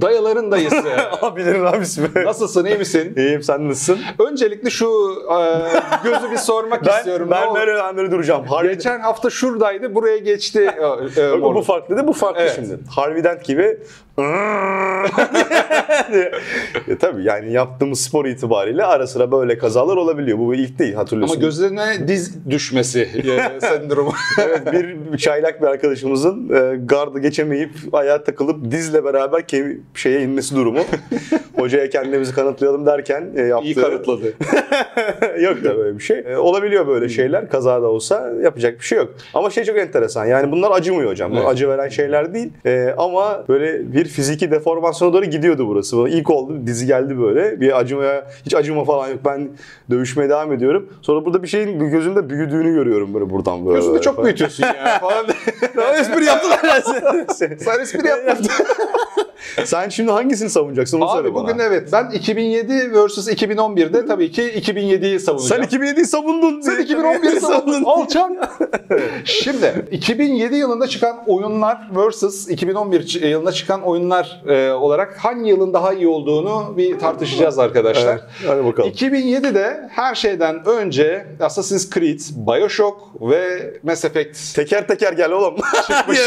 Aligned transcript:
Dayaların 0.00 0.50
dayısı. 0.50 0.82
Abilerin 1.22 1.64
abisi 1.64 2.14
be. 2.14 2.24
Nasılsın 2.24 2.64
iyi 2.64 2.78
misin? 2.78 3.14
İyiyim 3.16 3.42
sen 3.42 3.68
nasılsın? 3.68 3.98
Öncelikle 4.30 4.70
şu 4.70 4.86
e, 5.32 5.38
gözü 6.04 6.30
bir 6.30 6.36
sormak 6.36 6.86
Ben, 6.86 6.98
istiyorum. 6.98 7.28
ben 7.30 7.46
oldu? 7.46 7.58
böyle, 7.58 7.74
ben 7.74 7.96
böyle 7.96 8.10
duracağım. 8.10 8.44
Harbi, 8.46 8.68
Geçen 8.68 9.00
hafta 9.00 9.30
şuradaydı 9.30 9.94
buraya 9.94 10.18
geçti. 10.18 10.70
E, 11.16 11.22
e, 11.22 11.32
bu, 11.32 11.36
Morgan. 11.38 11.62
farklıydı 11.62 12.06
bu 12.06 12.12
farklı 12.12 12.40
Evet. 12.42 12.52
şimdi. 12.54 12.78
Harvey 12.90 13.24
Dent 13.24 13.44
gibi 13.44 13.78
ya, 14.18 15.04
tabii 17.00 17.24
yani 17.24 17.52
yaptığımız 17.52 18.00
spor 18.00 18.26
itibariyle 18.26 18.84
ara 18.84 19.06
sıra 19.06 19.32
böyle 19.32 19.58
kazalar 19.58 19.96
olabiliyor. 19.96 20.38
Bu 20.38 20.54
ilk 20.54 20.78
değil 20.78 20.94
hatırlıyorsun. 20.94 21.36
Ama 21.36 21.44
gözlerine 21.44 22.08
diz 22.08 22.50
düşmesi 22.50 23.00
e, 23.00 23.60
sendromu. 23.60 24.12
evet, 24.42 24.72
bir 25.12 25.18
çaylak 25.18 25.62
bir 25.62 25.66
arkadaşımızın 25.66 26.48
e, 26.48 26.76
gardı 26.76 27.18
geçemeyip 27.18 27.70
ayağa 27.92 28.24
takılıp 28.24 28.70
dizle 28.70 29.04
beraber 29.04 29.40
kemi- 29.40 29.80
şeye 29.94 30.22
inmesi 30.22 30.56
durumu. 30.56 30.80
Hocaya 31.58 31.90
kendimizi 31.90 32.34
kanıtlayalım 32.34 32.86
derken 32.86 33.30
e, 33.36 33.42
yaptığı... 33.42 33.66
İyi 33.66 33.74
kanıtladı. 33.74 34.34
yok 35.40 35.64
da 35.64 35.78
böyle 35.78 35.98
bir 35.98 36.02
şey. 36.02 36.18
E, 36.18 36.36
olabiliyor 36.36 36.86
böyle 36.86 37.08
şeyler. 37.08 37.48
Kaza 37.48 37.82
da 37.82 37.86
olsa 37.86 38.32
yapacak 38.42 38.78
bir 38.78 38.84
şey 38.84 38.98
yok. 38.98 39.14
Ama 39.34 39.50
şey 39.50 39.64
çok 39.64 39.78
enteresan. 39.78 40.24
Yani 40.24 40.52
bunlar 40.52 40.70
acımıyor 40.70 41.10
hocam. 41.10 41.32
Evet. 41.34 41.46
Acı 41.46 41.68
veren 41.68 41.88
şeyler 41.88 42.34
değil. 42.34 42.52
E, 42.66 42.94
ama 42.98 43.44
böyle 43.48 43.92
bir 43.92 44.03
fiziki 44.08 44.50
deformasyona 44.50 45.12
doğru 45.12 45.24
gidiyordu 45.24 45.68
burası. 45.68 45.98
Bana 45.98 46.08
İlk 46.08 46.30
oldu. 46.30 46.66
Dizi 46.66 46.86
geldi 46.86 47.18
böyle. 47.18 47.60
Bir 47.60 47.78
acımaya, 47.78 48.26
hiç 48.46 48.54
acıma 48.54 48.84
falan 48.84 49.08
yok. 49.08 49.18
Ben 49.24 49.48
dövüşmeye 49.90 50.28
devam 50.28 50.52
ediyorum. 50.52 50.88
Sonra 51.02 51.24
burada 51.24 51.42
bir 51.42 51.48
şeyin 51.48 51.90
gözümde 51.90 52.30
büyüdüğünü 52.30 52.74
görüyorum 52.74 53.14
böyle 53.14 53.30
buradan 53.30 53.66
böyle. 53.66 53.76
Gözünü 53.76 54.00
çok 54.00 54.24
büyütüyorsun 54.24 54.64
ya 54.64 54.98
falan. 55.00 55.26
Ya 55.76 55.96
espri 55.96 56.24
yaptılar. 56.24 56.82
Sen 57.34 57.80
espri 57.80 58.08
yaptın. 58.08 58.46
Sen 59.64 59.88
şimdi 59.88 60.10
hangisini 60.12 60.50
savunacaksın 60.50 61.00
onu 61.00 61.12
söyle 61.12 61.28
Abi 61.28 61.34
bana. 61.34 61.44
bugün 61.44 61.58
evet 61.58 61.88
ben 61.92 62.10
2007 62.10 62.72
vs 62.92 63.28
2011'de 63.28 64.06
tabii 64.06 64.30
ki 64.30 64.42
2007'yi 64.42 65.20
Sen 65.20 65.26
savunacağım. 65.36 65.62
2007'yi 65.62 66.04
savundun. 66.06 66.60
Sen 66.60 66.74
2011'i 66.74 67.40
savundun. 67.40 67.84
Alçak. 67.84 68.30
Şimdi 69.24 69.86
2007 69.90 70.54
yılında 70.56 70.86
çıkan 70.86 71.16
oyunlar 71.26 71.78
vs 71.94 72.48
2011 72.48 73.00
ç- 73.00 73.26
yılında 73.26 73.52
çıkan 73.52 73.82
oyunlar 73.82 74.42
e, 74.48 74.70
olarak 74.72 75.16
hangi 75.18 75.50
yılın 75.50 75.72
daha 75.72 75.92
iyi 75.92 76.08
olduğunu 76.08 76.74
bir 76.76 76.98
tartışacağız 76.98 77.58
arkadaşlar. 77.58 78.12
Evet, 78.12 78.22
hadi 78.46 78.64
bakalım. 78.64 78.90
2007'de 78.90 79.88
her 79.92 80.14
şeyden 80.14 80.64
önce 80.66 81.26
Assassin's 81.40 81.90
Creed, 81.90 82.20
BioShock 82.36 82.96
ve 83.20 83.72
Mass 83.82 84.04
Effect 84.04 84.54
Teker 84.54 84.86
teker 84.88 85.12
gel 85.12 85.30
oğlum. 85.32 85.54
Çıkmış. 85.86 86.18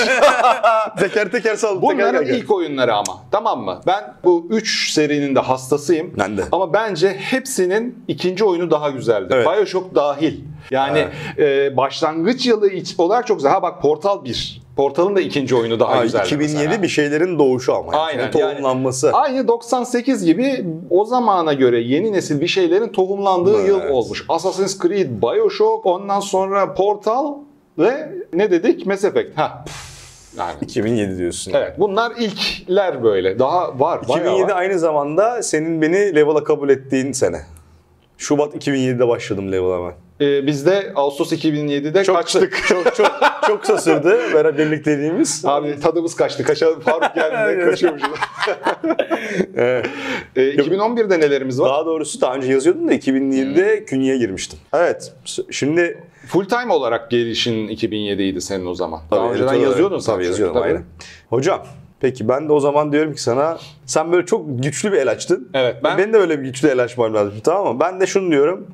teker 0.99 1.31
teker 1.31 1.55
sal. 1.55 1.69
teker 1.69 1.81
Bunların 1.81 2.25
gel. 2.25 2.33
ilk 2.35 2.51
oyunları 2.51 2.93
ama. 2.93 3.06
Tamam 3.31 3.61
mı? 3.61 3.81
Ben 3.87 4.13
bu 4.23 4.47
3 4.49 4.93
serinin 4.93 5.35
de 5.35 5.39
hastasıyım. 5.39 6.13
Ben 6.19 6.37
de. 6.37 6.43
Ama 6.51 6.73
bence 6.73 7.09
hepsinin 7.19 8.03
ikinci 8.07 8.45
oyunu 8.45 8.71
daha 8.71 8.89
güzeldi. 8.89 9.27
Evet. 9.35 9.47
Bioshock 9.47 9.95
dahil. 9.95 10.39
Yani 10.71 11.07
e, 11.37 11.77
başlangıç 11.77 12.45
yılı 12.45 12.69
olarak 12.97 13.27
çok 13.27 13.37
güzel. 13.37 13.51
Ha 13.51 13.61
bak 13.61 13.81
Portal 13.81 14.23
1. 14.25 14.61
Portal'ın 14.75 15.15
da 15.15 15.21
ikinci 15.21 15.55
oyunu 15.55 15.79
daha 15.79 15.91
Aa, 15.91 16.03
güzeldi 16.03 16.25
2007 16.25 16.63
mesela. 16.65 16.83
bir 16.83 16.87
şeylerin 16.87 17.39
doğuşu 17.39 17.75
ama. 17.75 17.93
yani. 17.93 18.03
Aynen, 18.03 18.31
Tohumlanması. 18.31 19.11
Aynı 19.13 19.47
98 19.47 20.25
gibi 20.25 20.65
o 20.89 21.05
zamana 21.05 21.53
göre 21.53 21.79
yeni 21.79 22.13
nesil 22.13 22.41
bir 22.41 22.47
şeylerin 22.47 22.87
tohumlandığı 22.87 23.57
Evet. 23.59 23.67
yıl 23.69 23.81
olmuş. 23.89 24.25
Assassin's 24.29 24.79
Creed, 24.81 25.21
Bioshock, 25.21 25.85
ondan 25.85 26.19
sonra 26.19 26.73
Portal 26.73 27.33
ve 27.79 28.11
ne 28.33 28.51
dedik? 28.51 28.85
Mass 28.85 29.03
Effect. 29.03 29.37
Ha. 29.37 29.65
Yani 30.37 30.55
2007 30.61 31.17
diyorsun. 31.17 31.53
Evet 31.55 31.73
bunlar 31.79 32.11
ilkler 32.19 33.03
böyle. 33.03 33.39
Daha 33.39 33.79
var. 33.79 34.07
bayağı 34.07 34.25
2007 34.27 34.51
var. 34.51 34.57
aynı 34.57 34.79
zamanda 34.79 35.43
senin 35.43 35.81
beni 35.81 36.15
level'a 36.15 36.43
kabul 36.43 36.69
ettiğin 36.69 37.11
sene. 37.11 37.41
Şubat 38.17 38.55
2007'de 38.55 39.07
başladım 39.07 39.51
level'a 39.51 39.87
ben. 39.87 39.93
Ee, 40.21 40.47
biz 40.47 40.65
de 40.65 40.91
Ağustos 40.95 41.33
2007'de 41.33 42.03
kaçtık. 42.03 42.63
çok 42.67 42.95
çok 42.95 43.11
çok 43.47 43.61
kısa 43.61 43.77
sürdü 43.77 44.17
beraber 44.33 44.57
birlikteliğimiz. 44.57 45.41
Abi 45.45 45.79
tadımız 45.79 46.15
kaçtı. 46.15 46.43
Kaça, 46.43 46.79
Faruk 46.79 47.15
geldiğinde 47.15 47.37
Aynen. 47.37 47.69
kaçıyormuşuz. 47.69 48.09
Evet. 49.55 49.85
Ee, 50.35 50.41
2011'de 50.41 51.19
nelerimiz 51.19 51.59
var? 51.59 51.69
Daha 51.69 51.85
doğrusu 51.85 52.21
daha 52.21 52.35
önce 52.35 52.51
yazıyordum 52.51 52.87
da 52.87 52.93
2007'de 52.93 53.85
künyeye 53.85 54.17
girmiştim. 54.17 54.59
Evet. 54.73 55.13
Şimdi 55.51 56.03
Full 56.27 56.45
time 56.45 56.73
olarak 56.73 57.11
gelişin 57.11 57.67
2007'ydi 57.67 58.41
senin 58.41 58.65
o 58.65 58.73
zaman. 58.75 59.01
Daha 59.11 59.19
Tabii, 59.19 59.33
önceden 59.33 59.53
yazıyordun. 59.53 59.99
Tabii 59.99 60.25
yazıyordum 60.25 60.61
aynen. 60.61 60.83
Hocam 61.29 61.63
peki 61.99 62.27
ben 62.27 62.49
de 62.49 62.53
o 62.53 62.59
zaman 62.59 62.91
diyorum 62.91 63.13
ki 63.13 63.21
sana 63.21 63.57
sen 63.85 64.11
böyle 64.11 64.25
çok 64.25 64.63
güçlü 64.63 64.91
bir 64.91 64.97
el 64.97 65.11
açtın. 65.11 65.49
Evet, 65.53 65.75
ben- 65.83 65.97
Benim 65.97 66.13
de 66.13 66.17
öyle 66.17 66.39
bir 66.39 66.43
güçlü 66.43 66.67
el 66.67 66.83
açmam 66.83 67.13
lazım 67.13 67.33
tamam 67.43 67.73
mı? 67.73 67.79
Ben 67.79 67.99
de 67.99 68.07
şunu 68.07 68.31
diyorum. 68.31 68.67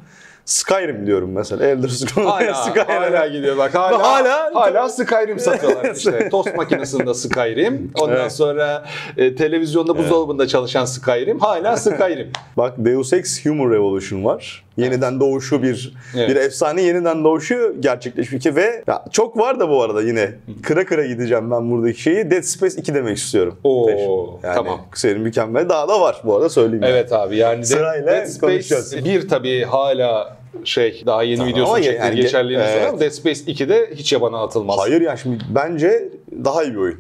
Skyrim 0.46 1.08
diyorum 1.08 1.32
mesela. 1.32 1.66
Elder 1.66 1.88
Scrolls. 1.88 2.28
Hala, 2.28 2.54
Skyrim. 2.70 2.86
hala 2.88 3.28
gidiyor 3.28 3.58
bak 3.58 3.76
hala 3.76 4.04
Hala- 4.04 4.52
hala, 4.56 4.90
Skyrim 4.90 5.40
satıyorlar 5.40 5.96
işte. 5.96 6.30
Tost 6.32 6.56
makinesinde 6.56 7.14
Skyrim. 7.14 7.92
Ondan 8.00 8.18
Evet. 8.18 8.32
sonra 8.32 8.86
e, 9.18 9.36
televizyonda 9.36 9.98
buzdolabında 9.98 10.48
çalışan 10.48 10.86
Skyrim. 10.86 11.40
Hala 11.40 11.78
Skyrim. 11.78 12.32
Bak 12.58 12.74
Deus 12.78 13.14
Ex 13.14 13.46
Human 13.46 13.72
Revolution 13.72 14.26
var. 14.26 14.64
Yeniden 14.78 15.20
doğuşu 15.20 15.64
bir 15.64 15.94
Evet. 16.18 16.30
bir 16.30 16.36
efsane 16.36 16.82
yeniden 16.82 17.24
doğuşu 17.24 17.76
gerçekleşmiş 17.80 18.44
ki 18.44 18.56
ve 18.56 18.84
ya 18.88 19.06
çok 19.12 19.38
var 19.38 19.60
da 19.60 19.70
bu 19.70 19.82
arada 19.84 20.02
yine 20.02 20.32
kıra 20.64 20.86
kıra 20.86 21.06
gideceğim 21.06 21.52
ben 21.52 21.72
buradaki 21.72 22.02
şeyi. 22.02 22.32
Dead 22.32 22.42
Space 22.42 22.76
2 22.78 22.94
demek 22.94 23.18
istiyorum. 23.18 23.58
Oo, 23.64 24.40
Yani 24.44 24.56
tamam. 24.56 24.82
Senin 24.96 25.22
mükemmel. 25.22 25.70
Daha 25.70 25.88
da 25.88 26.02
var 26.02 26.22
bu 26.24 26.36
arada 26.36 26.50
söyleyeyim. 26.50 26.84
yani. 26.84 26.92
Evet 26.94 27.14
abi 27.14 27.38
yani 27.38 27.66
Sırayla 27.66 28.08
Dead 28.12 28.26
Space 28.26 28.40
konuşacağız. 28.54 29.06
1 29.06 29.28
tabii 29.30 29.64
hala 29.64 30.38
şey 30.64 31.04
daha 31.06 31.24
yeni 31.24 31.38
Tamam 31.38 31.54
videosu 31.54 31.72
ama 31.74 31.82
çekti 31.82 32.02
yani- 32.02 32.16
geçerliğini 32.16 32.64
evet. 32.64 32.90
ama 32.90 33.00
Dead 33.00 33.10
Space 33.10 33.40
2'de 33.52 33.90
hiç 33.96 34.14
yabana 34.14 34.44
atılmaz. 34.44 34.78
Hayır 34.80 35.02
yani 35.02 35.20
şimdi 35.20 35.44
bence 35.56 36.10
daha 36.46 36.64
iyi 36.64 36.72
bir 36.74 36.78
oyun. 36.80 37.00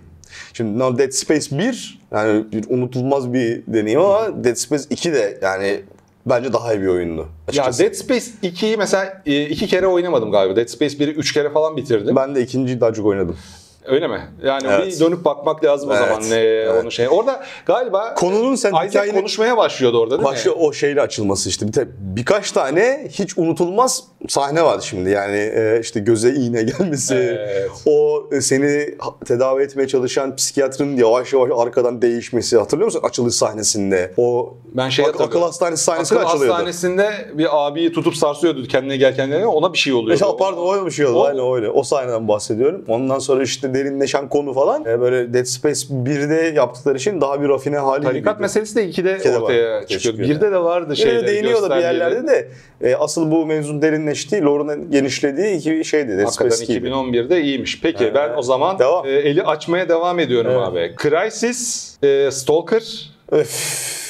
Şimdi 0.53 0.79
no, 0.79 0.97
Dead 0.97 1.11
Space 1.11 1.57
1 1.59 1.99
yani 2.11 2.45
bir 2.51 2.65
unutulmaz 2.69 3.33
bir 3.33 3.61
deneyim 3.67 3.99
ama 4.01 4.43
Dead 4.43 4.55
Space 4.55 4.83
2 4.89 5.13
de 5.13 5.37
yani 5.41 5.81
bence 6.25 6.53
daha 6.53 6.73
iyi 6.73 6.81
bir 6.81 6.87
oyundu. 6.87 7.21
Ya 7.21 7.27
Açıkçası. 7.47 7.83
Dead 7.83 7.93
Space 7.93 8.25
2'yi 8.43 8.77
mesela 8.77 9.21
e, 9.25 9.45
iki 9.45 9.67
kere 9.67 9.87
oynamadım 9.87 10.31
galiba. 10.31 10.55
Dead 10.55 10.67
Space 10.67 10.97
1'i 10.97 11.11
üç 11.11 11.33
kere 11.33 11.49
falan 11.49 11.77
bitirdim. 11.77 12.15
ben 12.15 12.35
de 12.35 12.41
ikinciyi 12.41 12.81
daha 12.81 12.93
çok 12.93 13.05
oynadım. 13.05 13.37
Öyle 13.85 14.07
mi? 14.07 14.21
Yani 14.43 14.63
Evet. 14.67 14.87
bir 14.87 14.99
dönüp 14.99 15.25
bakmak 15.25 15.63
lazım 15.63 15.89
o 15.89 15.93
Evet, 15.93 16.07
zaman 16.07 16.29
ne 16.29 16.35
evet. 16.35 16.81
onun 16.81 16.89
şey. 16.89 17.07
Orada 17.09 17.43
galiba 17.65 18.13
Konunun 18.15 18.55
sen 18.55 18.69
Isaac 18.69 18.89
hikayenin- 18.89 19.13
konuşmaya 19.19 19.57
başlıyordu 19.57 19.99
orada 19.99 20.17
değil 20.17 20.23
Başka 20.29 20.49
mi? 20.49 20.55
o 20.55 20.73
şeyle 20.73 21.01
açılması 21.01 21.49
işte. 21.49 21.67
Bir 21.67 21.87
birkaç 21.97 22.51
tane 22.51 23.07
hiç 23.09 23.37
unutulmaz 23.37 24.03
sahne 24.29 24.63
var 24.63 24.79
şimdi. 24.81 25.09
Yani 25.09 25.37
e, 25.37 25.79
işte 25.81 25.99
göze 25.99 26.33
iğne 26.33 26.63
gelmesi, 26.63 27.15
Evet. 27.15 27.69
o 27.85 28.23
e, 28.31 28.41
seni 28.41 28.95
tedavi 29.25 29.63
etmeye 29.63 29.87
çalışan 29.87 30.35
psikiyatrın 30.35 30.97
yavaş 30.97 31.33
yavaş 31.33 31.51
arkadan 31.57 32.01
değişmesi. 32.01 32.57
Hatırlıyor 32.57 32.85
musun 32.85 33.01
açılış 33.03 33.35
sahnesinde? 33.35 34.13
O 34.17 34.53
Ben 34.73 34.89
şey 34.89 35.05
ak- 35.05 35.21
akıl 35.21 35.41
hastanesi 35.41 35.83
sahnesi 35.83 36.15
Akıl 36.15 36.25
açılıyordu. 36.27 36.53
hastanesinde 36.53 37.11
bir 37.33 37.47
abiyi 37.67 37.91
tutup 37.93 38.15
sarsıyordu 38.15 38.63
kendine 38.67 38.97
gelken 38.97 39.13
kendine 39.29 39.47
ona 39.47 39.73
bir 39.73 39.77
şey 39.77 39.93
oluyordu. 39.93 40.23
Ya 40.29 40.37
pardon 40.37 40.75
öyle 40.75 40.85
bir 40.85 40.91
şey 40.91 41.05
oldu. 41.05 41.17
O- 41.19 41.23
Aynen 41.23 41.53
öyle. 41.55 41.69
O 41.69 41.83
sahneden 41.83 42.27
bahsediyorum. 42.27 42.85
Ondan 42.87 43.19
sonra 43.19 43.43
işte 43.43 43.72
derinleşen 43.73 44.29
konu 44.29 44.53
falan. 44.53 44.85
e, 44.85 45.01
böyle 45.01 45.33
Dead 45.33 45.43
Space 45.45 45.79
1'de 45.87 46.53
yaptıkları 46.55 46.97
için 46.97 47.21
daha 47.21 47.41
bir 47.41 47.49
rafine 47.49 47.77
hali 47.77 48.03
Tarikat 48.03 48.39
meselesi 48.39 48.75
de 48.75 48.83
2'de 48.89 49.17
İkide 49.17 49.33
var. 49.35 49.41
ortaya 49.41 49.63
Ortaya 49.77 49.81
çıkıyor. 49.87 49.99
çıkıyor. 50.01 50.29
Birde 50.29 50.51
de 50.51 50.57
vardı 50.57 50.85
Yine 50.85 50.95
şeyler. 50.95 51.23
de 51.23 51.27
değiniyor 51.27 51.61
da 51.63 51.75
bir 51.77 51.81
yerlerde 51.81 52.27
de 52.27 52.47
e, 52.81 52.95
asıl 52.95 53.31
bu 53.31 53.45
mevzun 53.45 53.81
derinleştiği, 53.81 54.41
lore'un 54.41 54.91
genişlediği 54.91 55.55
iki 55.57 55.85
şeydi. 55.85 56.17
Dead 56.17 56.25
Hakikaten 56.25 56.49
Space 56.49 56.73
2'ydi. 56.73 56.87
2011'de 56.89 57.41
iyiymiş. 57.41 57.81
Peki 57.81 58.03
Evet. 58.03 58.15
ben 58.15 58.31
o 58.37 58.41
zaman 58.41 58.79
Devam. 58.79 59.07
e, 59.07 59.09
eli 59.11 59.43
açmaya 59.43 59.89
devam 59.89 60.19
ediyorum 60.19 60.51
Evet. 60.55 60.67
abi. 60.67 60.95
Crysis, 61.01 61.93
e, 62.03 62.31
Stalker, 62.31 63.11
Öf. 63.31 64.02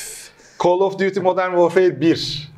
Call 0.63 0.79
of 0.81 0.93
Duty 0.99 1.19
Modern 1.19 1.51
Warfare 1.51 2.01
1. 2.01 2.51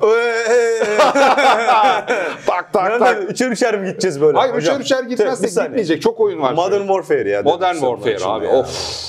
tak 2.46 2.72
tak 2.72 2.82
Nereden 2.84 2.98
tak. 2.98 3.30
üçer 3.30 3.50
üçer 3.50 3.80
mi 3.80 3.86
gideceğiz 3.88 4.20
böyle? 4.20 4.38
Hayır 4.38 4.54
hocam? 4.54 4.80
üçer 4.80 5.00
üçer 5.00 5.08
gitmezsek 5.08 5.64
gitmeyecek. 5.64 6.02
Çok 6.02 6.20
oyun 6.20 6.40
var. 6.40 6.52
Modern 6.52 6.70
şöyle. 6.72 6.86
Warfare 6.86 7.30
ya. 7.30 7.42
Modern 7.42 7.74
Warfare 7.74 8.24
abi, 8.24 8.46
Ya. 8.46 8.52
of. 8.52 8.68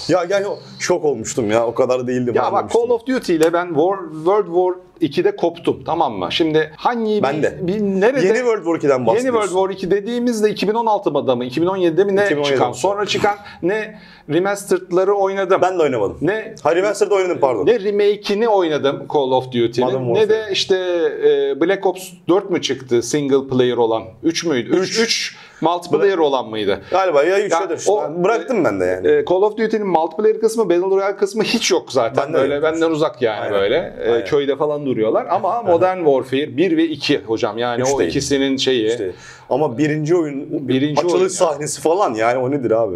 Ya 0.10 0.26
yani 0.30 0.46
şok 0.88 1.06
olmuştum 1.06 1.51
ya. 1.51 1.68
O 1.68 1.74
kadar 1.74 2.07
değildim. 2.07 2.36
Ya 2.36 2.54
bak. 2.54 2.72
Call 2.74 2.89
of 2.89 3.07
Duty 3.07 3.36
ile 3.36 3.54
ben 3.54 3.68
War, 3.68 3.98
World 4.13 4.45
War 4.45 4.88
2'de 5.01 5.36
koptum 5.36 5.84
tamam 5.86 6.13
mı? 6.13 6.28
Şimdi 6.31 6.72
hangi 6.78 7.24
Ben 7.24 7.38
bir, 7.38 7.44
de. 7.44 7.57
bir 7.62 7.81
nerede 7.81 8.25
Yeni 8.28 8.38
World 8.38 8.63
War 8.63 8.75
2'den 8.89 8.98
Yeni 8.98 9.07
bahsediyorsun. 9.07 9.42
World 9.42 9.69
War 9.72 9.89
2 9.89 9.92
dediğimizde 9.92 10.51
2016'da 10.51 11.36
mı 11.36 11.45
2017'de 11.45 12.04
mi 12.04 12.16
ne 12.16 12.22
2017'de. 12.22 12.44
çıkan? 12.44 12.72
Sonra 12.72 13.06
çıkan 13.06 13.36
ne 13.62 14.00
remastered'ları 14.30 15.13
oynadım. 15.13 15.62
Ben 15.62 15.80
de 15.80 15.84
oynamadım. 15.84 16.18
ne 16.22 16.56
Ha 16.63 16.75
Remastered'da 16.75 17.16
oynadım 17.16 17.38
pardon. 17.42 17.66
ne 17.66 17.80
remake'ini 17.80 18.48
oynadım 18.50 19.06
Call 19.13 19.31
of 19.31 19.45
Duty'nin 19.45 20.13
ne 20.13 20.30
de 20.30 20.45
işte 20.51 20.75
e, 21.24 21.62
Black 21.62 21.86
Ops 21.86 22.10
4 22.30 22.50
mü 22.50 22.62
çıktı 22.62 23.01
single 23.04 23.48
player 23.48 23.78
olan? 23.78 24.04
3 24.24 24.45
müydü? 24.45 24.69
3 24.69 25.00
3 25.00 25.36
Multiplayer 25.62 26.18
olan 26.18 26.50
mıydı? 26.50 26.81
Galiba 26.92 27.24
ya 27.24 27.39
3 27.45 27.51
Ya 27.51 27.59
ya 27.62 27.69
4. 27.69 27.86
o- 27.89 28.24
Bıraktım 28.24 28.63
ben 28.63 28.80
de 28.80 28.86
yani. 28.86 29.07
Ee, 29.07 29.25
Call 29.30 29.36
of 29.36 29.57
Duty'nin 29.57 29.88
multiplayer 29.88 30.39
kısmı, 30.39 30.69
Battle 30.69 30.81
Royale 30.95 31.15
kısmı 31.18 31.44
hiç 31.44 31.71
yok 31.71 31.92
zaten. 31.92 32.24
Ben 32.27 32.33
de 32.33 32.38
böyle 32.38 32.62
benden 32.63 32.92
uzak 32.92 33.21
yani 33.21 33.39
Aynen. 33.39 33.54
böyle. 33.54 33.94
Ee, 34.06 34.12
Aynen. 34.12 34.25
köyde 34.25 34.56
falan 34.56 34.86
duruyorlar. 34.86 35.25
Ama 35.30 35.62
Modern 35.62 35.98
Warfare 35.98 36.57
1 36.57 36.77
ve 36.77 36.83
2 36.86 37.21
hocam. 37.24 37.57
Yani 37.57 37.81
Üç 37.81 37.88
o 37.94 38.00
değil. 38.00 38.09
ikisinin 38.09 38.57
şeyi. 38.57 38.88
İşte. 38.88 39.12
Ama 39.50 39.77
birinci 39.77 40.15
oyun, 40.15 40.68
Birinci 40.68 41.00
açılış 41.00 41.13
oyun 41.13 41.24
ya. 41.24 41.30
sahnesi 41.30 41.81
falan 41.81 42.13
yani 42.13 42.38
o 42.39 42.51
nedir 42.51 42.71
abi? 42.71 42.95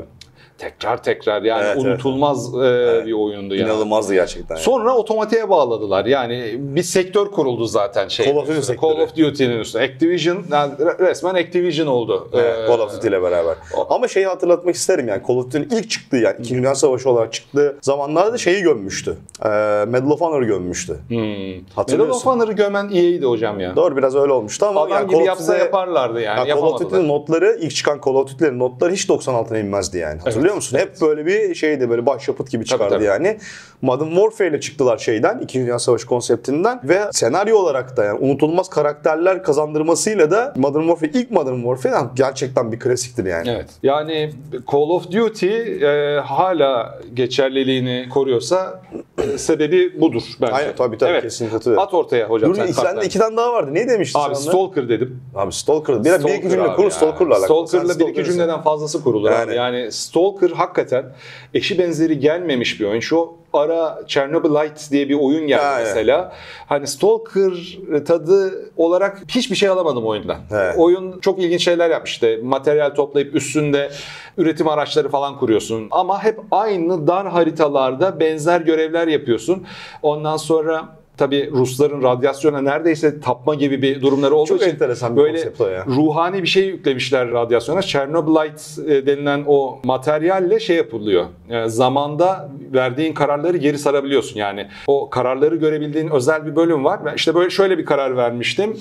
Tekrar 0.61 1.03
tekrar 1.03 1.41
yani 1.41 1.63
Evet, 1.65 1.75
evet. 1.75 1.85
unutulmaz 1.85 2.47
e, 2.55 3.03
bir 3.05 3.13
oyundu 3.13 3.55
yani. 3.55 3.69
İnanılmazdı 3.69 4.13
gerçekten. 4.13 4.55
yani. 4.55 4.63
Sonra 4.63 4.95
otomatiğe 4.97 5.49
bağladılar. 5.49 6.05
Yani 6.05 6.55
bir 6.57 6.83
sektör 6.83 7.27
kuruldu 7.27 7.65
zaten 7.65 8.07
şey. 8.07 8.25
Call 8.25 8.35
of 8.35 8.47
Duty 8.47 8.59
sektörü. 8.59 8.93
Call 8.93 9.01
of 9.01 9.17
Duty'nin 9.17 9.59
üstüne. 9.59 9.83
Activision 9.83 10.37
yani 10.51 10.71
resmen 10.99 11.35
Activision 11.35 11.87
oldu. 11.87 12.29
Evet, 12.33 12.55
Ee, 12.63 12.67
Call 12.67 12.79
of 12.79 12.95
Duty 12.95 13.07
ile 13.07 13.21
beraber. 13.21 13.55
o- 13.77 13.93
Ama 13.93 14.07
şeyi 14.07 14.25
hatırlatmak 14.25 14.75
isterim 14.75 15.07
yani 15.07 15.21
Call 15.27 15.35
of 15.35 15.45
Duty'nin 15.45 15.69
ilk 15.69 15.89
çıktığı 15.89 16.17
yani 16.17 16.35
2. 16.39 16.55
Dünya 16.55 16.75
Savaşı 16.75 17.09
olarak 17.09 17.33
çıktığı 17.33 17.77
zamanlarda 17.81 18.37
şeyi 18.37 18.61
gömmüştü. 18.63 19.17
Ee, 19.45 19.47
Medal 19.87 20.09
of 20.11 20.21
Honor'ı 20.21 20.45
gömmüştü. 20.45 20.97
Hmm. 21.07 21.17
Medal 21.17 21.61
Hatırlıyorsun. 21.75 22.15
of 22.15 22.25
Honor'ı 22.25 22.51
gömen 22.53 22.89
EA'ydi 22.93 23.25
hocam 23.25 23.59
ya. 23.59 23.75
Doğru 23.75 23.97
biraz 23.97 24.15
öyle 24.15 24.31
olmuştu 24.31 24.65
ama 24.65 24.81
Adam 24.81 24.91
yani 24.91 25.07
gibi 25.07 25.17
Call 25.17 25.25
yapsa 25.25 25.57
yaparlardı 25.57 26.21
yani. 26.21 26.49
Ya 26.49 26.55
Call 26.55 26.63
of. 26.63 26.81
Duty'nin 26.81 27.07
notları 27.07 27.57
ilk 27.61 27.75
çıkan 27.75 27.99
Call 28.05 28.15
of 28.15 28.29
Duty'lerin 28.31 28.59
notları 28.59 28.91
hiç 28.93 29.09
96'na 29.09 29.57
inmezdi 29.59 29.97
yani. 29.97 30.19
Hatırlıyor 30.23 30.50
musun? 30.55 30.77
Hep 30.77 31.01
böyle 31.01 31.25
bir 31.25 31.55
şeydi 31.55 31.89
böyle 31.89 32.05
başyapıt 32.05 32.49
gibi 32.51 32.65
çıkardı 32.65 32.93
tabii. 32.93 33.03
yani. 33.03 33.37
Modern 33.81 34.09
Warfare 34.09 34.47
ile 34.49 34.59
çıktılar 34.59 34.97
şeyden 34.97 35.39
2. 35.39 35.59
Dünya 35.59 35.79
Savaşı 35.79 36.07
konseptinden 36.07 36.79
ve 36.83 37.01
senaryo 37.11 37.57
olarak 37.57 37.97
da 37.97 38.03
yani 38.03 38.19
unutulmaz 38.19 38.69
karakterler 38.69 39.43
kazandırmasıyla 39.43 40.31
da 40.31 40.53
Modern 40.57 40.81
Warfare 40.81 41.11
ilk 41.13 41.31
Modern 41.31 41.55
Warfare 41.55 41.93
yani 41.93 42.09
gerçekten 42.15 42.71
bir 42.71 42.79
klasiktir 42.79 43.25
yani. 43.25 43.49
Evet. 43.49 43.65
Yani 43.83 44.31
Call 44.71 44.79
of 44.89 45.11
Duty 45.11 45.47
e, 45.85 46.19
hala 46.19 46.99
geçerliliğini 47.13 48.09
koruyorsa 48.09 48.81
e, 49.23 49.37
sebebi 49.37 50.01
budur 50.01 50.23
bence. 50.41 50.53
Aynen 50.53 50.75
tabii 50.75 50.97
tabii 50.97 51.11
Evet. 51.11 51.23
kesinlikle 51.23 51.57
katılıyorum. 51.57 51.87
At 51.87 51.93
ortaya 51.93 52.29
hocam 52.29 52.49
Dur 52.49 52.55
sen 52.55 52.65
sende 52.65 52.81
kartları. 52.81 53.05
iki 53.05 53.19
tane 53.19 53.37
daha 53.37 53.53
vardı. 53.53 53.73
Ne 53.73 53.89
demiştin 53.89 54.19
Abi 54.19 54.35
sen? 54.35 54.41
Stalker 54.49 54.89
dedim. 54.89 55.21
Abi 55.35 55.53
Stalker. 55.53 55.99
Bir, 55.99 56.03
bir 56.05 56.09
iki 56.13 56.19
Stalker 56.21 56.49
cümle 56.49 56.73
kur. 56.73 56.91
Stalker'la 56.91 57.37
alakalı. 57.37 57.67
Stalker'la 57.67 57.99
bir 57.99 58.07
iki 58.07 58.23
cümleden 58.25 58.61
fazlası 58.61 59.03
kurulur 59.03 59.31
Yani. 59.31 59.55
yani. 59.55 59.75
yani 59.75 59.91
Stalker 60.41 60.57
hakikaten 60.57 61.05
eşi 61.53 61.79
benzeri 61.79 62.19
gelmemiş 62.19 62.79
bir 62.79 62.85
oyun. 62.85 62.99
Şu 62.99 63.29
ara 63.53 64.01
Chernobylite 64.07 64.91
diye 64.91 65.09
bir 65.09 65.15
oyun 65.15 65.47
geldi 65.47 65.61
Aynen. 65.61 65.87
mesela. 65.87 66.33
Hani 66.67 66.87
Stalker 66.87 67.77
tadı 68.05 68.69
olarak 68.77 69.21
hiçbir 69.27 69.55
şey 69.55 69.69
alamadım 69.69 70.05
oyundan. 70.05 70.37
Evet. 70.51 70.75
Oyun 70.77 71.19
çok 71.19 71.39
ilginç 71.39 71.63
şeyler 71.63 71.89
yapmış 71.89 72.11
işte. 72.11 72.39
Materyal 72.43 72.89
toplayıp 72.89 73.35
üstünde 73.35 73.91
üretim 74.37 74.67
araçları 74.67 75.09
falan 75.09 75.39
kuruyorsun. 75.39 75.87
Ama 75.91 76.23
hep 76.23 76.39
aynı 76.51 77.07
dar 77.07 77.27
haritalarda 77.27 78.19
benzer 78.19 78.61
görevler 78.61 79.07
yapıyorsun. 79.07 79.65
Ondan 80.01 80.37
sonra 80.37 81.00
Tabii 81.17 81.51
Rusların 81.51 82.03
radyasyona 82.03 82.61
neredeyse 82.61 83.19
tapma 83.19 83.55
gibi 83.55 83.81
bir 83.81 84.01
durumları 84.01 84.35
olduğu 84.35 84.47
Çok 84.47 84.61
için 84.61 84.69
enteresan 84.69 85.15
bir 85.15 85.21
böyle 85.21 85.39
ya. 85.39 85.85
ruhani 85.87 86.41
bir 86.43 86.47
şey 86.47 86.65
yüklemişler 86.65 87.31
radyasyona. 87.31 87.81
Chernobylite 87.81 89.05
denilen 89.05 89.43
o 89.47 89.79
materyalle 89.83 90.59
şey 90.59 90.75
yapılıyor. 90.75 91.25
E, 91.49 91.69
zamanda 91.69 92.49
verdiğin 92.73 93.13
kararları 93.13 93.57
geri 93.57 93.77
sarabiliyorsun. 93.77 94.39
Yani 94.39 94.67
o 94.87 95.09
kararları 95.09 95.55
görebildiğin 95.55 96.09
özel 96.09 96.45
bir 96.45 96.55
bölüm 96.55 96.85
var. 96.85 96.99
Ben 97.05 97.15
işte 97.15 97.35
böyle 97.35 97.49
şöyle 97.49 97.77
bir 97.77 97.85
karar 97.85 98.17
vermiştim. 98.17 98.77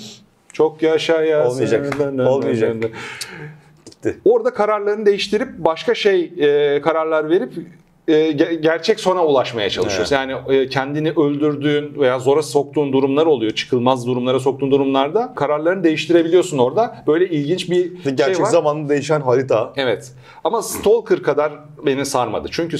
Çok 0.53 0.81
yaşa 0.81 1.23
ya. 1.23 1.47
Olmayacak. 1.47 1.93
Olmayacak. 2.27 2.75
Gitti. 3.85 4.17
Orada 4.25 4.53
kararlarını 4.53 5.05
değiştirip 5.05 5.49
başka 5.57 5.95
şey 5.95 6.33
e, 6.37 6.81
kararlar 6.81 7.29
verip 7.29 7.53
gerçek 8.61 8.99
sona 8.99 9.25
ulaşmaya 9.25 9.69
çalışıyorsun. 9.69 10.15
Yani 10.15 10.33
e, 10.47 10.69
kendini 10.69 11.11
öldürdüğün 11.11 11.99
veya 11.99 12.19
zora 12.19 12.41
soktuğun 12.43 12.93
durumlar 12.93 13.25
oluyor. 13.25 13.51
Çıkılmaz 13.51 14.07
durumlara 14.07 14.39
soktuğun 14.39 14.71
durumlarda 14.71 15.33
kararlarını 15.35 15.83
değiştirebiliyorsun 15.83 16.57
orada. 16.57 17.03
Böyle 17.07 17.29
ilginç 17.29 17.69
bir 17.69 17.91
Gerçek 18.03 18.35
şey 18.35 18.43
var. 18.45 18.49
zamanlı 18.49 18.89
değişen 18.89 19.21
harita. 19.21 19.73
Evet. 19.75 20.11
Ama 20.43 20.61
Stalker 20.61 21.21
kadar 21.23 21.51
beni 21.85 22.05
sarmadı. 22.05 22.47
Çünkü 22.51 22.77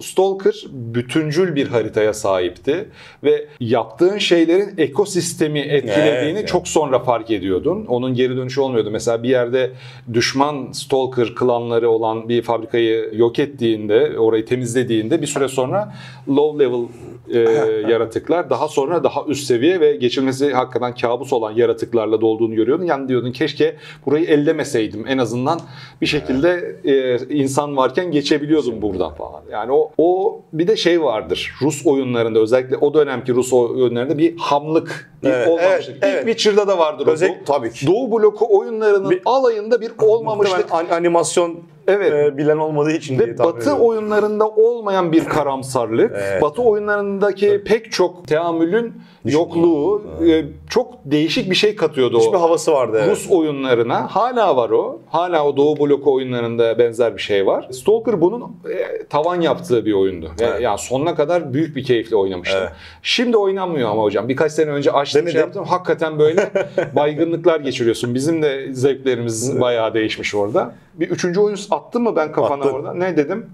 Stalker 0.00 0.54
bütüncül 0.72 1.54
bir 1.54 1.68
haritaya 1.68 2.14
sahipti 2.14 2.88
ve 3.24 3.46
yaptığın 3.60 4.18
şeylerin 4.18 4.74
ekosistemi 4.78 5.60
etkilediğini 5.60 6.38
Evet. 6.38 6.48
çok 6.48 6.68
sonra 6.68 6.98
fark 6.98 7.30
ediyordun. 7.30 7.84
Onun 7.88 8.14
geri 8.14 8.36
dönüşü 8.36 8.60
olmuyordu. 8.60 8.90
Mesela 8.90 9.22
bir 9.22 9.28
yerde 9.28 9.70
düşman 10.12 10.72
Stalker 10.72 11.34
klanları 11.34 11.90
olan 11.90 12.28
bir 12.28 12.42
fabrikayı 12.42 13.10
yok 13.14 13.38
ettiğinde, 13.38 14.18
orayı 14.18 14.44
temizlediğinde 14.64 15.22
bir 15.22 15.26
süre 15.26 15.48
sonra 15.48 15.92
low 16.28 16.64
level 16.64 16.84
e, 17.30 17.38
yaratıklar 17.92 18.50
daha 18.50 18.68
sonra 18.68 19.04
daha 19.04 19.24
üst 19.28 19.46
seviye 19.46 19.80
ve 19.80 19.92
geçilmesi 19.96 20.52
hakikaten 20.52 20.94
kabus 20.94 21.32
olan 21.32 21.52
yaratıklarla 21.52 22.20
dolduğunu 22.20 22.54
görüyordun. 22.54 22.84
Yani 22.84 23.08
diyordun 23.08 23.32
keşke 23.32 23.76
burayı 24.06 24.24
ellemeseydim. 24.26 25.04
En 25.08 25.18
azından 25.18 25.60
bir 26.00 26.06
şekilde 26.06 26.76
e, 26.84 27.18
insan 27.34 27.76
varken 27.76 28.10
geçebiliyordum 28.10 28.82
buradan 28.82 29.14
falan. 29.14 29.42
Yani 29.50 29.72
o 29.72 29.90
o 29.98 30.40
bir 30.52 30.66
de 30.66 30.76
şey 30.76 31.02
vardır. 31.02 31.54
Rus 31.62 31.86
oyunlarında 31.86 32.38
özellikle 32.38 32.76
o 32.76 32.94
dönemki 32.94 33.34
Rus 33.34 33.52
oyunlarında 33.52 34.18
bir 34.18 34.36
hamlık 34.38 35.10
bir 35.22 35.28
Evet, 35.30 35.48
olmamışlık. 35.48 35.88
evet, 35.88 35.96
İlk 35.96 36.04
evet. 36.04 36.26
Witcher'da 36.26 36.68
da 36.68 36.78
vardır 36.78 37.06
o. 37.06 37.10
Özellikle- 37.10 37.38
Doğu- 37.38 37.44
tabii 37.44 37.72
ki. 37.72 37.86
Doğu 37.86 38.12
bloku 38.12 38.58
oyunlarının 38.58 39.10
Bir- 39.10 39.22
alayında 39.26 39.80
bir 39.80 39.92
olmamışlık. 40.02 40.66
An- 40.72 40.86
animasyon 40.90 41.60
Evet. 41.88 42.12
e, 42.12 42.36
bilen 42.36 42.56
olmadığı 42.56 42.92
için 42.92 43.18
diye 43.18 43.28
Ve 43.28 43.36
tahmin 43.36 43.52
Batı 43.52 43.62
ediyorum. 43.62 43.82
oyunlarında 43.82 44.48
olmayan 44.48 45.12
bir 45.12 45.24
karamsarlık, 45.24 46.12
Evet. 46.14 46.42
Batı 46.42 46.62
oyunlarındaki 46.62 47.62
pek 47.64 47.92
çok 47.92 48.28
teamülün 48.28 48.92
yokluğu 49.24 50.02
e, 50.28 50.44
çok 50.70 50.94
değişik 51.04 51.50
bir 51.50 51.54
şey 51.54 51.76
katıyordu 51.76 52.18
Hiçbir 52.18 52.36
o. 52.36 52.40
havası 52.40 52.72
vardı. 52.72 52.96
evet. 53.00 53.10
Rus 53.10 53.30
oyunlarına 53.30 54.06
hala 54.16 54.56
var 54.56 54.70
o. 54.70 55.00
Hala 55.08 55.46
o 55.46 55.56
Doğu 55.56 55.76
bloku 55.78 56.12
oyunlarında 56.14 56.78
benzer 56.78 57.16
bir 57.16 57.22
şey 57.22 57.46
var. 57.46 57.68
Stalker 57.72 58.20
bunun 58.20 58.42
e, 58.42 59.06
tavan 59.06 59.40
yaptığı 59.40 59.84
bir 59.86 59.92
oyundu. 59.92 60.30
Ve 60.40 60.44
Evet. 60.44 60.60
Yani 60.60 60.78
sonuna 60.78 61.14
kadar 61.14 61.54
büyük 61.54 61.76
bir 61.76 61.84
keyifle 61.84 62.16
oynamıştım. 62.16 62.58
Evet. 62.62 62.72
Şimdi 63.02 63.36
oynanmıyor 63.36 63.90
ama 63.90 64.02
hocam. 64.02 64.28
Birkaç 64.28 64.52
sene 64.52 64.70
önce 64.70 64.92
açtım 64.92 65.18
Denedim. 65.20 65.32
şey 65.32 65.40
yaptım. 65.40 65.64
Hakikaten 65.64 66.18
böyle 66.18 66.50
baygınlıklar 66.96 67.60
geçiriyorsun. 67.60 68.14
Bizim 68.14 68.42
de 68.42 68.72
zevklerimiz 68.72 69.60
bayağı 69.60 69.94
değişmiş 69.94 70.34
orada. 70.34 70.74
Bir 70.94 71.10
üçüncü 71.10 71.40
oyun 71.40 71.58
attın 71.70 72.02
mı 72.02 72.16
ben 72.16 72.32
kafana 72.32 72.64
Attım. 72.64 72.74
orada? 72.74 72.94
Ne 72.94 73.16
dedim? 73.16 73.50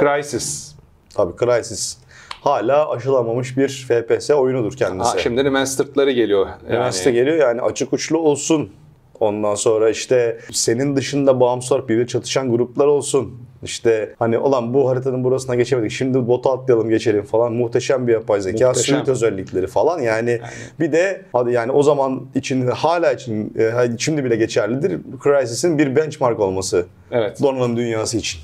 Crysis. 0.00 0.74
Tabii 1.14 1.36
Crysis. 1.36 1.98
Hala 2.40 2.90
aşılamamış 2.90 3.56
bir 3.56 3.86
FPS 3.88 4.30
oyunudur 4.30 4.76
kendisi. 4.76 5.10
Ha, 5.10 5.18
şimdi 5.18 5.44
remastered'ları 5.44 6.10
geliyor. 6.10 6.46
Yani, 6.46 6.58
Üniversite 6.68 7.10
geliyor 7.10 7.36
yani 7.36 7.62
açık 7.62 7.92
uçlu 7.92 8.18
olsun. 8.18 8.70
Ondan 9.20 9.54
sonra 9.54 9.90
işte 9.90 10.38
senin 10.52 10.96
dışında 10.96 11.40
bağımsız 11.40 11.72
olarak 11.72 11.88
birbirine 11.88 12.06
çatışan 12.06 12.50
gruplar 12.50 12.86
olsun. 12.86 13.34
İşte 13.62 14.14
hani 14.18 14.38
olan 14.38 14.74
bu 14.74 14.90
haritanın 14.90 15.24
burasına 15.24 15.54
geçemedik. 15.54 15.90
Şimdi 15.90 16.28
bota 16.28 16.52
atlayalım 16.52 16.88
geçelim 16.88 17.22
falan. 17.22 17.52
Muhteşem 17.52 18.06
bir 18.08 18.12
yapay 18.12 18.40
zeka. 18.40 18.74
Suite 18.74 19.10
özellikleri 19.10 19.66
falan. 19.66 20.00
Yani, 20.00 20.40
bir 20.80 20.92
de 20.92 21.22
hadi 21.32 21.52
yani 21.52 21.72
o 21.72 21.82
zaman 21.82 22.26
için 22.34 22.66
hala 22.66 23.12
için 23.12 23.54
e, 23.58 23.98
şimdi 23.98 24.24
bile 24.24 24.36
geçerlidir. 24.36 25.00
Crysis'in 25.24 25.78
bir 25.78 25.96
benchmark 25.96 26.40
olması. 26.40 26.86
Evet. 27.10 27.42
Donanım 27.42 27.76
dünyası 27.76 28.16
için. 28.16 28.40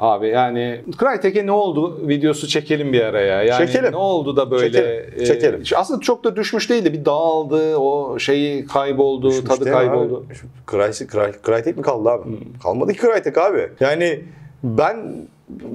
Abi 0.00 0.28
yani 0.28 0.80
Crytek'e 0.98 1.46
ne 1.46 1.52
oldu 1.52 2.08
videosu 2.08 2.48
çekelim 2.48 2.92
bir 2.92 3.00
araya. 3.02 3.42
Yani 3.42 3.66
Çekelim. 3.66 3.92
ne 3.92 3.96
oldu 3.96 4.36
da 4.36 4.50
böyle 4.50 4.72
Çekelim, 4.72 5.24
çekelim. 5.24 5.62
e, 5.74 5.76
aslında 5.76 6.00
çok 6.00 6.24
da 6.24 6.36
düşmüş 6.36 6.70
değildi. 6.70 6.92
Bir 6.92 7.04
dağıldı, 7.04 7.76
o 7.76 8.18
şeyi 8.18 8.66
kayboldu, 8.66 9.28
Düşmüş 9.30 9.44
tadı 9.48 9.70
kayboldu. 9.72 10.26
Crytek, 10.70 11.08
Cry- 11.10 11.46
Crytek 11.46 11.76
mi 11.76 11.82
kaldı 11.82 12.08
abi? 12.10 12.22
Kalmadı 12.62 12.92
ki 12.92 12.98
Crytek 13.00 13.38
abi. 13.38 13.68
Yani 13.80 14.20
ben 14.62 14.96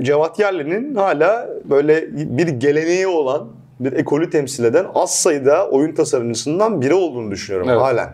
Cevat 0.01 0.39
Yerli'nin 0.39 0.95
hala 0.95 1.50
böyle 1.65 2.07
bir 2.12 2.48
geleneği 2.48 3.07
olan 3.07 3.48
bir 3.79 3.93
ekolü 3.93 4.29
temsil 4.29 4.63
eden 4.63 4.86
az 4.95 5.15
sayıda 5.22 5.69
oyun 5.69 5.95
tasarımcısından 5.95 6.81
biri 6.81 6.93
olduğunu 6.93 7.31
düşünüyorum 7.31 7.69
Evet. 7.69 7.81
halen. 7.81 8.10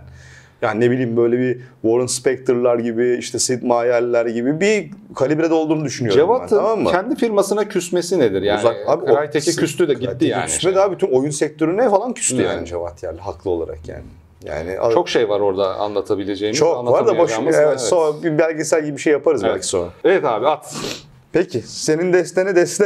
Yani 0.61 0.79
ne 0.79 0.91
bileyim 0.91 1.17
böyle 1.17 1.39
bir 1.39 1.57
Warren 1.81 2.05
Spector'lar 2.05 2.79
gibi 2.79 3.15
işte 3.19 3.39
Sid 3.39 3.63
Meier'ler 3.63 4.25
gibi 4.25 4.59
bir 4.59 4.91
kalibrede 5.15 5.53
olduğunu 5.53 5.85
düşünüyorum 5.85 6.19
ben 6.21 6.25
Cevat'ın 6.25 6.55
tamam 6.57 6.79
mı? 6.81 6.91
kendi 6.91 7.15
firmasına 7.15 7.67
küsmesi 7.67 8.19
nedir? 8.19 8.41
Yani 8.41 8.59
Uzak- 8.59 8.75
abi 8.89 9.11
o- 9.11 9.15
Crytek'e 9.21 9.51
küstü 9.51 9.87
de 9.87 9.93
gitti 9.93 10.25
yani. 10.25 10.45
Küsmedi 10.45 10.79
abi 10.79 10.95
bütün 10.95 11.07
oyun 11.11 11.29
sektörüne 11.29 11.89
falan 11.89 12.13
küstü 12.13 12.35
Yani. 12.35 12.45
yani 12.55 12.67
Cevat 12.67 13.03
Yerli 13.03 13.19
haklı 13.19 13.49
olarak 13.51 13.79
yani. 13.87 14.03
Yani 14.45 14.77
Çok 14.93 15.09
şey 15.09 15.29
var 15.29 15.39
orada 15.39 15.75
anlatabileceğimiz. 15.75 16.59
çok 16.59 16.85
var 16.91 17.07
da 17.07 17.17
boş. 17.17 17.31
Evet, 17.43 17.55
Evet. 17.57 17.81
Sonra 17.81 18.23
bir 18.23 18.37
belgesel 18.37 18.85
gibi 18.85 18.97
bir 18.97 19.01
şey 19.01 19.13
yaparız 19.13 19.43
Evet. 19.43 19.53
belki 19.53 19.67
sonra. 19.67 19.89
Evet 20.03 20.25
abi 20.25 20.47
at. 20.47 20.75
Peki 21.31 21.61
senin 21.61 22.13
destene 22.13 22.55
deste 22.55 22.85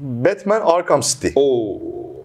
Batman 0.00 0.60
Arkham 0.64 1.00
City. 1.00 1.28
Oo. 1.36 1.78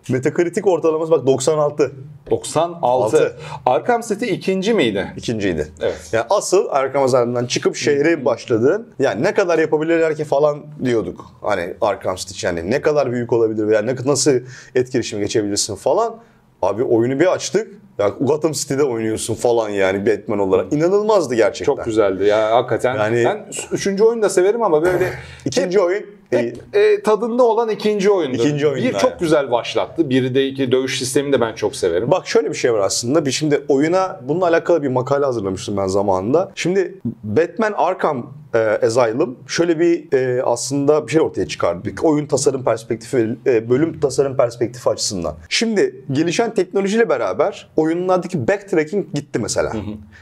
Metacritic 0.10 0.70
ortalaması 0.70 1.12
bak 1.12 1.28
96. 1.28 1.92
96. 2.32 2.78
Altı. 2.82 3.38
Arkham 3.66 4.02
City 4.02 4.26
ikinci 4.26 4.74
miydi? 4.74 5.14
İkinciydi. 5.18 5.68
Evet. 5.82 6.10
Yani 6.12 6.26
asıl 6.30 6.68
Arkham 6.70 7.04
Asylum'dan 7.04 7.46
çıkıp 7.46 7.76
şehre 7.76 8.26
başladığın 8.26 8.88
yani 9.00 9.24
ne 9.24 9.34
kadar 9.34 9.60
yapabilirler 9.60 10.16
ki 10.16 10.24
falan 10.24 10.60
diyorduk. 10.84 11.26
Hani 11.42 11.74
Arkham 11.82 12.16
City 12.16 12.46
yani 12.46 12.72
ne 12.72 12.82
kadar 12.82 13.12
büyük 13.12 13.34
olabilir 13.34 13.68
veya 13.68 13.82
ne 13.82 13.96
nasıl 14.06 14.32
etkileşime 14.76 15.22
geçebilirsin 15.22 15.76
falan. 15.76 16.16
Abi 16.62 16.84
oyunu 16.84 17.20
bir 17.20 17.34
açtık. 17.34 17.68
Ya 18.00 18.10
Gotham 18.22 18.52
City'de 18.52 18.84
oynuyorsun 18.84 19.36
falan 19.36 19.70
yani 19.70 20.06
Batman 20.06 20.40
olarak. 20.40 20.74
İnanılmazdı 20.74 21.36
gerçekten. 21.36 21.76
Çok 21.76 21.86
güzeldi 21.86 22.24
ya 22.24 22.52
hakikaten. 22.56 22.96
Yani- 22.96 23.26
ben 23.26 23.46
üçüncü 23.72 24.04
oyunu 24.04 24.22
da 24.22 24.30
severim 24.30 24.64
ama 24.64 24.84
böyle 24.84 25.14
İkinci 25.46 25.80
oyun 25.80 26.06
e, 26.32 27.02
tadında 27.04 27.44
olan 27.44 27.70
ikinci 27.70 28.12
oyundu. 28.12 28.38
İkinci 28.38 28.68
oyundu, 28.68 28.90
Bir 28.90 28.94
çok 28.94 29.20
güzel 29.20 29.52
başlattı. 29.52 30.10
Biri 30.10 30.36
de 30.36 30.48
iki 30.48 30.72
dövüş 30.72 31.00
sistemini 31.00 31.34
de 31.34 31.42
ben 31.42 31.56
çok 31.56 31.76
severim. 31.76 32.12
Bak 32.12 32.28
şöyle 32.28 32.50
bir 32.50 32.56
şey 32.56 32.74
var 32.74 32.80
aslında. 32.80 33.26
Bir 33.26 33.32
şimdi 33.32 33.64
oyuna 33.68 34.20
bununla 34.24 34.48
alakalı 34.48 34.84
bir 34.84 34.88
makale 34.88 35.26
hazırlamıştım 35.26 35.78
ben 35.78 35.88
zamanında. 35.88 36.52
Şimdi 36.56 36.96
Batman 37.24 37.74
Arkham 37.78 38.34
e, 38.54 38.58
Asylum 38.58 39.40
şöyle 39.48 39.80
bir 39.80 40.18
e, 40.18 40.44
aslında 40.44 41.08
bir 41.08 41.12
şey 41.12 41.22
ortaya 41.22 41.48
çıkardı. 41.48 41.86
Bir 41.86 41.94
oyun 42.04 42.26
tasarım 42.26 42.64
perspektifi, 42.64 43.38
e, 43.46 43.70
bölüm 43.70 44.00
tasarım 44.00 44.38
perspektifi 44.38 44.90
açısından. 44.90 45.36
Şimdi 45.50 46.06
gelişen 46.12 46.54
teknolojiyle 46.54 47.10
beraber 47.10 47.70
oyunlardaki 47.78 48.48
backtracking 48.48 49.06
gitti 49.14 49.40
mesela. 49.40 49.74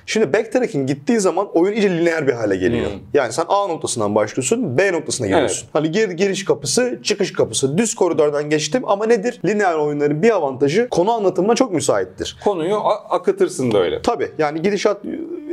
Şimdi 0.06 0.34
backtracking 0.34 0.88
gittiği 0.88 1.20
zaman 1.20 1.48
oyun 1.54 1.74
iyice 1.74 1.90
lineer 1.90 2.28
bir 2.28 2.34
hale 2.34 2.56
geliyor. 2.56 2.92
Yani 3.14 3.34
sen 3.34 3.46
A 3.48 3.68
noktasından 3.68 4.16
başlıyorsun, 4.16 4.78
B 4.78 4.94
noktasına 4.94 5.28
geliyorsun. 5.28 5.70
Hani 5.74 5.92
gir, 5.98 6.10
giriş 6.10 6.46
kapısı, 6.46 7.00
çıkış 7.04 7.34
kapısı, 7.34 7.77
düz 7.77 7.96
koridordan 7.96 8.50
geçtim 8.50 8.84
ama 8.86 9.06
nedir? 9.06 9.39
Lineer 9.46 9.75
oyunların 9.75 10.24
bir 10.24 10.36
avantajı 10.36 10.88
konu 10.89 11.12
anlatımına 11.12 11.56
çok 11.56 11.74
müsaittir. 11.74 12.38
Konuyu 12.44 12.77
akıtırsın 13.10 13.74
böyle. 13.74 14.01
Tabii 14.01 14.32
yani 14.38 14.62
gidişat 14.62 15.01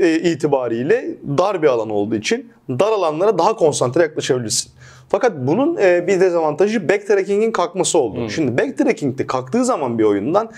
e, 0.00 0.20
itibariyle 0.20 1.14
dar 1.38 1.62
bir 1.62 1.68
alan 1.68 1.90
olduğu 1.90 2.14
için 2.14 2.52
dar 2.68 2.92
alanlara 2.92 3.38
daha 3.38 3.56
konsantre 3.56 4.02
yaklaşabilirsin. 4.02 4.72
Fakat 5.08 5.32
bunun 5.36 5.76
e, 5.76 6.06
bir 6.06 6.20
dezavantajı 6.20 6.88
backtracking'in 6.88 7.52
kalkması 7.52 7.98
oldu. 7.98 8.30
Şimdi 8.30 8.58
backtracking'de 8.58 9.26
kalktığı 9.26 9.64
zaman 9.64 9.98
bir 9.98 10.04
oyundan 10.04 10.50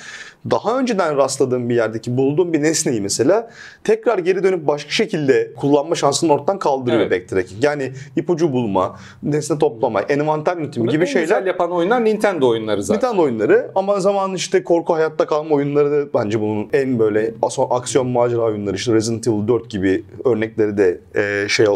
daha 0.50 0.78
önceden 0.78 1.16
rastladığım 1.16 1.68
bir 1.68 1.74
yerdeki 1.74 2.16
bulduğum 2.16 2.52
bir 2.52 2.62
nesneyi 2.62 3.00
mesela 3.00 3.50
tekrar 3.84 4.18
geri 4.18 4.42
dönüp 4.42 4.66
başka 4.66 4.90
şekilde 4.90 5.52
kullanma 5.56 5.94
şansını 5.94 6.32
ortadan 6.32 6.58
kaldırıyor 6.58 7.02
Evet. 7.02 7.10
backtracking. 7.10 7.64
Yani 7.64 7.92
ipucu 8.16 8.52
bulma, 8.52 8.96
nesne 9.22 9.58
toplama, 9.58 10.00
envanter 10.00 10.56
yönetimi 10.56 10.88
gibi 10.88 11.02
en 11.02 11.06
şeyler 11.06 11.22
güzel 11.22 11.46
yapan 11.46 11.72
oyunlar 11.72 12.04
Nintendo 12.04 12.48
oyunları 12.48 12.82
zaten. 12.82 13.08
Nintendo 13.08 13.22
oyunları 13.22 13.70
ama 13.74 14.00
zaman 14.00 14.34
işte 14.34 14.64
korku 14.64 14.94
hayatta 14.94 15.26
kalma 15.26 15.54
oyunları 15.54 15.90
da 15.90 16.12
bence 16.14 16.40
bunun 16.40 16.68
en 16.72 16.98
böyle 16.98 17.34
aksiyon 17.70 18.06
macera 18.06 18.40
oyunları 18.40 18.76
işte 18.76 18.92
Resident 18.92 19.28
Evil 19.28 19.48
4 19.48 19.70
gibi 19.70 20.04
örnekleri 20.24 20.78
de 20.78 21.00
e, 21.14 21.48
şey 21.48 21.66
e, 21.66 21.68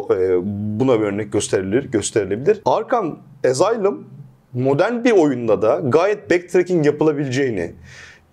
buna 0.80 1.00
bir 1.00 1.04
örnek 1.04 1.32
gösterilir 1.32 1.90
gösterilebilir. 1.90 2.60
Arkham 2.64 3.18
Asylum 3.50 4.04
modern 4.52 5.04
bir 5.04 5.10
oyunda 5.10 5.62
da 5.62 5.80
gayet 5.84 6.30
backtracking 6.30 6.86
yapılabileceğini 6.86 7.72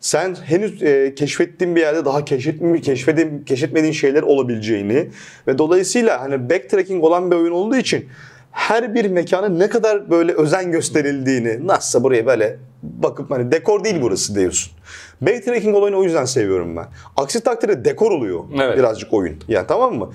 sen 0.07 0.35
henüz 0.45 0.83
e, 0.83 1.15
keşfettiğin 1.15 1.75
bir 1.75 1.81
yerde 1.81 2.05
daha 2.05 2.25
keşfetmediğin, 2.25 2.81
keşfedin, 2.81 3.43
keşfetmediğin 3.45 3.93
şeyler 3.93 4.23
olabileceğini 4.23 5.07
ve 5.47 5.57
dolayısıyla 5.57 6.21
hani 6.21 6.49
backtracking 6.49 7.03
olan 7.03 7.31
bir 7.31 7.35
oyun 7.35 7.51
olduğu 7.51 7.75
için 7.75 8.05
her 8.51 8.95
bir 8.95 9.05
mekanın 9.09 9.59
ne 9.59 9.69
kadar 9.69 10.09
böyle 10.09 10.33
özen 10.33 10.71
gösterildiğini 10.71 11.67
nasılsa 11.67 12.03
buraya 12.03 12.25
böyle 12.25 12.57
bakıp 12.83 13.31
hani 13.31 13.51
dekor 13.51 13.83
değil 13.83 13.95
burası 14.01 14.35
diyorsun. 14.35 14.73
Backtracking 15.21 15.75
olayını 15.75 15.97
o 15.97 16.03
yüzden 16.03 16.25
seviyorum 16.25 16.75
ben. 16.77 16.85
Aksi 17.17 17.41
takdirde 17.43 17.85
dekor 17.85 18.11
oluyor 18.11 18.43
Evet. 18.61 18.77
birazcık 18.77 19.13
oyun. 19.13 19.35
Yani 19.47 19.67
tamam 19.67 19.95
mı? 19.95 20.11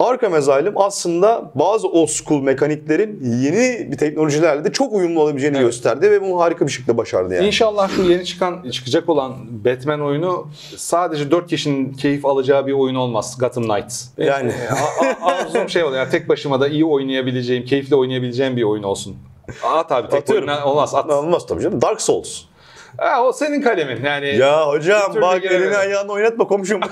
Arkham 0.00 0.32
Asylum 0.32 0.74
aslında 0.76 1.50
bazı 1.54 1.88
old 1.88 2.06
school 2.08 2.42
mekaniklerin 2.42 3.20
yeni 3.42 3.92
bir 3.92 3.98
teknolojilerle 3.98 4.64
de 4.64 4.72
çok 4.72 4.92
uyumlu 4.92 5.22
olabileceğini 5.22 5.56
Evet. 5.56 5.66
gösterdi 5.66 6.10
ve 6.10 6.22
bunu 6.22 6.40
harika 6.40 6.66
bir 6.66 6.72
şekilde 6.72 6.96
başardı 6.96 7.34
yani. 7.34 7.46
İnşallah 7.46 7.88
şu 7.96 8.02
yeni 8.02 8.24
çıkan 8.24 8.70
çıkacak 8.70 9.08
olan 9.08 9.34
Batman 9.64 10.00
oyunu 10.00 10.48
sadece 10.76 11.30
4 11.30 11.48
kişinin 11.48 11.92
keyif 11.92 12.24
alacağı 12.26 12.66
bir 12.66 12.72
oyun 12.72 12.94
olmaz. 12.94 13.36
Gotham 13.40 13.64
Knights. 13.64 14.04
Yani. 14.18 14.52
E, 15.02 15.24
arzum 15.24 15.68
şey 15.68 15.82
oluyor. 15.84 15.98
Yani 16.00 16.10
tek 16.10 16.28
başıma 16.28 16.60
da 16.60 16.68
iyi 16.68 16.84
oynayabileceğim, 16.84 17.64
keyifle 17.64 17.96
oynayabileceğim 17.96 18.56
bir 18.56 18.62
oyun 18.62 18.82
olsun. 18.82 19.16
At 19.64 19.92
abi 19.92 20.08
tek 20.08 20.30
oyundan 20.30 20.62
olmaz. 20.62 20.94
At. 20.94 21.10
Olmaz 21.10 21.46
tabii 21.46 21.62
canım. 21.62 21.82
Dark 21.82 22.00
Souls. 22.00 22.42
Ha, 22.98 23.24
o 23.24 23.32
senin 23.32 23.62
kalemin. 23.62 24.04
Yani 24.04 24.36
Ya 24.36 24.68
hocam 24.68 25.14
bak 25.22 25.44
elini 25.44 25.76
ayağını 25.76 26.12
oynatma 26.12 26.46
komşum. 26.46 26.80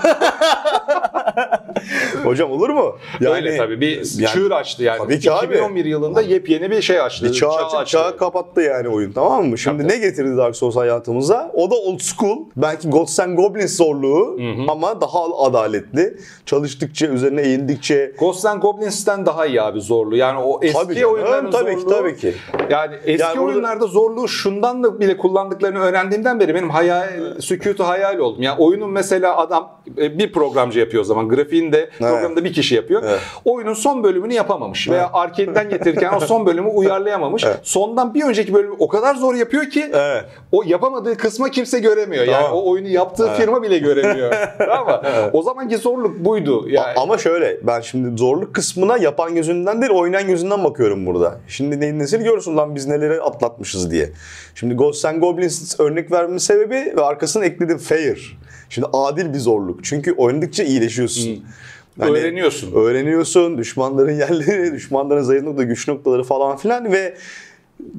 hocam 2.23 2.51
olur 2.51 2.69
mu? 2.69 2.95
öyle 3.21 3.57
tabii 3.57 3.81
bir 3.81 3.95
yani- 3.95 4.33
çığır 4.33 4.51
açtı 4.51 4.83
yani. 4.83 4.97
Tabii 4.97 5.19
ki 5.19 5.31
abi. 5.31 5.45
2011 5.45 5.85
yılında 5.85 6.21
yepyeni 6.21 6.71
bir 6.71 6.81
şey 6.81 7.01
açtı. 7.01 7.25
Bir 7.25 7.33
çağ, 7.33 7.49
Çağ 7.49 7.69
çağ, 7.69 7.77
açtı. 7.77 8.17
kapattı 8.19 8.61
yani 8.61 8.87
oyun 8.89 9.11
tamam 9.11 9.45
mı? 9.45 9.57
Şimdi 9.57 9.83
Tabii. 9.83 9.91
ne 9.93 9.97
getirdi 9.97 10.37
Dark 10.37 10.55
Souls 10.55 10.75
hayatımıza? 10.75 11.51
O 11.53 11.71
da 11.71 11.75
old 11.75 11.99
school. 11.99 12.37
Belki 12.57 12.89
Ghosts 12.89 13.19
and 13.19 13.37
Goblins 13.37 13.77
zorluğu 13.77 14.39
ama 14.67 15.01
daha 15.01 15.19
adaletli. 15.45 16.17
Çalıştıkça, 16.45 17.07
üzerine 17.07 17.41
eğildikçe 17.41 18.11
Ghosts 18.19 18.45
and 18.45 18.61
Goblins'ten 18.61 19.25
daha 19.25 19.45
iyi 19.45 19.61
abi 19.61 19.81
zorluğu. 19.81 20.15
Yani 20.15 20.39
o 20.39 20.59
eski 20.63 20.79
Tabii 20.79 20.95
canım, 20.95 21.13
oyunların 21.13 21.51
tabii 21.51 21.75
ki, 21.75 21.81
zorluğu. 21.81 21.93
tabii 21.95 22.17
ki. 22.17 22.33
Yani 22.69 22.95
eski 23.05 23.21
Yani 23.21 23.39
oyunlarda 23.39 23.87
zorluğu 23.87 24.27
şundan 24.27 24.83
da 24.83 24.99
bile 24.99 25.17
kullandıklarını 25.17 25.79
öğrendiğimden 25.79 26.39
beri 26.39 26.55
benim 26.55 26.69
hayal, 26.69 27.07
sükutu 27.39 27.83
hayal 27.83 28.17
oldum. 28.19 28.41
Yani 28.43 28.59
oyunun 28.59 28.89
mesela 28.89 29.37
adam 29.37 29.79
e, 29.97 30.19
bir 30.19 30.31
programcı 30.33 30.79
yapıyor 30.79 31.01
o 31.01 31.05
zaman. 31.05 31.29
Grafiğini 31.29 31.71
de 31.71 31.76
programda 31.99 32.43
bir 32.43 32.53
kişi 32.53 32.75
yapıyor. 32.75 33.03
Evet. 33.05 33.19
Oyunun 33.45 33.73
son 33.73 34.03
bölümünü 34.03 34.33
yapamamış. 34.33 34.89
Veya 34.89 35.09
arcade'den 35.13 35.69
getirirken 35.69 36.13
o 36.13 36.19
son 36.19 36.45
bölümü 36.45 36.67
uyarlayamamış. 36.67 37.45
Sondan 37.63 38.13
bir 38.13 38.23
önceki 38.23 38.53
bölümü 38.53 38.75
o 38.79 38.87
kadar 38.87 39.15
zor 39.15 39.35
yapıyor 39.35 39.69
ki 39.69 39.91
Evet. 39.93 40.25
o 40.51 40.63
yapamadığı 40.65 41.17
kısma 41.17 41.49
kimse 41.49 41.79
göremiyor. 41.79 42.25
Yani 42.25 42.43
Tamam. 42.43 42.57
o 42.57 42.69
oyunu 42.69 42.87
yaptığı 42.87 43.33
firma 43.33 43.63
bile 43.63 43.77
göremiyor. 43.77 44.33
tamam 44.57 44.87
mı? 44.87 45.01
O 45.33 45.41
zamanki 45.41 45.77
zorluk 45.77 46.25
buydu. 46.25 46.69
Yani 46.69 46.99
Ama 46.99 47.17
şöyle 47.17 47.57
ben 47.67 47.81
şimdi 47.81 48.17
zorluk 48.17 48.55
kısmına 48.55 48.97
yapan 48.97 49.35
gözünden 49.35 49.81
değil 49.81 49.91
oynayan 49.91 50.27
gözünden 50.27 50.63
bakıyorum 50.63 51.05
burada. 51.05 51.37
Şimdi 51.47 51.79
ne, 51.79 51.99
nesini 51.99 52.23
görürsün 52.23 52.57
lan 52.57 52.75
biz 52.75 52.87
neleri 52.87 53.21
atlatmışız 53.21 53.91
diye. 53.91 54.09
Şimdi 54.55 54.73
Ghosts 54.73 55.05
and 55.05 55.21
Goblins 55.21 55.79
örnek 55.79 56.11
vermemin 56.11 56.37
sebebi 56.37 56.93
ve 56.97 57.01
arkasına 57.01 57.45
ekledim 57.45 57.77
fair. 57.77 58.37
Şimdi 58.69 58.87
adil 58.93 59.33
bir 59.33 59.39
zorluk. 59.39 59.83
Çünkü 59.83 60.11
oynadıkça 60.11 60.63
iyileşiyorsun. 60.63 61.43
Hani 61.99 62.11
öğreniyorsun. 62.11 62.71
Öğreniyorsun 62.75 63.57
düşmanların 63.57 64.11
yerleri, 64.11 64.73
düşmanların 64.75 65.21
zayıf 65.21 65.43
nokta, 65.43 65.63
güç 65.63 65.87
noktaları 65.87 66.23
falan 66.23 66.57
filan 66.57 66.91
ve 66.91 67.17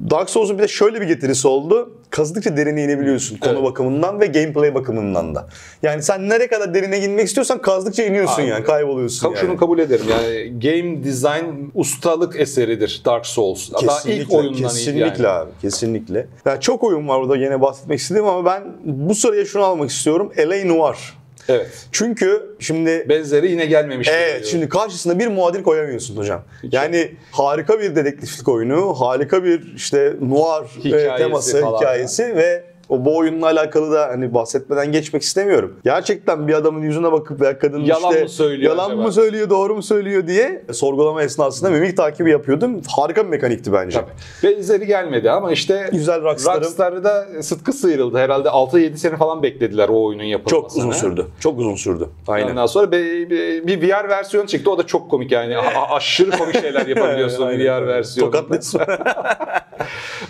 Dark 0.09 0.29
Souls'un 0.29 0.57
bir 0.57 0.63
de 0.63 0.67
şöyle 0.67 1.01
bir 1.01 1.07
getirisi 1.07 1.47
oldu. 1.47 1.93
Kazıdıkça 2.09 2.57
derine 2.57 2.83
inebiliyorsun 2.83 3.37
konu 3.37 3.53
Evet. 3.53 3.63
bakımından 3.63 4.19
ve 4.19 4.25
gameplay 4.25 4.75
bakımından 4.75 5.35
da. 5.35 5.47
Yani 5.83 6.03
sen 6.03 6.29
nereye 6.29 6.47
kadar 6.47 6.73
derine 6.73 6.99
inmek 6.99 7.25
istiyorsan 7.27 7.61
kazdıkça 7.61 8.03
iniyorsun 8.03 8.41
Aynen. 8.41 8.49
yani 8.49 8.63
kayboluyorsun 8.63 9.27
Ka- 9.27 9.29
yani. 9.35 9.39
Şunu 9.41 9.57
kabul 9.57 9.79
ederim 9.79 10.05
yani 10.09 10.59
game 10.59 11.03
design 11.03 11.45
ustalık 11.75 12.39
eseridir 12.39 13.01
Dark 13.05 13.25
Souls. 13.25 13.71
Daha 13.87 14.09
ilk 14.09 14.33
oyundan 14.33 14.57
kesinlikle 14.61 15.23
yani. 15.23 15.27
abi, 15.27 15.51
kesinlikle. 15.61 16.27
Yani 16.45 16.61
çok 16.61 16.83
oyun 16.83 17.07
var 17.07 17.21
burada 17.21 17.35
yine 17.37 17.61
bahsetmek 17.61 17.99
istedim 17.99 18.25
ama 18.25 18.45
ben 18.45 18.63
bu 18.85 19.15
sıraya 19.15 19.45
şunu 19.45 19.63
almak 19.63 19.89
istiyorum. 19.89 20.31
L.A. 20.37 20.65
Noir. 20.67 21.18
Evet. 21.49 21.87
Çünkü 21.91 22.55
şimdi 22.59 23.05
Benzeri 23.09 23.51
yine 23.51 23.65
gelmemiş. 23.65 24.09
Evet 24.13 24.45
şimdi 24.45 24.69
karşısına 24.69 25.19
bir 25.19 25.27
muadil 25.27 25.63
koyamıyorsun 25.63 26.17
hocam. 26.17 26.43
Yani 26.71 27.11
harika 27.31 27.79
bir 27.79 27.95
dedektiflik 27.95 28.47
oyunu, 28.47 28.93
harika 28.93 29.43
bir 29.43 29.73
işte 29.75 30.13
noir 30.21 30.63
e, 30.63 30.83
Hikayesi 30.83 31.17
teması, 31.17 31.61
falan. 31.61 31.77
hikayesi 31.77 32.35
ve 32.35 32.63
o 32.89 33.05
bu 33.05 33.17
oyunla 33.17 33.45
alakalı 33.45 33.91
da 33.91 34.07
hani 34.07 34.33
bahsetmeden 34.33 34.91
geçmek 34.91 35.21
istemiyorum. 35.21 35.79
Gerçekten 35.83 36.47
bir 36.47 36.53
adamın 36.53 36.81
yüzüne 36.81 37.11
bakıp 37.11 37.41
veya 37.41 37.59
kadının 37.59 37.83
Yalan 37.85 38.09
işte 38.11 38.23
mı 38.23 38.29
söylüyor 38.29 38.71
yalan 38.71 38.89
acaba? 38.89 39.01
mı 39.01 39.11
söylüyor, 39.11 39.49
doğru 39.49 39.75
mu 39.75 39.83
söylüyor 39.83 40.27
diye 40.27 40.63
sorgulama 40.71 41.23
esnasında 41.23 41.69
mimik 41.69 41.97
takibi 41.97 42.31
yapıyordum. 42.31 42.81
Harika 42.95 43.23
bir 43.25 43.29
mekanikti 43.29 43.73
bence. 43.73 43.99
Tabii. 43.99 44.53
Benzeri 44.55 44.85
gelmedi 44.85 45.31
ama 45.31 45.51
işte 45.51 45.89
Güzel 45.91 46.21
Rockstar'ın- 46.23 46.61
Rockstar'da 46.61 47.27
sıtkı 47.41 47.73
sıyrıldı. 47.73 48.17
Herhalde 48.17 48.49
6-7 48.49 48.97
sene 48.97 49.17
falan 49.17 49.43
beklediler 49.43 49.89
o 49.89 50.03
oyunun 50.05 50.23
yapılmasını. 50.23 50.61
Çok 50.61 50.77
uzun 50.77 50.91
sürdü. 50.91 51.25
Çok 51.39 51.59
uzun 51.59 51.75
sürdü. 51.75 52.09
Aynen. 52.27 52.49
Ondan 52.51 52.65
sonra 52.65 52.91
bir, 52.91 53.81
VR 53.81 54.09
versiyon 54.09 54.45
çıktı. 54.45 54.71
O 54.71 54.77
da 54.77 54.87
çok 54.87 55.09
komik 55.11 55.31
yani. 55.31 55.57
A- 55.57 55.95
aşırı 55.95 56.31
komik 56.31 56.61
şeyler 56.61 56.87
yapabiliyorsun. 56.87 57.47
VR 57.47 57.87
versiyonunda. 57.87 58.37
Tokatlıyorsun. 58.37 58.81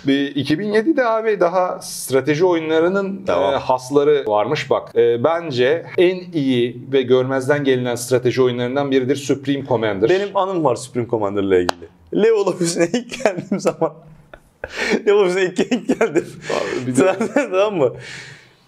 Bir 0.06 0.34
2007'de 0.34 1.06
abi 1.06 1.40
daha 1.40 1.78
strateji 1.82 2.44
oyunlarının 2.50 3.22
Tamam. 3.26 3.54
e, 3.54 3.56
hasları 3.56 4.24
varmış 4.26 4.70
bak. 4.70 4.96
E, 4.96 5.24
bence 5.24 5.86
en 5.98 6.20
iyi 6.32 6.82
ve 6.92 7.02
görmezden 7.02 7.64
gelinen 7.64 7.94
strateji 7.94 8.42
oyunlarından 8.42 8.90
biridir 8.90 9.16
Supreme 9.16 9.66
Commander. 9.66 10.10
Benim 10.10 10.36
anım 10.36 10.64
var 10.64 10.76
Supreme 10.76 11.08
Commander 11.08 11.42
ile 11.42 11.62
ilgili. 11.62 11.88
Level 12.14 12.46
ofisine 12.46 12.88
ilk 12.92 13.24
geldiğim 13.24 13.60
zaman 13.60 13.94
Level 15.06 15.14
ofisine 15.20 15.44
ilk, 15.44 15.58
ilk 15.60 15.98
geldim. 16.00 16.26
de- 16.86 17.50
tamam 17.50 17.76
mı? 17.76 17.92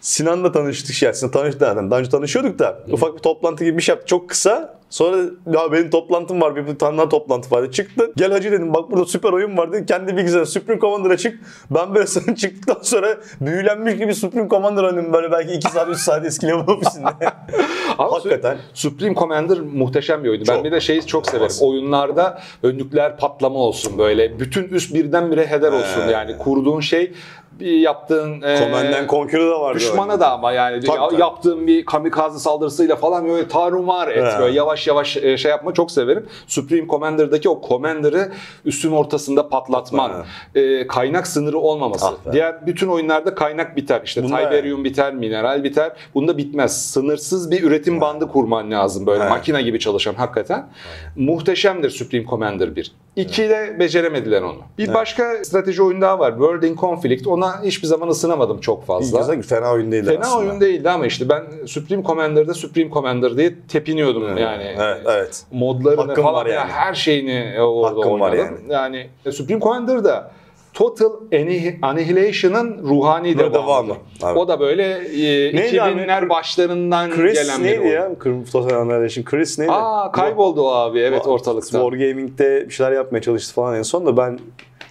Sinan'la 0.00 0.52
tanıştık 0.52 1.02
ya. 1.02 1.14
Sinan 1.14 1.30
tanıştık 1.32 1.60
zaten. 1.60 1.90
Daha 1.90 2.00
önce 2.00 2.10
tanışıyorduk 2.10 2.58
da. 2.58 2.80
Ufak 2.92 3.14
bir 3.14 3.18
toplantı 3.18 3.64
gibi 3.64 3.76
bir 3.76 3.82
şey 3.82 3.92
yaptık. 3.92 4.08
Çok 4.08 4.28
kısa. 4.28 4.78
Sonra 4.92 5.16
ya 5.52 5.72
benim 5.72 5.90
toplantım 5.90 6.40
var. 6.40 6.56
Bir 6.56 6.78
tane 6.78 6.98
daha 6.98 7.08
toplantı 7.08 7.50
vardı. 7.50 7.70
Çıktı. 7.70 8.12
Gel 8.16 8.32
hacı 8.32 8.52
dedim. 8.52 8.74
Bak 8.74 8.90
burada 8.90 9.04
süper 9.06 9.32
oyun 9.32 9.56
var 9.56 9.72
dedi. 9.72 9.86
Kendi 9.86 10.16
bilgisayarı 10.16 10.46
Supreme 10.46 10.80
Commander'a 10.80 11.16
çık. 11.16 11.40
Ben 11.70 11.94
böyle 11.94 12.06
sana 12.06 12.36
çıktıktan 12.36 12.82
sonra 12.82 13.16
büyülenmiş 13.40 13.96
gibi 13.96 14.14
Supreme 14.14 14.48
Commander 14.48 14.82
oynadım. 14.82 15.12
Böyle 15.12 15.32
belki 15.32 15.52
2 15.52 15.68
saat 15.70 15.88
3 15.88 15.96
saat 15.98 16.26
eski 16.26 16.54
ofisinde. 16.54 17.08
Ama 17.98 18.12
Hakikaten. 18.12 18.56
Su- 18.74 18.90
Supreme 18.90 19.14
Commander 19.14 19.60
muhteşem 19.60 20.24
bir 20.24 20.28
oyundu. 20.28 20.44
Ben 20.48 20.64
bir 20.64 20.72
de 20.72 20.80
şeyi 20.80 21.06
çok 21.06 21.26
severim. 21.26 21.56
Oyunlarda 21.60 22.42
nükleer 22.62 23.16
patlama 23.16 23.58
olsun 23.58 23.98
böyle. 23.98 24.40
Bütün 24.40 24.64
üst 24.64 24.94
birdenbire 24.94 25.46
heder 25.46 25.72
olsun. 25.72 26.08
Yani 26.10 26.38
kurduğun 26.38 26.80
şey 26.80 27.12
bir 27.60 27.72
yaptığın 27.78 28.42
e, 28.42 28.58
Command 28.58 28.92
and 28.92 29.08
Conquer'da 29.08 29.50
da 29.50 29.60
vardı. 29.60 29.78
düşmana 29.78 30.12
öyle. 30.12 30.20
da 30.20 30.32
ama 30.32 30.52
yani 30.52 30.80
Tabii, 30.80 30.96
ya- 31.00 31.08
tabii. 31.08 31.20
yaptığın 31.20 31.66
bir 31.66 31.84
kamikaze 31.84 32.38
saldırısıyla 32.38 32.96
falan 32.96 33.28
böyle 33.28 33.48
tarumar 33.48 34.08
et. 34.08 34.34
He. 34.34 34.38
Böyle 34.38 34.56
yavaş 34.56 34.86
yavaş 34.86 35.16
e, 35.16 35.36
şey 35.36 35.50
yapma 35.50 35.74
çok 35.74 35.90
severim. 35.90 36.26
Supreme 36.46 36.86
Commander'daki 36.88 37.48
o 37.48 37.62
Commander'ı 37.68 38.32
üstün 38.64 38.92
ortasında 38.92 39.48
patlatman. 39.48 40.12
e, 40.54 40.86
kaynak 40.86 41.26
sınırı 41.26 41.58
olmaması. 41.58 42.06
Ah. 42.06 42.32
Diğer 42.32 42.66
bütün 42.66 42.88
oyunlarda 42.88 43.34
kaynak 43.34 43.76
biter. 43.76 44.00
İşte 44.04 44.22
Bunda 44.24 44.36
Tiberium 44.36 44.84
biter, 44.84 45.14
mineral 45.14 45.64
biter. 45.64 45.92
Bunda 46.14 46.38
bitmez. 46.38 46.90
Sınırsız 46.90 47.50
bir 47.50 47.62
üretim 47.62 48.00
bandı 48.00 48.28
kurman 48.28 48.70
lazım 48.70 49.06
böyle 49.06 49.24
He. 49.24 49.28
makine 49.28 49.62
gibi 49.62 49.78
çalışan 49.78 50.14
hakikaten. 50.14 50.66
Muhteşemdir 51.16 51.90
Supreme 51.90 52.26
Commander 52.26 52.76
1. 52.76 52.92
2 53.16 53.48
de 53.48 53.76
beceremediler 53.78 54.42
onu. 54.42 54.58
Bir 54.78 54.94
başka 54.94 55.44
strateji 55.44 55.82
oyun 55.82 56.00
daha 56.00 56.18
var. 56.18 56.30
World 56.30 56.62
in 56.62 56.76
Conflict. 56.76 57.26
Ona 57.26 57.62
hiçbir 57.62 57.86
zaman 57.86 58.08
ısınamadım 58.08 58.60
çok 58.60 58.86
fazla. 58.86 59.18
Güzel, 59.18 59.42
fena 59.42 59.72
oyun 59.72 59.92
değildi 59.92 60.06
Fena 60.06 60.20
aslında. 60.20 60.38
oyun 60.38 60.60
değildi 60.60 60.90
ama 60.90 61.06
işte 61.06 61.28
ben 61.28 61.44
Supreme 61.66 62.04
Commander'da 62.04 62.54
Supreme 62.54 62.90
Commander 62.90 63.36
diye 63.36 63.54
tepiniyordum 63.68 64.36
yani. 64.36 64.74
Evet, 64.78 65.00
evet. 65.06 65.42
Modlarını 65.52 66.00
Hakkın 66.00 66.22
falan 66.22 66.34
var 66.34 66.46
ya 66.46 66.54
yani. 66.54 66.70
her 66.72 66.94
şeyini 66.94 67.60
orada 67.60 67.98
Hakkın 68.00 68.20
var 68.20 68.32
oynadım. 68.32 68.60
Yani. 68.68 69.06
Supreme 69.32 69.60
Commander'da 69.60 70.30
Total 70.74 71.10
Anni- 71.32 71.78
Annihilation'ın 71.82 72.78
ruhani 72.88 73.38
Devamı. 73.38 73.54
devamı. 73.54 73.94
Evet. 74.24 74.36
O 74.36 74.48
da 74.48 74.60
böyle 74.60 74.84
e, 74.92 75.56
Neydi 75.56 75.76
2000'ler 75.76 76.18
abi? 76.18 76.28
başlarından 76.28 77.10
Chris 77.10 77.34
gelen 77.34 77.60
bir 77.60 77.64
neydi 77.64 77.86
ya? 77.88 78.10
Total 78.52 78.76
Annihilation. 78.76 79.24
Chris 79.24 79.58
neydi? 79.58 79.72
Aa 79.72 80.12
kayboldu 80.12 80.62
o 80.62 80.70
abi 80.72 80.98
evet 80.98 81.26
ortalıkta. 81.26 81.70
Wargaming'de 81.80 82.64
bir 82.68 82.74
şeyler 82.74 82.92
yapmaya 82.92 83.20
çalıştı 83.22 83.54
falan 83.54 83.74
en 83.76 83.82
son 83.82 84.06
da 84.06 84.16
ben 84.16 84.38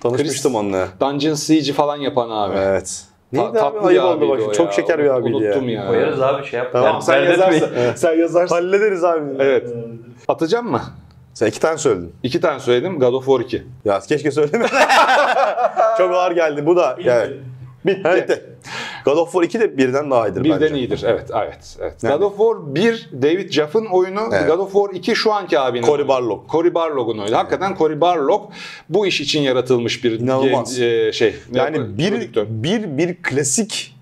tanışmıştım 0.02 0.52
Chris- 0.54 0.58
onunla. 0.58 0.88
Dungeon 1.02 1.34
Siege 1.34 1.74
falan 1.74 1.98
yapan 1.98 2.30
abi. 2.30 2.56
Evet. 2.58 3.04
Ta- 3.36 3.38
Neydi 3.38 3.50
abi? 3.50 3.58
tatlı 3.60 3.82
bir 3.82 3.88
Ayıp 3.88 4.04
oldu 4.04 4.30
bak. 4.30 4.54
Çok 4.56 4.74
şeker 4.74 5.00
bir 5.00 5.10
abiydi 5.10 5.36
Unuttum 5.36 5.70
ya. 5.70 5.82
ya. 5.82 5.88
Koyarız 5.88 6.22
abi 6.22 6.46
şey 6.46 6.58
yap. 6.60 6.70
Tamam, 6.72 7.02
Sen 7.02 7.24
yazarsın. 7.24 7.70
Sen 7.96 8.18
yazarsın. 8.20 8.56
Hallederiz 8.56 9.04
abi. 9.04 9.26
Evet. 9.40 9.70
Atacağım 10.28 10.72
mı? 10.72 10.82
Sen 11.34 11.48
iki 11.48 11.60
tane 11.60 11.78
söyledin. 11.78 12.14
İki 12.24 12.42
tane 12.42 12.60
söyledim. 12.60 13.00
God 13.00 13.14
of 13.14 13.26
War 13.26 13.40
2. 13.40 13.64
Ya 13.86 14.00
keşke 14.00 14.32
söyleme. 14.32 14.66
Çok 15.98 16.12
ağır 16.14 16.32
geldi 16.32 16.66
bu 16.66 16.76
da. 16.76 16.98
Yani. 17.04 17.34
Bitti. 17.86 18.10
Bitti. 18.16 18.46
God 19.06 19.18
of 19.18 19.32
War 19.32 19.44
2 19.44 19.60
de 19.60 19.78
birden 19.78 20.12
daha 20.12 20.28
iyidir 20.28 20.44
Birden 20.44 20.62
bence. 20.62 20.76
iyidir. 20.76 21.04
Evet, 21.06 21.30
evet. 21.44 21.78
evet. 21.82 22.04
Yani- 22.04 22.18
God 22.18 22.22
of 22.22 22.38
War 22.38 22.76
1 22.76 23.10
David 23.22 23.52
Jaff'ın 23.52 23.86
oyunu. 23.86 24.20
Evet. 24.34 24.48
God 24.48 24.60
of 24.60 24.72
War 24.74 24.90
2 24.96 25.16
şu 25.16 25.34
anki 25.34 25.60
abinin. 25.60 25.86
Cory. 25.86 26.08
Barlog. 26.08 26.50
Cory 26.52 26.74
Barlog'un 26.74 27.18
oyunu. 27.18 27.38
Hakikaten 27.38 27.76
Cory 27.76 28.02
Barlog 28.02 28.52
bu 28.90 29.08
iş 29.08 29.22
için 29.22 29.42
yaratılmış 29.42 30.04
bir 30.04 30.20
İnanılmaz. 30.20 30.80
e, 30.80 31.12
şey. 31.12 31.36
Yani 31.52 31.98
bir, 31.98 32.10
prodüktör. 32.12 32.46
bir, 32.50 32.98
bir 32.98 33.16
klasik 33.24 33.96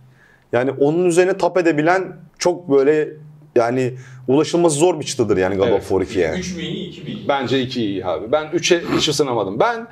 yani 0.52 0.72
onun 0.72 1.06
üzerine 1.06 1.38
tap 1.38 1.58
edebilen 1.58 2.16
çok 2.40 2.70
böyle 2.72 3.10
yani 3.56 3.94
ulaşılması 4.28 4.76
zor 4.80 5.00
bir 5.00 5.06
çıtadır 5.06 5.38
yani 5.38 5.56
God 5.56 5.68
Evet. 5.68 5.74
of 5.82 5.90
War 5.90 6.02
2 6.02 6.20
yani. 6.20 6.40
3 6.40 6.56
mü 6.56 6.62
iyi 6.62 6.90
2 6.90 7.02
mi 7.02 7.08
iyi? 7.10 7.28
Bence 7.28 7.62
2 7.62 7.82
iyi 7.82 8.06
abi. 8.06 8.32
Ben 8.32 8.46
3'e 8.46 8.82
hiç 8.98 9.10
ısınamadım. 9.10 9.60
Ben 9.60 9.88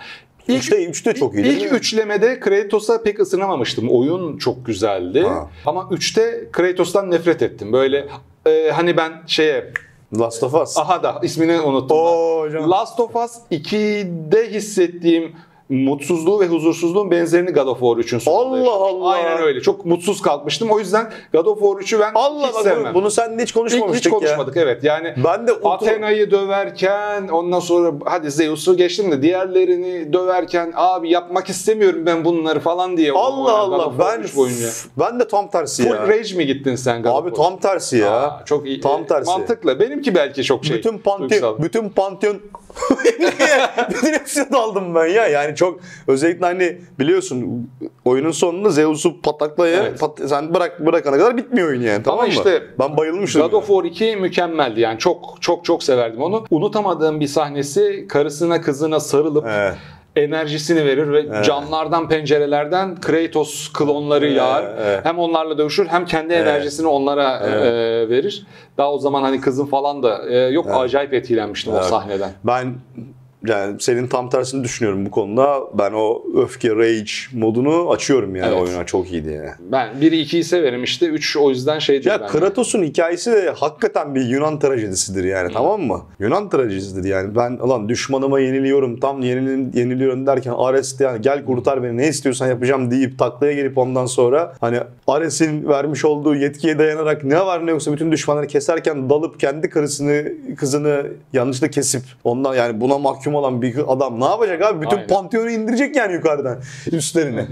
ilk 0.48 0.64
3'te, 0.64 0.76
3'te 0.90 1.14
çok 1.14 1.36
iyi 1.36 1.44
değil 1.44 1.62
İlk 1.62 1.74
üçlemede 1.74 2.40
Kratos'a 2.40 3.04
pek 3.04 3.20
ısınamamıştım. 3.20 3.90
Oyun 3.90 4.38
çok 4.38 4.66
güzeldi. 4.66 5.22
Ha. 5.24 5.50
Ama 5.66 5.82
3'te 5.82 6.48
Kratos'tan 6.52 7.12
nefret 7.12 7.42
ettim. 7.42 7.74
Böyle 7.74 8.08
e, 8.48 8.72
hani 8.72 8.98
ben 8.98 9.12
şeye 9.28 9.74
Last 10.20 10.44
of 10.44 10.54
Us. 10.54 10.78
aha 10.78 11.04
da 11.04 11.20
ismini 11.24 11.60
unuttum. 11.62 11.98
Oo 11.98 12.42
hocam. 12.42 12.72
Last 12.72 13.00
of 13.00 13.16
Us 13.16 13.32
2'de 13.52 14.52
hissettiğim 14.52 15.32
mutsuzluğu 15.70 16.40
ve 16.40 16.48
huzursuzluğun 16.48 17.12
benzerini 17.12 17.52
God 17.52 17.68
of 17.68 17.80
War 17.80 17.98
3'ün 17.98 18.20
sonunda 18.20 18.72
Allah. 18.72 18.86
Allah. 18.86 19.10
Aynen 19.10 19.42
öyle. 19.42 19.62
Çok 19.62 19.86
mutsuz 19.86 20.22
kalkmıştım. 20.22 20.70
O 20.72 20.80
yüzden 20.80 21.12
God 21.34 21.46
of 21.46 21.60
War 21.60 21.70
3'ü 21.82 22.00
ben 22.00 22.12
Allah 22.16 22.48
hiç 22.48 22.56
bak 22.56 22.64
sevmem. 22.64 22.94
bunu 22.94 23.12
seninle 23.12 23.44
hiç 23.44 23.52
konuşmamıştık 23.52 24.06
hiç 24.06 24.12
konuşmadık 24.20 24.58
evet. 24.58 24.84
Yani 24.84 25.14
Ben 25.24 25.48
de 25.48 25.52
Athena'yı 25.64 26.32
döverken 26.32 27.28
ondan 27.28 27.60
sonra 27.60 27.92
hadi 28.06 28.32
Zeus'u 28.32 28.78
geçtim 28.78 29.12
de 29.12 29.22
diğerlerini 29.22 30.14
döverken 30.14 30.74
abi 30.76 31.10
yapmak 31.10 31.50
istemiyorum 31.50 32.06
ben 32.06 32.26
bunları 32.26 32.60
falan 32.60 32.98
diye. 32.98 33.12
Allah 33.12 33.66
God 33.68 33.80
Allah 33.80 33.94
ben 34.00 34.24
boyunca. 34.36 34.68
ben 35.00 35.20
de 35.20 35.28
tam 35.28 35.50
tersi 35.50 35.84
Full 35.84 35.90
ya. 35.96 36.08
rage 36.08 36.36
mi 36.36 36.46
gittin 36.46 36.76
sen 36.76 37.04
God 37.04 37.10
Abi 37.16 37.34
tam 37.34 37.60
tersi 37.60 37.98
ya. 37.98 38.12
Aa, 38.22 38.46
çok 38.46 38.68
iyi. 38.68 38.80
Tam 38.82 39.02
E, 39.02 39.08
tersi. 39.08 39.32
Mantıklı. 39.32 39.80
Benimki 39.80 40.16
belki 40.16 40.44
çok 40.44 40.66
şey. 40.66 40.78
bütün 40.78 40.98
pantheon, 40.98 41.64
bütün 41.64 41.90
pantheon 41.90 42.38
bütün 43.90 44.14
hepsine 44.14 44.52
daldım 44.52 44.96
ben 44.96 45.06
ya. 45.08 45.28
Yani 45.28 45.56
çok 45.58 45.80
özellikle 46.08 46.46
hani 46.46 46.78
biliyorsun 47.00 47.70
oyunun 48.06 48.32
sonunda 48.32 48.70
Zeus'u 48.70 49.22
pataklaya 49.22 49.78
Evet. 49.84 50.00
pat- 50.00 50.28
sen 50.28 50.54
bırak 50.54 50.86
bırakana 50.86 51.18
kadar 51.18 51.38
bitmiyor 51.38 51.68
oyun 51.68 51.82
yani 51.82 52.04
tamam 52.04 52.22
mı? 52.26 52.28
işte 52.32 52.64
ben 52.80 52.98
bayılmıştım. 52.98 53.42
God 53.42 53.54
of 53.54 53.68
War 53.68 53.84
2 53.84 54.16
mükemmeldi 54.16 54.80
yani 54.82 55.00
çok 55.00 55.38
çok 55.42 55.66
çok 55.66 55.84
severdim 55.84 56.22
onu. 56.22 56.46
Unutamadığım 56.52 57.20
bir 57.20 57.28
sahnesi 57.28 58.06
karısına 58.10 58.62
kızına 58.62 59.00
sarılıp 59.00 59.46
Evet. 59.50 59.74
enerjisini 60.16 60.86
verir 60.86 61.12
ve 61.12 61.20
Evet. 61.20 61.46
camlardan 61.46 62.10
pencerelerden 62.10 62.96
Kratos 63.02 63.74
klonları 63.74 64.26
Evet, 64.28 64.38
yağar. 64.38 64.66
evet. 64.82 65.00
Hem 65.06 65.20
onlarla 65.20 65.58
dövüşür 65.58 65.88
hem 65.88 66.06
kendi 66.06 66.34
Evet. 66.34 66.48
enerjisini 66.48 66.88
onlara 66.88 67.40
Evet. 67.44 67.64
e, 67.66 68.10
verir. 68.10 68.46
Daha 68.78 68.94
o 68.94 68.98
zaman 69.00 69.22
hani 69.22 69.42
kızın 69.42 69.66
falan 69.66 70.04
da 70.04 70.30
e, 70.30 70.38
yok 70.38 70.66
Evet. 70.70 70.78
acayip 70.80 71.14
etkilenmiştim 71.14 71.74
o 71.74 71.76
Evet. 71.76 71.86
sahneden. 71.86 72.30
Ben 72.44 72.74
yani 73.48 73.76
senin 73.80 74.08
tam 74.08 74.30
tersini 74.30 74.64
düşünüyorum 74.64 75.06
bu 75.06 75.12
konuda. 75.12 75.60
Ben 75.74 75.92
o 75.92 76.24
öfke, 76.36 76.76
rage 76.76 77.12
modunu 77.34 77.90
açıyorum 77.92 78.36
yani 78.36 78.54
Evet. 78.56 78.62
oyuna. 78.62 78.86
Çok 78.86 79.12
iyiydi 79.12 79.30
yani. 79.30 79.50
Ben 79.60 79.88
1'i 80.02 80.22
2'yi 80.26 80.44
severim 80.44 80.84
işte 80.84 81.06
3 81.06 81.38
o 81.38 81.50
yüzden 81.50 81.80
şeydir 81.80 82.10
Ya 82.10 82.20
bende. 82.22 82.32
Kratos'un 82.32 82.84
hikayesi 82.84 83.32
de 83.32 83.50
hakikaten 83.50 84.16
bir 84.16 84.22
Yunan 84.22 84.60
trajedisidir 84.60 85.24
yani 85.24 85.54
tamam 85.54 85.82
mı? 85.82 86.02
Yunan 86.20 86.50
trajedisidir 86.50 87.10
yani. 87.10 87.36
Ben 87.36 87.52
ulan 87.52 87.90
düşmanıma 87.90 88.40
yeniliyorum 88.40 89.00
tam 89.00 89.22
yenil, 89.22 89.78
yeniliyorum 89.78 90.28
derken 90.28 90.54
Ares 90.58 91.00
de 91.00 91.04
yani 91.04 91.22
gel 91.22 91.46
kurtar 91.46 91.84
beni 91.84 91.98
ne 91.98 92.08
istiyorsan 92.08 92.48
yapacağım 92.48 92.92
deyip 92.92 93.20
taklaya 93.20 93.54
gelip 93.54 93.78
ondan 93.78 94.06
sonra 94.06 94.54
hani 94.62 94.80
Ares'in 95.08 95.68
vermiş 95.68 96.06
olduğu 96.06 96.36
yetkiye 96.36 96.80
dayanarak 96.80 97.24
ne 97.24 97.40
var 97.46 97.66
ne 97.66 97.72
yoksa 97.72 97.94
bütün 97.94 98.12
düşmanları 98.12 98.48
keserken 98.48 99.10
dalıp 99.10 99.40
kendi 99.40 99.70
karısını 99.70 100.24
kızını 100.58 101.06
yanlışlıkla 101.34 101.68
kesip 101.72 102.02
ondan 102.24 102.56
yani 102.56 102.82
buna 102.82 102.98
mahkum 102.98 103.36
olan 103.38 103.62
bir 103.62 103.94
adam 103.94 104.20
ne 104.20 104.26
yapacak 104.26 104.62
abi? 104.62 104.82
Bütün 104.82 104.96
Aynen. 104.98 105.08
panteonu 105.08 105.50
indirecek 105.50 105.96
yani 105.96 106.14
yukarıdan 106.14 106.60
üstlerine. 106.92 107.48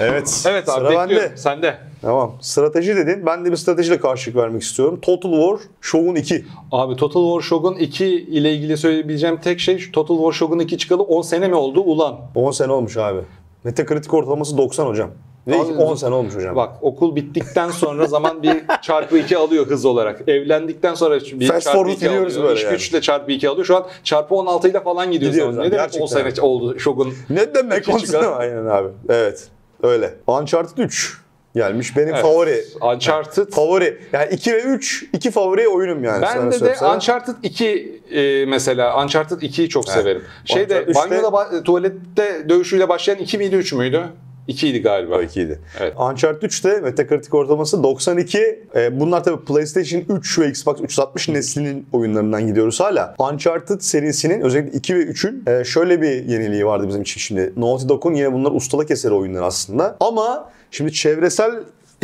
Evet. 0.00 0.44
Evet 0.48 0.68
abi 0.68 0.76
sıra 0.78 0.84
bekliyorum. 0.84 1.10
bende. 1.10 1.36
Sende. 1.36 1.78
Tamam. 2.02 2.32
Strateji 2.40 2.96
dedin. 2.96 3.26
Ben 3.26 3.44
de 3.44 3.50
bir 3.50 3.56
stratejiyle 3.56 4.00
karşılık 4.00 4.36
vermek 4.36 4.62
istiyorum. 4.62 4.98
Total 5.02 5.30
War 5.32 5.58
Shogun 5.80 6.14
2. 6.14 6.44
Abi 6.72 6.96
Total 6.96 7.30
War 7.32 7.48
Shogun 7.48 7.74
2 7.74 8.06
ile 8.06 8.54
ilgili 8.54 8.76
söyleyebileceğim 8.76 9.36
tek 9.36 9.60
şey 9.60 9.78
şu 9.78 9.92
Total 9.92 10.16
War 10.16 10.32
Shogun 10.32 10.58
2 10.58 10.78
çıkalı 10.78 11.02
10 11.02 11.22
sene 11.22 11.48
mi 11.48 11.54
oldu 11.54 11.80
ulan? 11.80 12.20
10 12.34 12.50
sene 12.50 12.72
olmuş 12.72 12.96
abi. 12.96 13.20
Metacritic 13.64 14.16
ortalaması 14.16 14.58
90 14.58 14.86
hocam. 14.86 15.10
Ve 15.46 15.54
Abi, 15.60 15.72
10 15.72 15.94
sene 15.94 16.14
olmuş 16.14 16.34
hocam. 16.36 16.56
Bak 16.56 16.70
okul 16.82 17.16
bittikten 17.16 17.70
sonra 17.70 18.06
zaman 18.06 18.42
bir 18.42 18.56
çarpı 18.82 19.18
2 19.18 19.36
alıyor 19.36 19.66
hız 19.66 19.84
olarak. 19.84 20.28
Evlendikten 20.28 20.94
sonra 20.94 21.14
bir 21.20 21.48
Fast 21.48 21.64
çarpı 21.64 21.78
forward 21.78 21.96
2 21.96 22.04
gidiyoruz 22.04 22.32
alıyor. 22.36 22.48
böyle 22.48 22.58
İş 22.60 22.64
yani. 22.64 22.72
güçle 22.72 23.00
çarpı 23.00 23.32
2 23.32 23.48
alıyor. 23.48 23.64
Şu 23.66 23.76
an 23.76 23.86
çarpı 24.04 24.34
16 24.34 24.68
ile 24.68 24.80
falan 24.80 25.12
gidiyor 25.12 25.30
Gidiyoruz 25.32 25.58
abi, 25.58 25.66
Ne 25.66 25.70
demek 25.72 25.80
10 25.80 26.00
gerçekten. 26.00 26.30
sene 26.30 26.46
oldu 26.46 26.78
Shogun? 26.78 27.14
ne 27.30 27.54
demek 27.54 27.78
İki 27.78 27.92
10 27.92 27.98
çıkar. 27.98 28.20
sene? 28.22 28.26
Aynen 28.34 28.66
abi. 28.66 28.88
Evet. 29.08 29.48
Öyle. 29.82 30.14
Uncharted 30.26 30.78
3 30.78 31.18
gelmiş. 31.54 31.96
Benim 31.96 32.08
Evet. 32.14 32.22
favori. 32.22 32.64
Uncharted. 32.94 33.52
Favori. 33.52 33.98
Yani 34.12 34.28
2 34.34 34.52
ve 34.52 34.62
3 34.62 35.04
iki 35.12 35.30
favori 35.30 35.68
oyunum 35.68 36.04
yani. 36.04 36.26
sana 36.26 36.40
Ben 36.40 36.46
de 36.48 36.54
de 36.54 36.58
söylesem. 36.58 36.90
Uncharted 36.90 37.34
2 37.42 38.00
e, 38.10 38.46
mesela 38.46 39.02
Uncharted 39.04 39.36
2'yi 39.42 39.68
çok 39.68 39.84
Evet. 39.88 39.98
severim. 39.98 40.22
Şeyde 40.44 40.94
banyoda 40.94 41.26
ba- 41.26 41.62
tuvalette 41.62 42.48
dövüşüyle 42.48 42.88
başlayan 42.88 43.18
2 43.18 43.38
miydi 43.38 43.56
3 43.56 43.72
müydü? 43.72 44.02
2 44.48 44.68
idi 44.68 44.82
galiba. 44.82 45.16
Tabii 45.16 45.28
kiydi. 45.28 45.58
Evet. 45.80 45.94
Uncharted 45.98 46.48
3'te 46.48 46.80
Metacritic 46.80 47.36
ortalaması 47.36 47.82
92. 47.82 48.64
Ee, 48.74 49.00
bunlar 49.00 49.24
tabii 49.24 49.44
PlayStation 49.44 50.04
3 50.08 50.38
ve 50.38 50.48
Xbox 50.48 50.80
360 50.80 51.28
neslinin 51.28 51.86
oyunlarından 51.92 52.46
gidiyoruz 52.46 52.80
hala. 52.80 53.14
Uncharted 53.18 53.80
serisinin 53.80 54.40
özellikle 54.40 54.78
2 54.78 54.94
ve 54.94 55.02
3'ün 55.02 55.44
e, 55.46 55.64
şöyle 55.64 56.02
bir 56.02 56.24
yeniliği 56.24 56.66
vardı 56.66 56.88
bizim 56.88 57.02
için 57.02 57.20
şimdi. 57.20 57.52
Naughty 57.56 57.88
Dog'un 57.88 58.14
yine 58.14 58.32
bunlar 58.32 58.50
ustalık 58.52 58.90
eseri 58.90 59.14
oyunlar 59.14 59.42
aslında. 59.42 59.96
Ama 60.00 60.50
şimdi 60.70 60.92
çevresel 60.92 61.52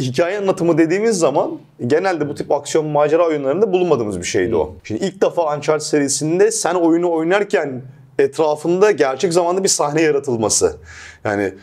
hikaye 0.01 0.39
anlatımı 0.39 0.79
dediğimiz 0.79 1.19
zaman 1.19 1.59
genelde 1.87 2.29
bu 2.29 2.35
tip 2.35 2.53
aksiyon 2.53 2.87
macera 2.87 3.27
oyunlarında 3.27 3.73
bulunmadığımız 3.73 4.21
bir 4.21 4.27
şeydi 4.27 4.57
o. 4.57 4.75
Şimdi 4.85 5.05
ilk 5.05 5.23
defa 5.23 5.57
Uncharted 5.57 5.87
serisinde 5.87 6.51
sen 6.51 6.75
oyunu 6.75 7.13
oynarken 7.13 7.83
etrafında 8.19 8.91
gerçek 8.91 9.33
zamanda 9.33 9.65
bir 9.65 9.69
sahne 9.69 10.03
yaratılması. 10.03 10.77
Yani 11.31 11.55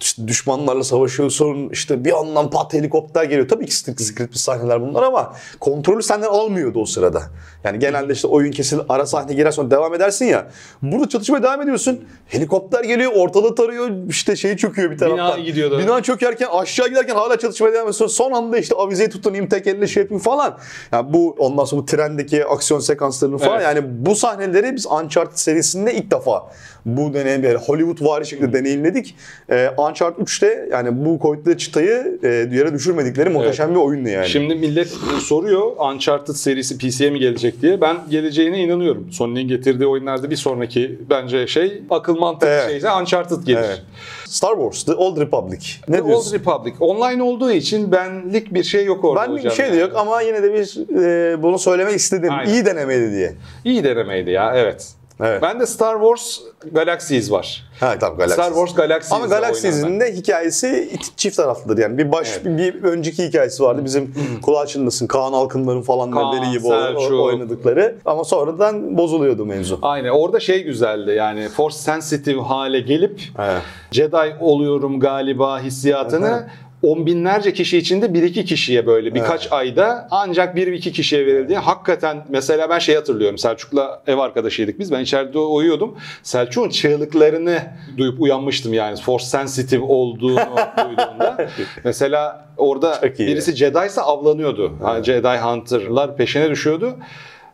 işte 0.00 0.28
düşmanlarla 0.28 0.84
savaşıyorsun, 0.84 1.68
işte 1.72 2.04
bir 2.04 2.18
anlam 2.18 2.50
pat 2.50 2.72
helikopter 2.72 3.24
geliyor. 3.24 3.48
Tabii 3.48 3.66
ki 3.66 3.76
script, 3.76 4.00
script 4.00 4.36
sahneler 4.36 4.80
bunlar 4.80 5.02
ama 5.02 5.34
kontrolü 5.60 6.02
senden 6.02 6.28
almıyordu 6.28 6.80
o 6.80 6.86
sırada. 6.86 7.22
Yani 7.64 7.78
genelde 7.78 8.12
işte 8.12 8.28
oyun 8.28 8.50
kesil, 8.50 8.78
ara 8.88 9.06
sahne 9.06 9.34
girer 9.34 9.50
sonra 9.50 9.70
devam 9.70 9.94
edersin 9.94 10.24
ya. 10.24 10.50
Burada 10.82 11.08
çatışmaya 11.08 11.42
devam 11.42 11.62
ediyorsun. 11.62 12.04
Helikopter 12.26 12.84
geliyor, 12.84 13.12
ortalığı 13.14 13.54
tarıyor, 13.54 13.90
işte 14.08 14.36
şeyi 14.36 14.56
çöküyor 14.56 14.90
bir 14.90 14.98
taraftan. 14.98 15.36
Bina 15.36 15.46
gidiyordu. 15.46 15.78
Bina 15.78 16.02
çökerken 16.02 16.48
aşağı 16.52 16.88
giderken 16.88 17.14
hala 17.14 17.38
çatışmaya 17.38 17.72
devam 17.72 17.82
ediyorsun. 17.82 18.06
Son 18.06 18.32
anda 18.32 18.58
işte 18.58 18.74
avizeyi 18.74 19.10
tutunayım 19.10 19.48
tek 19.48 19.66
elle 19.66 19.86
şey 19.86 20.02
yapayım 20.02 20.22
falan. 20.22 20.58
Yani 20.92 21.12
bu 21.12 21.36
ondan 21.38 21.64
sonra 21.64 21.82
bu 21.82 21.86
trendeki 21.86 22.46
aksiyon 22.46 22.80
sekanslarını 22.80 23.38
falan 23.38 23.60
Evet. 23.60 23.64
yani 23.64 24.06
bu 24.06 24.14
sahneleri 24.14 24.76
biz 24.76 24.86
Uncharted 24.86 25.36
serisinde 25.36 25.94
ilk 25.94 26.10
defa 26.10 26.50
bu 26.86 27.14
deneyim 27.14 27.42
bir 27.42 27.54
Hollywood 27.54 28.06
vari 28.06 28.26
şekilde 28.26 28.52
deneyimledik. 28.52 29.14
Ee, 29.50 29.68
Uncharted 29.78 30.22
3'te 30.26 30.68
yani 30.72 31.04
bu 31.04 31.18
koydukları 31.18 31.58
çıtayı 31.58 32.18
e, 32.22 32.28
yere 32.28 32.74
düşürmedikleri 32.74 33.30
muhteşem 33.30 33.70
bir 33.70 33.76
oyundu 33.80 34.08
yani. 34.08 34.28
Şimdi 34.28 34.54
millet 34.54 34.88
soruyor 35.20 35.62
Uncharted 35.92 36.34
serisi 36.34 36.78
PC'ye 36.78 37.10
mi 37.10 37.18
gelecek 37.18 37.62
diye. 37.62 37.80
Ben 37.80 37.96
geleceğine 38.10 38.58
inanıyorum. 38.58 39.12
Sony'nin 39.12 39.48
getirdiği 39.48 39.86
oyunlarda 39.86 40.30
bir 40.30 40.36
sonraki 40.36 40.98
bence 41.10 41.46
şey 41.46 41.82
akıl 41.90 42.18
mantık 42.18 42.48
Evet. 42.48 42.70
şeyse 42.70 42.92
Uncharted 42.92 43.42
gelir. 43.46 43.58
Evet. 43.58 43.82
Star 44.24 44.52
Wars, 44.54 44.84
The 44.84 44.94
Old 44.94 45.20
Republic. 45.20 45.66
Ne 45.88 45.96
The 45.96 46.04
diyorsun? 46.04 46.30
Old 46.30 46.40
Republic. 46.40 46.74
Online 46.80 47.22
olduğu 47.22 47.50
için 47.50 47.92
benlik 47.92 48.54
bir 48.54 48.62
şey 48.62 48.84
yok 48.84 49.04
orada 49.04 49.28
Ben 49.28 49.36
bir 49.36 49.50
şey 49.50 49.66
de 49.66 49.70
yani. 49.70 49.80
yok 49.80 49.92
ama 49.96 50.20
yine 50.20 50.42
de 50.42 50.52
bir 50.54 50.94
e, 51.04 51.42
bunu 51.42 51.58
söylemek 51.58 51.94
istedim. 51.94 52.30
Aynen. 52.32 52.52
İyi 52.52 52.66
denemeydi 52.66 53.12
diye. 53.12 53.32
İyi 53.64 53.84
denemeydi 53.84 54.30
ya 54.30 54.52
evet. 54.56 54.88
Evet. 55.20 55.42
Ben 55.42 55.60
de 55.60 55.66
Star 55.66 55.94
Wars 55.94 56.38
Galaxies 56.72 57.30
var. 57.30 57.64
Ha 57.80 57.98
tamam 58.00 58.18
Galaxy. 58.18 58.34
Star 58.34 58.48
Wars 58.52 58.74
Galaxies 58.74 59.12
Ama 59.12 59.26
Galaxies'in 59.26 60.00
de 60.00 60.16
hikayesi 60.16 60.90
çift 61.16 61.36
taraflıdır 61.36 61.82
yani. 61.82 61.98
Bir 61.98 62.12
baş 62.12 62.28
Evet. 62.32 62.58
bir 62.58 62.82
önceki 62.82 63.26
hikayesi 63.28 63.62
vardı. 63.62 63.84
Bizim 63.84 64.14
kulağı 64.42 64.66
çınlasın 64.66 65.06
Kaan 65.06 65.32
Alkınların 65.32 65.82
falan 65.82 66.10
Kaan, 66.10 66.52
gibi 66.52 66.60
Selçuk. 66.68 67.20
oynadıkları. 67.20 67.96
Ama 68.04 68.24
sonradan 68.24 68.98
bozuluyordu 68.98 69.46
mevzu. 69.46 69.78
Aynen 69.82 70.08
orada 70.08 70.40
şey 70.40 70.64
güzeldi 70.64 71.10
yani 71.10 71.48
force 71.48 71.76
sensitive 71.76 72.40
hale 72.40 72.80
gelip 72.80 73.20
Evet. 73.38 73.62
Jedi 73.90 74.16
oluyorum 74.40 75.00
galiba 75.00 75.60
hissiyatını 75.60 76.48
on 76.84 77.06
binlerce 77.06 77.52
kişi 77.52 77.78
içinde 77.78 78.14
bir 78.14 78.22
iki 78.22 78.44
kişiye 78.44 78.86
böyle 78.86 79.14
birkaç 79.14 79.52
ayda 79.52 80.08
ancak 80.10 80.56
bir 80.56 80.66
iki 80.66 80.92
kişiye 80.92 81.26
verildi. 81.26 81.54
Hakikaten 81.54 82.24
mesela 82.28 82.70
ben 82.70 82.78
şey 82.78 82.94
hatırlıyorum 82.94 83.38
Selçuk'la 83.38 84.02
ev 84.06 84.18
arkadaşıydık 84.18 84.78
biz 84.78 84.92
ben 84.92 85.00
içeride 85.00 85.38
uyuyordum. 85.38 85.98
Selçuk'un 86.22 86.68
çığlıklarını 86.68 87.58
duyup 87.96 88.20
uyanmıştım 88.20 88.72
yani 88.74 88.96
force 88.96 89.24
sensitive 89.24 89.84
olduğunu 89.84 90.40
duyduğumda. 90.88 91.48
mesela 91.84 92.46
orada 92.56 93.02
birisi 93.18 93.56
Jedi 93.56 93.86
ise 93.86 94.00
avlanıyordu. 94.00 94.72
Ha, 94.82 95.02
Jedi 95.02 95.28
Hunter'lar 95.28 96.16
peşine 96.16 96.50
düşüyordu. 96.50 96.94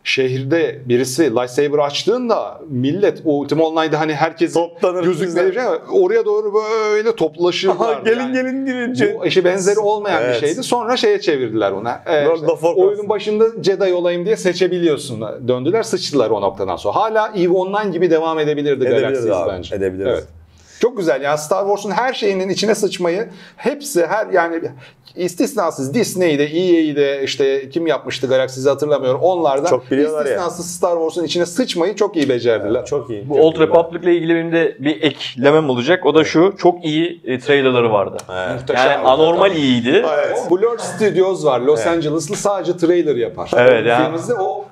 Şehirde 0.05 0.79
birisi 0.85 1.31
lightsaber 1.35 1.79
açtığında 1.79 2.61
millet 2.69 3.23
o 3.25 3.39
Ultima 3.39 3.65
Online'da 3.65 4.01
hani 4.01 4.15
herkes 4.15 4.53
Toplanır 4.53 5.05
gözükmeye 5.05 5.49
bizler. 5.49 5.79
oraya 5.93 6.25
doğru 6.25 6.55
böyle 6.55 7.17
toplaşırlar. 7.17 7.75
Aha, 7.75 8.01
gelin 8.05 8.33
gelin 8.33 8.67
girince. 8.67 9.17
Bu 9.21 9.27
eşi 9.27 9.45
benzeri 9.45 9.79
olmayan 9.79 10.23
Evet. 10.23 10.43
bir 10.43 10.47
şeydi. 10.49 10.63
Sonra 10.63 10.97
şeye 10.97 11.21
çevirdiler 11.21 11.71
ona. 11.73 12.03
Ee, 12.07 12.25
Lord 12.25 12.37
işte 12.37 12.67
oyunun 12.69 13.09
başında 13.09 13.45
Jedi 13.63 13.95
olayım 13.95 14.25
diye 14.25 14.37
seçebiliyorsun. 14.37 15.25
Döndüler 15.49 15.83
sıçtılar 15.83 16.31
o 16.31 16.41
noktadan 16.41 16.77
sonra. 16.77 16.97
Hala 16.97 17.33
EVE 17.37 17.53
Online 17.53 17.91
gibi 17.93 18.11
devam 18.11 18.39
edebilirdi 18.39 18.85
Edebiliriz 18.85 19.03
Galaxies 19.03 19.31
abi, 19.33 19.51
bence. 19.51 19.77
edebiliriz. 19.77 20.13
Evet. 20.13 20.25
Çok 20.81 20.97
güzel 20.97 21.23
yani 21.23 21.39
Star 21.39 21.61
Wars'un 21.67 21.91
her 21.91 22.13
şeyinin 22.13 22.49
içine 22.49 22.75
sıçmayı 22.75 23.29
hepsi 23.57 24.07
her 24.07 24.27
yani 24.27 24.61
istisnasız 25.17 25.95
Disney'de, 25.95 26.45
EA'de 26.45 27.23
işte 27.25 27.71
kim 27.71 27.87
yapmıştı 27.87 28.27
Galaxies'i 28.27 28.69
hatırlamıyorum. 28.69 29.21
Onlardan 29.21 29.71
Çok 29.71 29.91
biliyorlar 29.91 30.27
ya. 30.27 30.33
istisnasız 30.33 30.71
Star 30.77 30.93
Wars'un 30.97 31.25
içine 31.25 31.47
sıçmayı 31.47 31.97
çok 31.97 32.17
iyi 32.17 32.29
becerdiler. 32.29 32.85
Çok 32.87 33.11
iyi. 33.11 33.29
Bu 33.29 33.35
çok 33.35 33.45
Old 33.45 33.55
iyi. 33.57 33.61
Republic 33.61 34.03
ile 34.05 34.17
ilgili 34.17 34.35
benim 34.35 34.53
de 34.53 34.77
bir 34.79 35.03
eklemem 35.03 35.71
olacak. 35.71 36.07
O 36.07 36.15
da 36.15 36.25
şu. 36.25 36.55
Çok 36.59 36.85
iyi 36.85 37.21
e, 37.25 37.39
trailerları 37.39 37.93
vardı. 37.93 38.17
Evet. 38.33 38.61
Muhteşem. 38.61 38.91
Yani 38.91 39.09
anormal 39.09 39.57
iyiydi. 39.57 40.05
Evet. 40.15 40.39
O 40.47 40.51
Blur 40.51 40.79
Studios 40.79 41.45
var. 41.45 41.61
Los 41.61 41.87
Angeles'lı 41.87 42.37
sadece 42.37 42.77
trailer 42.77 43.17
yapar. 43.17 43.51
Evet 43.57 43.87
ya. 43.87 43.97
Filmimizde 43.99 44.35
o 44.35 44.65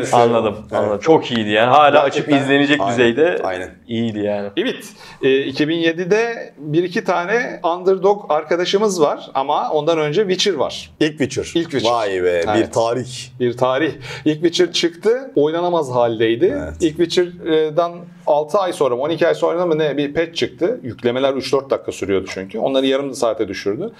eseri. 0.00 0.22
Anladım. 0.22 0.56
Anladım. 0.72 0.98
Çok 0.98 1.30
iyiydi 1.32 1.50
yani. 1.50 1.70
Hala 1.70 2.02
açıp 2.02 2.26
Gerçekten- 2.26 2.42
izlenecek 2.44 2.80
Aynen, 2.80 2.92
düzeyde 2.92 3.38
aynen. 3.44 3.70
iyiydi 3.88 4.18
yani. 4.18 4.48
Evet. 4.56 4.84
e, 5.22 5.41
2007'de 5.46 6.52
bir 6.58 6.84
iki 6.84 7.04
tane 7.04 7.60
underdog 7.64 8.26
arkadaşımız 8.28 9.00
var 9.00 9.30
ama 9.34 9.70
ondan 9.70 9.98
önce 9.98 10.20
Witcher 10.22 10.54
var. 10.54 10.90
İlk 11.00 11.18
Witcher. 11.18 11.42
İlk 11.54 11.70
Witcher. 11.70 11.90
Vay 11.92 12.22
be 12.22 12.42
Evet. 12.46 12.48
bir 12.56 12.72
tarih. 12.72 13.28
Bir 13.40 13.56
tarih. 13.56 13.92
İlk 14.24 14.34
Witcher 14.42 14.72
çıktı. 14.72 15.30
Oynanamaz 15.36 15.90
haldeydi. 15.90 16.54
Evet. 16.62 16.74
İlk 16.80 16.96
Witcher'dan 16.96 17.92
6 18.26 18.58
ay 18.58 18.72
sonra 18.72 18.96
mı 18.96 19.02
12 19.02 19.26
ay 19.26 19.34
sonra 19.34 19.66
mı 19.66 19.78
ne 19.78 19.96
bir 19.96 20.14
patch 20.14 20.34
çıktı. 20.34 20.80
Yüklemeler 20.82 21.32
3-4 21.32 21.70
dakika 21.70 21.92
sürüyordu 21.92 22.26
çünkü. 22.34 22.58
Onları 22.58 22.86
yarım 22.86 23.14
saate 23.14 23.48
düşürdü. 23.48 23.92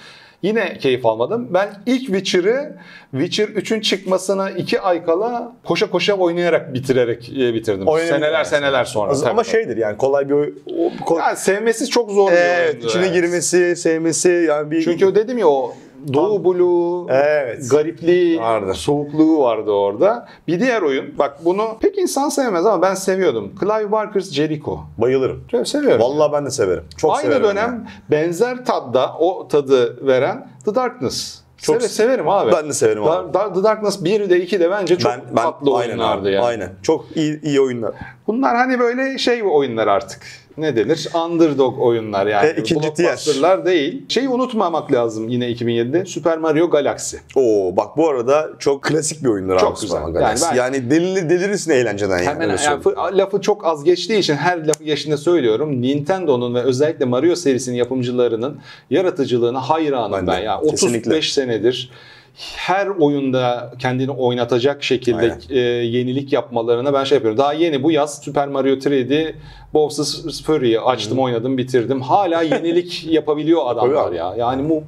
Yine 0.43 0.77
keyif 0.77 1.05
almadım. 1.05 1.47
Ben 1.53 1.69
ilk 1.85 2.01
Witcher'ı 2.05 2.73
Witcher 3.11 3.47
3'ün 3.47 3.79
çıkmasına 3.81 4.49
2 4.49 4.81
ay 4.81 5.05
kala 5.05 5.55
koşa 5.63 5.89
koşa 5.89 6.13
oynayarak 6.13 6.73
bitirerek 6.73 7.29
e, 7.29 7.53
bitirdim. 7.53 7.87
Oynayarak. 7.87 8.19
seneler 8.19 8.43
seneler 8.43 8.85
sonra. 8.85 9.11
Ama 9.11 9.21
tabii. 9.43 9.45
şeydir 9.51 9.77
yani 9.77 9.97
kolay 9.97 10.29
bir 10.29 10.33
oy- 10.33 10.53
o- 10.77 11.05
kol- 11.05 11.19
Yani 11.19 11.37
sevmesi 11.37 11.87
çok 11.89 12.11
zor 12.11 12.31
bir 12.31 12.35
Evet, 12.37 12.69
oyundu. 12.73 12.87
içine 12.87 13.03
evet. 13.05 13.13
girmesi, 13.13 13.75
sevmesi 13.75 14.45
yani 14.49 14.71
bir 14.71 14.83
Çünkü 14.83 15.15
dedim 15.15 15.37
ya 15.37 15.47
o 15.47 15.75
Doğu 16.13 16.43
Blue, 16.45 17.13
Evet. 17.13 17.71
garipliği, 17.71 18.39
Vardı. 18.39 18.73
soğukluğu 18.73 19.39
vardı 19.39 19.71
orada. 19.71 20.27
Bir 20.47 20.59
diğer 20.59 20.81
oyun, 20.81 21.17
bak 21.19 21.37
bunu 21.45 21.67
pek 21.81 21.97
insan 21.97 22.29
sevmez 22.29 22.65
ama 22.65 22.81
ben 22.81 22.93
seviyordum. 22.93 23.51
Clive 23.59 23.91
Barker's 23.91 24.31
Jericho. 24.31 24.79
bayılırım. 24.97 25.43
Çok 25.51 25.67
seviyorum. 25.67 26.01
Vallahi 26.01 26.31
ben 26.33 26.45
de 26.45 26.49
severim. 26.51 26.83
Çok 26.97 27.11
Aynı 27.11 27.21
severim. 27.21 27.43
dönem 27.43 27.87
benzer 28.11 28.65
tadda 28.65 29.13
o 29.19 29.47
tadı 29.47 30.07
veren 30.07 30.47
The 30.65 30.75
Darkness. 30.75 31.43
Çok- 31.57 31.75
Seve- 31.81 31.87
severim 31.89 32.29
abi. 32.29 32.51
Ben 32.51 32.69
de 32.69 32.73
severim 32.73 33.03
abi. 33.03 33.33
Da- 33.33 33.53
The 33.53 33.63
Darkness 33.63 34.03
1 34.03 34.29
de 34.29 34.41
2 34.41 34.59
de 34.59 34.71
bence 34.71 34.97
çok 34.97 35.11
Ben, 35.11 35.21
ben 35.29 35.43
tatlı 35.43 35.75
aynen 35.75 35.89
oyunlardı 35.89 36.21
abi, 36.27 36.31
yani. 36.33 36.45
Aynen. 36.45 36.69
Çok 36.83 37.05
iyi 37.15 37.41
iyi 37.41 37.61
oyunlar. 37.61 37.91
Bunlar 38.27 38.55
hani 38.55 38.79
böyle 38.79 39.17
şey 39.17 39.43
oyunlar 39.51 39.87
artık. 39.87 40.21
Ne 40.57 40.75
denir? 40.75 41.07
Underdog 41.25 41.79
oyunlar 41.79 42.27
yani. 42.27 42.47
E, 42.47 42.55
ikinci 42.61 42.93
tier. 42.93 43.65
Değil. 43.65 44.05
Şeyi 44.09 44.29
unutmamak 44.29 44.91
lazım 44.91 45.29
yine 45.29 45.51
2007'de. 45.51 46.05
Super 46.05 46.37
Mario 46.37 46.69
Galaxy. 46.69 47.17
Oo 47.35 47.75
bak 47.77 47.97
bu 47.97 48.09
arada 48.09 48.49
çok 48.59 48.83
klasik 48.83 49.23
bir 49.23 49.29
oyundur 49.29 49.59
Çok 49.59 49.73
abi 49.73 49.81
güzel. 49.81 49.97
Super 49.97 50.11
Galaxy. 50.11 50.45
Yani 50.45 50.57
Yani, 50.57 50.75
ben- 50.75 50.89
delirir, 50.89 51.29
delirirsin 51.29 51.71
eğlenceden 51.71 52.17
yani. 52.17 52.27
Hemen 52.27 52.49
yani 52.49 53.17
lafı 53.17 53.41
çok 53.41 53.65
az 53.65 53.83
geçtiği 53.83 54.19
için 54.19 54.35
her 54.35 54.67
lafı 54.67 54.83
geçtiğinde 54.83 55.17
söylüyorum. 55.17 55.81
Nintendo'nun 55.81 56.55
ve 56.55 56.61
özellikle 56.61 57.05
Mario 57.05 57.35
serisinin 57.35 57.75
yapımcılarının 57.75 58.59
yaratıcılığına 58.89 59.69
hayranım 59.69 60.11
Ben 60.11 60.27
ben, 60.27 60.37
de, 60.37 60.41
ya. 60.45 60.59
kesinlikle. 60.69 60.99
35 61.09 61.33
senedir 61.33 61.91
her 62.35 62.87
oyunda 62.87 63.73
kendini 63.79 64.11
oynatacak 64.11 64.83
şekilde 64.83 65.17
Aynen. 65.17 65.39
e, 65.49 65.59
yenilik 65.59 66.33
yapmalarına 66.33 66.93
ben 66.93 67.03
şey 67.03 67.15
yapıyorum. 67.15 67.37
Daha 67.37 67.53
yeni 67.53 67.83
bu 67.83 67.91
yaz 67.91 68.21
Super 68.23 68.47
Mario 68.47 68.75
3D 68.75 69.33
Bowser's 69.73 70.43
Fury'yi 70.43 70.79
açtım, 70.79 71.19
oynadım, 71.19 71.57
bitirdim. 71.57 72.01
Hala 72.01 72.41
yenilik 72.41 73.05
yapabiliyor 73.09 73.61
adamlar 73.65 74.11
ya. 74.11 74.35
Yani 74.37 74.69
bu 74.69 74.83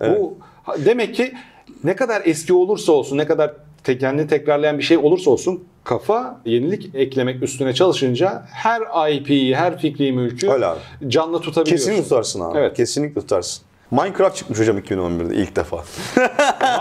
bu 0.00 0.38
demek 0.84 1.14
ki 1.14 1.32
ne 1.84 1.96
kadar 1.96 2.22
eski 2.24 2.52
olursa 2.52 2.92
olsun, 2.92 3.18
ne 3.18 3.26
kadar 3.26 3.52
kendini 3.84 4.26
tekrarlayan 4.26 4.78
bir 4.78 4.82
şey 4.82 4.98
olursa 4.98 5.30
olsun 5.30 5.64
kafa 5.84 6.40
yenilik 6.44 6.94
eklemek 6.94 7.42
üstüne 7.42 7.72
çalışınca 7.74 8.42
her 8.50 9.10
IP'yi, 9.12 9.56
her 9.56 9.78
fikri 9.78 10.12
mülkü 10.12 10.50
Öyle 10.50 10.66
abi. 10.66 10.78
canlı 11.08 11.40
tutabiliyorsun. 11.40 11.86
Kesinlikle 11.86 12.02
tutarsın 12.02 12.40
abi. 12.40 12.58
Evet. 12.58 12.76
Kesinlikle 12.76 13.20
tutarsın. 13.20 13.67
Minecraft 13.90 14.36
çıkmış 14.36 14.58
hocam 14.58 14.78
2011'de 14.78 15.34
ilk 15.34 15.56
defa. 15.56 15.76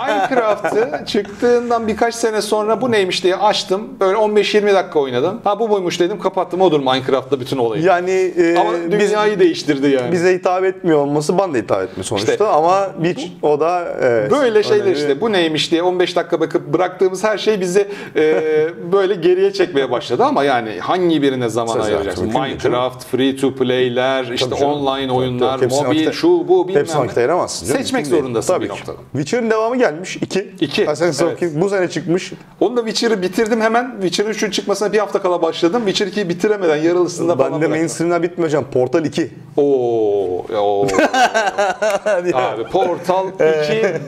Minecraft'ı 0.07 1.05
çıktığından 1.05 1.87
birkaç 1.87 2.15
sene 2.15 2.41
sonra 2.41 2.81
bu 2.81 2.91
neymiş 2.91 3.23
diye 3.23 3.35
açtım. 3.35 3.81
Böyle 3.99 4.17
15-20 4.17 4.73
dakika 4.73 4.99
oynadım. 4.99 5.41
Ha 5.43 5.59
bu 5.59 5.69
buymuş 5.69 5.99
dedim 5.99 6.19
kapattım. 6.19 6.61
Odur 6.61 6.79
Minecraft'ta 6.79 7.39
bütün 7.39 7.57
olayı. 7.57 7.83
Yani 7.83 8.11
e, 8.11 8.57
Ama 8.57 8.71
biz, 8.91 8.99
dünyayı 8.99 9.39
değiştirdi 9.39 9.87
yani. 9.87 10.11
bize 10.11 10.33
hitap 10.33 10.63
etmiyor 10.63 10.99
olması 10.99 11.37
bana 11.37 11.53
da 11.53 11.57
hitap 11.57 11.81
etmiyor 11.83 12.05
sonuçta 12.05 12.31
İşte- 12.31 12.45
ama 12.45 12.87
bir 12.97 13.31
o 13.41 13.59
da 13.59 13.95
evet, 14.01 14.31
Böyle 14.31 14.63
şeyler 14.63 14.83
önemli. 14.83 14.97
işte 14.97 15.21
bu 15.21 15.31
neymiş 15.31 15.71
diye 15.71 15.81
15 15.81 16.15
dakika 16.15 16.39
bakıp 16.39 16.73
bıraktığımız 16.73 17.23
her 17.23 17.37
şey 17.37 17.59
bizi 17.61 17.87
e, 18.15 18.41
böyle 18.91 19.15
geriye 19.15 19.53
çekmeye 19.53 19.91
başladı 19.91 20.23
ama 20.23 20.43
yani 20.43 20.79
hangi 20.79 21.21
birine 21.21 21.49
zaman 21.49 21.73
Söz 21.73 21.85
ayıracaksın? 21.85 22.27
Minecraft, 22.27 23.05
free 23.05 23.35
to 23.35 23.55
play'ler, 23.55 24.23
işte 24.23 24.55
online 24.65 25.11
oyunlar, 25.11 25.57
tabii. 25.57 25.73
Mobil, 25.73 26.11
şu 26.11 26.47
bu 26.47 26.67
bilmem 26.67 26.96
vakit 26.99 27.17
ayıramazsın. 27.17 27.67
canım. 27.67 27.81
Seçmek 27.81 28.03
Mümkün 28.05 28.19
zorundasın 28.21 28.53
Tabii 28.53 28.63
bir 28.65 28.69
ki. 28.69 28.75
noktada. 28.79 28.97
Witcher'ın 29.11 29.49
devamı 29.51 29.77
gelmiş. 29.77 30.15
2. 30.15 30.51
İki, 30.59 30.89
Assassin's 30.89 31.21
evet. 31.21 31.39
Creed 31.39 31.61
bu 31.61 31.69
sene 31.69 31.89
çıkmış. 31.89 32.33
Onu 32.59 32.77
da 32.77 32.81
Witcher'ı 32.85 33.21
bitirdim 33.21 33.61
hemen. 33.61 33.91
Witcher 34.01 34.25
3'ün 34.25 34.51
çıkmasına 34.51 34.93
bir 34.93 34.99
hafta 34.99 35.21
kala 35.21 35.41
başladım. 35.41 35.81
Witcher 35.85 36.07
2'yi 36.07 36.29
bitiremeden 36.29 36.75
yarılısında 36.77 37.35
falan 37.35 37.51
Ben 37.51 37.51
de 37.51 37.61
bıraktım. 37.61 37.71
mainstream'den 37.79 38.23
bitmiyor 38.23 38.47
hocam. 38.49 38.65
Portal 38.73 39.05
2. 39.05 39.31
Oo, 39.57 40.45
oo. 40.57 40.87
Abi 42.33 42.63
Portal 42.71 43.27
2 43.27 43.39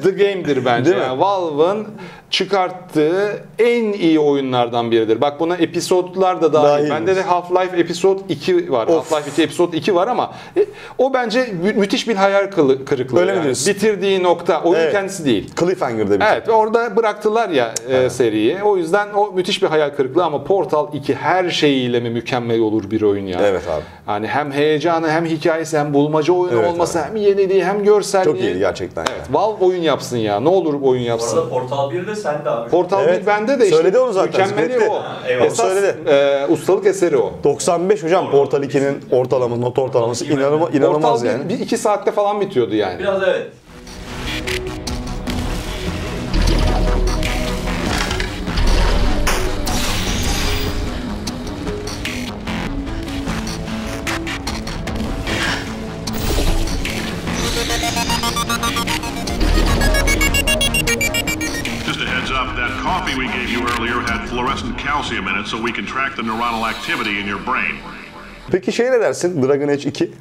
The 0.04 0.10
Game'dir 0.12 0.66
bence. 0.66 0.86
Değil 0.92 0.98
mi? 0.98 1.04
Yani 1.08 1.20
Valve'ın 1.20 1.88
çıkarttığı 2.30 3.44
en 3.60 3.94
iyi 3.94 4.20
oyunlardan 4.20 4.92
biridir. 4.92 5.22
Bak 5.22 5.40
buna 5.40 5.56
episodlar 5.56 6.42
da 6.42 6.54
dahil. 6.54 6.66
Dahilmiş. 6.68 6.92
Bende 6.92 7.16
de 7.16 7.22
Half-Life 7.22 7.80
Episode 7.80 8.20
2 8.30 8.72
var. 8.72 8.88
Of. 8.88 9.12
Half-Life 9.12 9.30
2 9.32 9.44
Episode 9.44 9.78
2 9.78 9.96
var 9.96 10.08
ama 10.08 10.32
e, 10.58 10.66
o 10.98 11.14
bence 11.14 11.42
mü- 11.64 11.74
müthiş 11.74 12.08
bir 12.08 12.16
hayal 12.16 12.52
kılı- 12.52 12.86
kırıklığı. 12.86 13.20
Öyle 13.20 13.32
mi 13.32 13.36
yani. 13.36 13.44
diyorsun? 13.44 13.74
Bitirdiği 13.74 14.24
nokta 14.24 14.62
oyun 14.64 14.80
Evet. 14.80 14.92
kendisi 14.94 15.26
değil. 15.26 15.54
Cliffhanger'da 15.60 16.20
bir 16.20 16.26
Evet 16.26 16.50
orada 16.50 16.96
bıraktılar 16.98 17.50
ya 17.50 17.74
e, 17.90 18.10
seriyi. 18.10 18.58
O 18.64 18.78
yüzden 18.78 19.08
o 19.16 19.32
müthiş 19.32 19.62
bir 19.64 19.68
hayal 19.68 19.90
kırıklığı 19.90 20.24
ama 20.24 20.44
Portal 20.44 20.94
2 20.94 21.16
her 21.16 21.50
şeyiyle 21.50 22.00
mi 22.00 22.10
mükemmel 22.10 22.60
olur 22.60 22.92
bir 22.92 23.02
oyun 23.02 23.26
ya. 23.26 23.40
Evet 23.44 23.64
abi. 23.68 23.82
Yani 24.08 24.28
hem 24.28 24.52
heyecanı 24.52 25.10
hem 25.12 25.26
hikayesi 25.26 25.78
hem 25.78 25.94
bulmaca 25.94 26.34
oyunu 26.34 26.60
Evet 26.60 26.72
olması 26.74 27.00
abi. 27.00 27.08
hem 27.08 27.16
yeniliği 27.16 27.66
hem 27.66 27.84
görselliği. 27.84 28.34
Çok 28.34 28.42
iyiydi 28.44 28.60
gerçekten. 28.60 29.02
Evet 29.02 29.22
Valve 29.32 29.66
oyun 29.66 29.82
yapsın 29.82 30.18
ya. 30.18 30.40
Ne 30.40 30.50
olur 30.50 30.74
oyun 30.82 31.04
Bu 31.04 31.08
yapsın. 31.08 31.38
arada 31.38 31.50
Portal 31.50 31.92
1 31.92 32.08
de 32.08 32.16
sende 32.20 32.50
abi. 32.50 32.70
Portal 32.70 33.04
Evet. 33.04 33.22
1 33.22 33.26
bende 33.28 33.60
de 33.60 33.64
işte. 33.64 33.76
Söyledi 33.76 33.98
onu 34.00 34.14
zaten, 34.14 34.48
Mükemmeli 34.50 34.90
o. 34.90 35.02
eyvallah. 35.28 35.46
Esas 35.46 35.68
Söyledi. 35.74 36.10
e, 36.10 36.46
ustalık 36.50 36.86
eseri 36.86 37.18
o. 37.18 37.34
95 37.44 38.04
hocam 38.04 38.32
Portal 38.32 38.64
2'nin 38.64 39.00
ortalaması, 39.12 39.62
not 39.62 39.80
ortalaması 39.80 40.26
inanılmaz, 40.26 40.76
inanılmaz 40.76 41.12
Portal 41.22 41.26
yani. 41.26 41.44
bir, 41.46 41.50
bir 41.50 41.60
iki 41.60 41.78
saatte 41.78 42.12
falan 42.12 42.42
bitiyordu 42.42 42.76
yani. 42.76 43.00
Biraz 43.00 43.24
evet. 43.24 43.48
So 65.60 65.66
we 65.66 65.74
can 65.74 65.86
track 65.86 66.16
the 66.16 66.22
neuronal 66.24 66.64
activity 66.70 67.20
in 67.22 67.28
your 67.28 67.40
brain. 67.48 67.76
Peki 68.52 68.72
şey 68.72 68.92
ne 68.92 69.00
dersin? 69.02 69.44
Dragon 69.48 69.68
Age 69.68 69.90
2. 69.90 70.12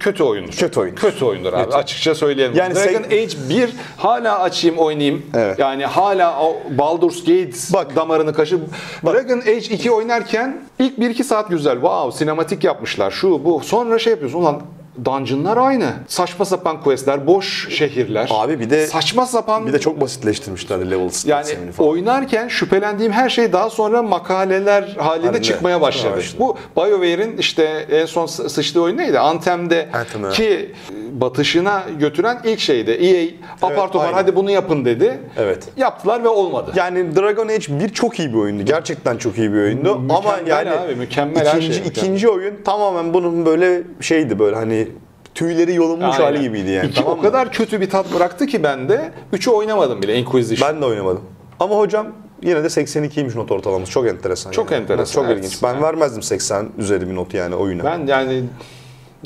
Kötü 0.00 0.22
oyundur. 0.22 0.52
Kötü 0.52 0.80
oyundur. 0.80 1.00
Kötü 1.00 1.24
oyundur 1.24 1.52
abi. 1.52 1.74
Açıkça 1.74 2.14
söyleyelim. 2.14 2.56
Yani 2.56 2.74
Dragon 2.74 3.02
sek- 3.02 3.06
Age 3.12 3.48
1 3.48 3.70
hala 3.96 4.38
açayım 4.40 4.78
oynayayım. 4.78 5.26
Evet. 5.34 5.58
Yani 5.58 5.86
hala 5.86 6.40
o 6.42 6.56
Baldur's 6.70 7.18
Gate 7.18 7.52
Bak. 7.72 7.96
damarını 7.96 8.32
kaşı. 8.34 8.58
Dragon 9.06 9.40
Age 9.40 9.56
2 9.58 9.90
oynarken 9.90 10.60
ilk 10.78 10.98
1-2 10.98 11.24
saat 11.24 11.48
güzel. 11.48 11.74
Wow 11.74 12.18
sinematik 12.18 12.64
yapmışlar. 12.64 13.10
Şu 13.10 13.44
bu. 13.44 13.60
Sonra 13.60 13.98
şey 13.98 14.10
yapıyorsun. 14.10 14.38
Ulan 14.38 14.62
dungeonlar 15.04 15.56
aynı. 15.56 15.92
Saçma 16.08 16.44
sapan 16.44 16.82
questler, 16.82 17.26
boş 17.26 17.68
şehirler. 17.70 18.28
Abi 18.32 18.60
bir 18.60 18.70
de- 18.70 18.86
saçma 18.86 19.26
sapan 19.26 19.66
Bir 19.66 19.72
de 19.72 19.78
çok 19.78 20.00
basitleştirmişler 20.00 20.90
level 20.90 21.10
yani 21.24 21.72
falan. 21.72 21.90
oynarken 21.90 22.48
şüphelendiğim 22.48 23.12
her 23.12 23.28
şey 23.28 23.52
daha 23.52 23.70
sonra 23.70 24.02
makaleler 24.02 24.82
halinde 24.82 25.02
Halinde 25.26 25.42
çıkmaya 25.42 25.80
başladı. 25.80 26.02
çıkmaya 26.02 26.16
başladı. 26.16 26.36
Bu 26.76 26.80
BioWare'in 26.82 27.36
işte 27.36 27.86
en 27.90 28.06
son 28.06 28.26
sı- 28.26 28.50
sıçtığı 28.50 28.82
oyun 28.82 28.96
neydi? 28.96 29.18
Anthem'de 29.18 29.88
Anthem, 29.92 30.30
ki 30.30 30.72
batışına 31.12 31.82
götüren 32.00 32.38
ilk 32.44 32.58
şeydi. 32.60 32.90
EA 32.90 33.28
apar 33.62 33.92
topar 33.92 34.12
hadi 34.12 34.36
bunu 34.36 34.50
yapın 34.50 34.84
dedi. 34.84 35.18
Evet. 35.36 35.68
Yaptılar 35.76 36.24
ve 36.24 36.28
olmadı. 36.28 36.72
Yani 36.76 37.16
Dragon 37.16 37.48
Age 37.48 37.80
1 37.80 37.88
çok 37.88 38.18
iyi 38.18 38.32
bir 38.32 38.38
oyundu. 38.38 38.62
Gerçekten 38.64 39.16
çok 39.16 39.38
iyi 39.38 39.52
bir 39.52 39.58
oyundu. 39.58 39.92
Ama 39.94 40.18
Mükemmel 40.18 40.46
yani 40.46 40.70
abi, 40.70 40.94
mükemmel 40.94 41.46
her 41.46 41.56
ikinci, 41.56 41.74
şey 41.74 41.84
mükemmel. 41.84 41.90
ikinci 41.90 42.28
oyun 42.28 42.54
tamamen 42.64 43.14
bunun 43.14 43.46
böyle 43.46 43.82
şeydi 44.00 44.38
böyle 44.38 44.56
hani 44.56 44.88
tüyleri 45.34 45.74
yolunmuş 45.74 46.20
Aynen. 46.20 46.32
hali 46.32 46.40
gibiydi 46.40 46.70
yani. 46.70 46.86
İki 46.86 46.94
tamam 47.02 47.18
o 47.18 47.22
kadar 47.22 47.52
kötü 47.52 47.80
bir 47.80 47.90
tat 47.90 48.14
bıraktı 48.14 48.46
ki 48.46 48.62
bende. 48.62 49.12
Üçü 49.32 49.50
oynamadım 49.50 50.02
bile 50.02 50.18
Inquisition. 50.18 50.68
Ben 50.74 50.82
de 50.82 50.86
oynamadım. 50.86 51.22
Ama 51.60 51.76
hocam 51.78 52.06
yine 52.42 52.64
de 52.64 52.66
82'ymiş 52.66 53.36
not 53.36 53.50
ortalaması. 53.52 53.92
Çok 53.92 54.06
enteresan. 54.06 54.50
Çok 54.50 54.70
yani. 54.70 54.82
enteresan, 54.82 55.22
Çok 55.22 55.30
evet. 55.30 55.38
ilginç. 55.38 55.62
Ben 55.62 55.82
vermezdim 55.82 56.22
80 56.22 56.68
üzeri 56.78 57.08
bir 57.10 57.14
not 57.14 57.34
yani 57.34 57.54
oyuna. 57.54 57.84
Ben 57.84 58.06
yani 58.06 58.44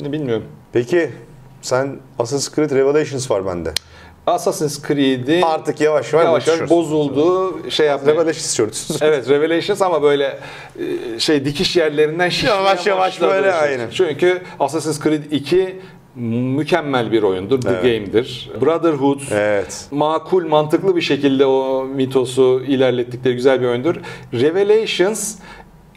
ne 0.01 0.11
bilmiyorum. 0.11 0.43
Peki 0.73 1.09
sen 1.63 1.99
Assassin's 2.19 2.55
Creed 2.55 2.71
Revelations 2.71 3.31
var 3.31 3.45
bende. 3.45 3.73
Assassin's 4.27 4.87
Creed'i 4.87 5.45
Artık 5.45 5.81
yavaş 5.81 6.13
yavaş, 6.13 6.25
yavaş 6.25 6.47
yavaş 6.47 6.69
bozuldu. 6.69 7.59
Şey 7.69 7.87
yapmaya 7.87 8.11
Revelations 8.11 8.45
istiyoruz. 8.45 8.87
Evet 9.01 9.29
Revelations 9.29 9.81
ama 9.81 10.01
böyle 10.01 10.39
e, 10.79 11.19
şey 11.19 11.45
dikiş 11.45 11.75
yerlerinden 11.75 12.31
Yavaş 12.45 12.87
yavaş 12.87 13.21
böyle, 13.21 13.53
aynen. 13.53 13.89
Çünkü 13.89 14.41
Assassin's 14.59 15.03
Creed 15.03 15.31
2 15.31 15.79
mükemmel 16.15 17.11
bir 17.11 17.23
oyundur. 17.23 17.61
The 17.61 17.73
Game'dir. 17.73 18.51
Brotherhood 18.61 19.21
evet. 19.31 19.87
makul, 19.91 20.47
mantıklı 20.47 20.95
bir 20.95 21.01
şekilde 21.01 21.45
o 21.45 21.85
mitosu 21.85 22.61
ilerlettikleri 22.67 23.35
güzel 23.35 23.61
bir 23.61 23.67
oyundur. 23.67 23.95
Revelations 24.33 25.35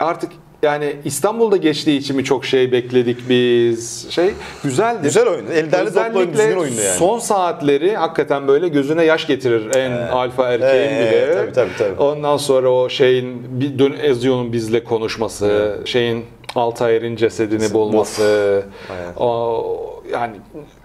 artık 0.00 0.32
yani 0.62 0.96
İstanbul'da 1.04 1.56
geçtiği 1.56 1.98
için 1.98 2.16
mi 2.16 2.24
çok 2.24 2.44
şey 2.44 2.72
bekledik 2.72 3.28
biz? 3.28 4.10
Şey 4.10 4.30
güzeldir. 4.64 5.02
Güzel 5.02 5.28
oyun. 5.28 5.46
El 5.46 5.72
derli 5.72 5.92
toplu 5.94 6.18
oyun, 6.18 6.32
düzgün 6.32 6.56
oyundu 6.56 6.80
yani. 6.80 6.98
son 6.98 7.18
saatleri 7.18 7.96
hakikaten 7.96 8.48
böyle 8.48 8.68
gözüne 8.68 9.04
yaş 9.04 9.26
getirir 9.26 9.74
en 9.74 9.90
alfa 9.90 10.48
erkeğin 10.52 10.90
Evet, 10.90 11.12
bile. 11.12 11.34
tabii, 11.34 11.52
tabii, 11.52 11.70
tabii. 11.78 12.02
Ondan 12.02 12.36
sonra 12.36 12.68
o 12.70 12.88
şeyin 12.88 13.60
bir 13.60 13.78
dön 13.78 13.94
Ezio'nun 14.02 14.52
bizle 14.52 14.84
konuşması, 14.84 15.78
şeyin 15.84 16.24
Altair'in 16.54 17.16
cesedini 17.16 17.72
bulması. 17.72 18.62
Aynen. 18.90 19.12
O, 19.16 19.95
yani 20.12 20.36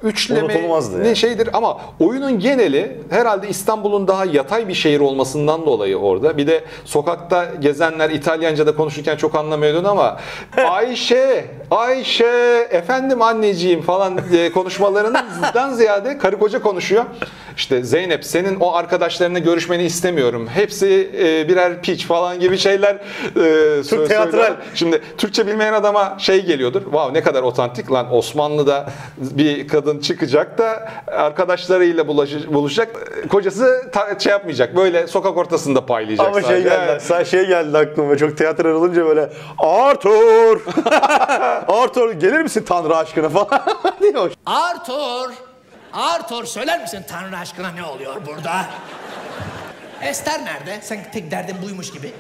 üçleme 0.03 0.47
ne 0.47 1.07
yani. 1.07 1.15
şeydir 1.15 1.49
ama 1.53 1.81
oyunun 1.99 2.39
geneli 2.39 2.97
herhalde 3.09 3.49
İstanbul'un 3.49 4.07
daha 4.07 4.25
yatay 4.25 4.67
bir 4.67 4.73
şehir 4.73 4.99
olmasından 4.99 5.65
dolayı 5.65 5.97
orada. 5.97 6.37
Bir 6.37 6.47
de 6.47 6.63
sokakta 6.85 7.45
gezenler 7.59 8.09
İtalyanca'da 8.09 8.75
konuşurken 8.75 9.17
çok 9.17 9.35
anlamıyordun 9.35 9.83
ama 9.83 10.19
Ayşe, 10.69 11.45
Ayşe, 11.71 12.67
efendim 12.71 13.21
anneciğim 13.21 13.81
falan 13.81 14.19
konuşmalarından 14.53 15.73
ziyade 15.73 16.17
karı 16.17 16.39
koca 16.39 16.61
konuşuyor. 16.61 17.05
İşte 17.57 17.83
Zeynep 17.83 18.25
senin 18.25 18.59
o 18.59 18.73
arkadaşlarına 18.73 19.39
görüşmeni 19.39 19.83
istemiyorum. 19.83 20.47
Hepsi 20.47 21.11
e, 21.19 21.47
birer 21.47 21.81
piç 21.81 22.05
falan 22.05 22.39
gibi 22.39 22.57
şeyler 22.57 22.95
e, 22.95 23.39
sö- 23.39 24.07
teatral. 24.07 24.31
söylüyorlar. 24.31 24.53
Şimdi 24.75 25.01
Türkçe 25.17 25.47
bilmeyen 25.47 25.73
adama 25.73 26.15
şey 26.19 26.45
geliyordur. 26.45 26.81
Wow 26.81 27.13
ne 27.13 27.23
kadar 27.23 27.43
otantik 27.43 27.91
lan 27.91 28.13
Osmanlı'da 28.13 28.89
bir 29.17 29.67
kadın 29.67 29.99
çıkacak 29.99 30.57
da 30.57 30.91
arkadaşlarıyla 31.07 32.03
bulaş- 32.07 32.53
buluşacak. 32.53 32.89
Kocası 33.29 33.89
ta- 33.91 34.19
şey 34.19 34.31
yapmayacak. 34.31 34.75
Böyle 34.75 35.07
sokak 35.07 35.37
ortasında 35.37 35.85
paylayacak. 35.85 36.27
Ama 36.27 36.41
şey 36.41 36.49
sadece. 36.49 36.69
geldi, 36.69 36.99
sen 37.01 37.23
şey 37.23 37.47
geldi 37.47 37.77
aklıma 37.77 38.17
çok 38.17 38.37
tiyatral 38.37 38.69
olunca 38.71 39.05
böyle 39.05 39.29
Arthur! 39.57 40.61
Arthur 41.67 42.11
gelir 42.11 42.41
misin 42.41 42.63
Tanrı 42.67 42.97
aşkına 42.97 43.29
falan 43.29 43.47
diyor. 44.01 44.31
Arthur! 44.45 45.31
Arthur 45.93 46.45
söyler 46.45 46.81
misin 46.81 47.01
Tanrı 47.09 47.37
aşkına 47.37 47.71
ne 47.71 47.83
oluyor 47.83 48.15
burada? 48.27 48.65
Ester 50.01 50.39
nerede? 50.45 50.81
Sen 50.81 50.99
tek 51.13 51.31
derdin 51.31 51.55
buymuş 51.63 51.91
gibi. 51.91 52.11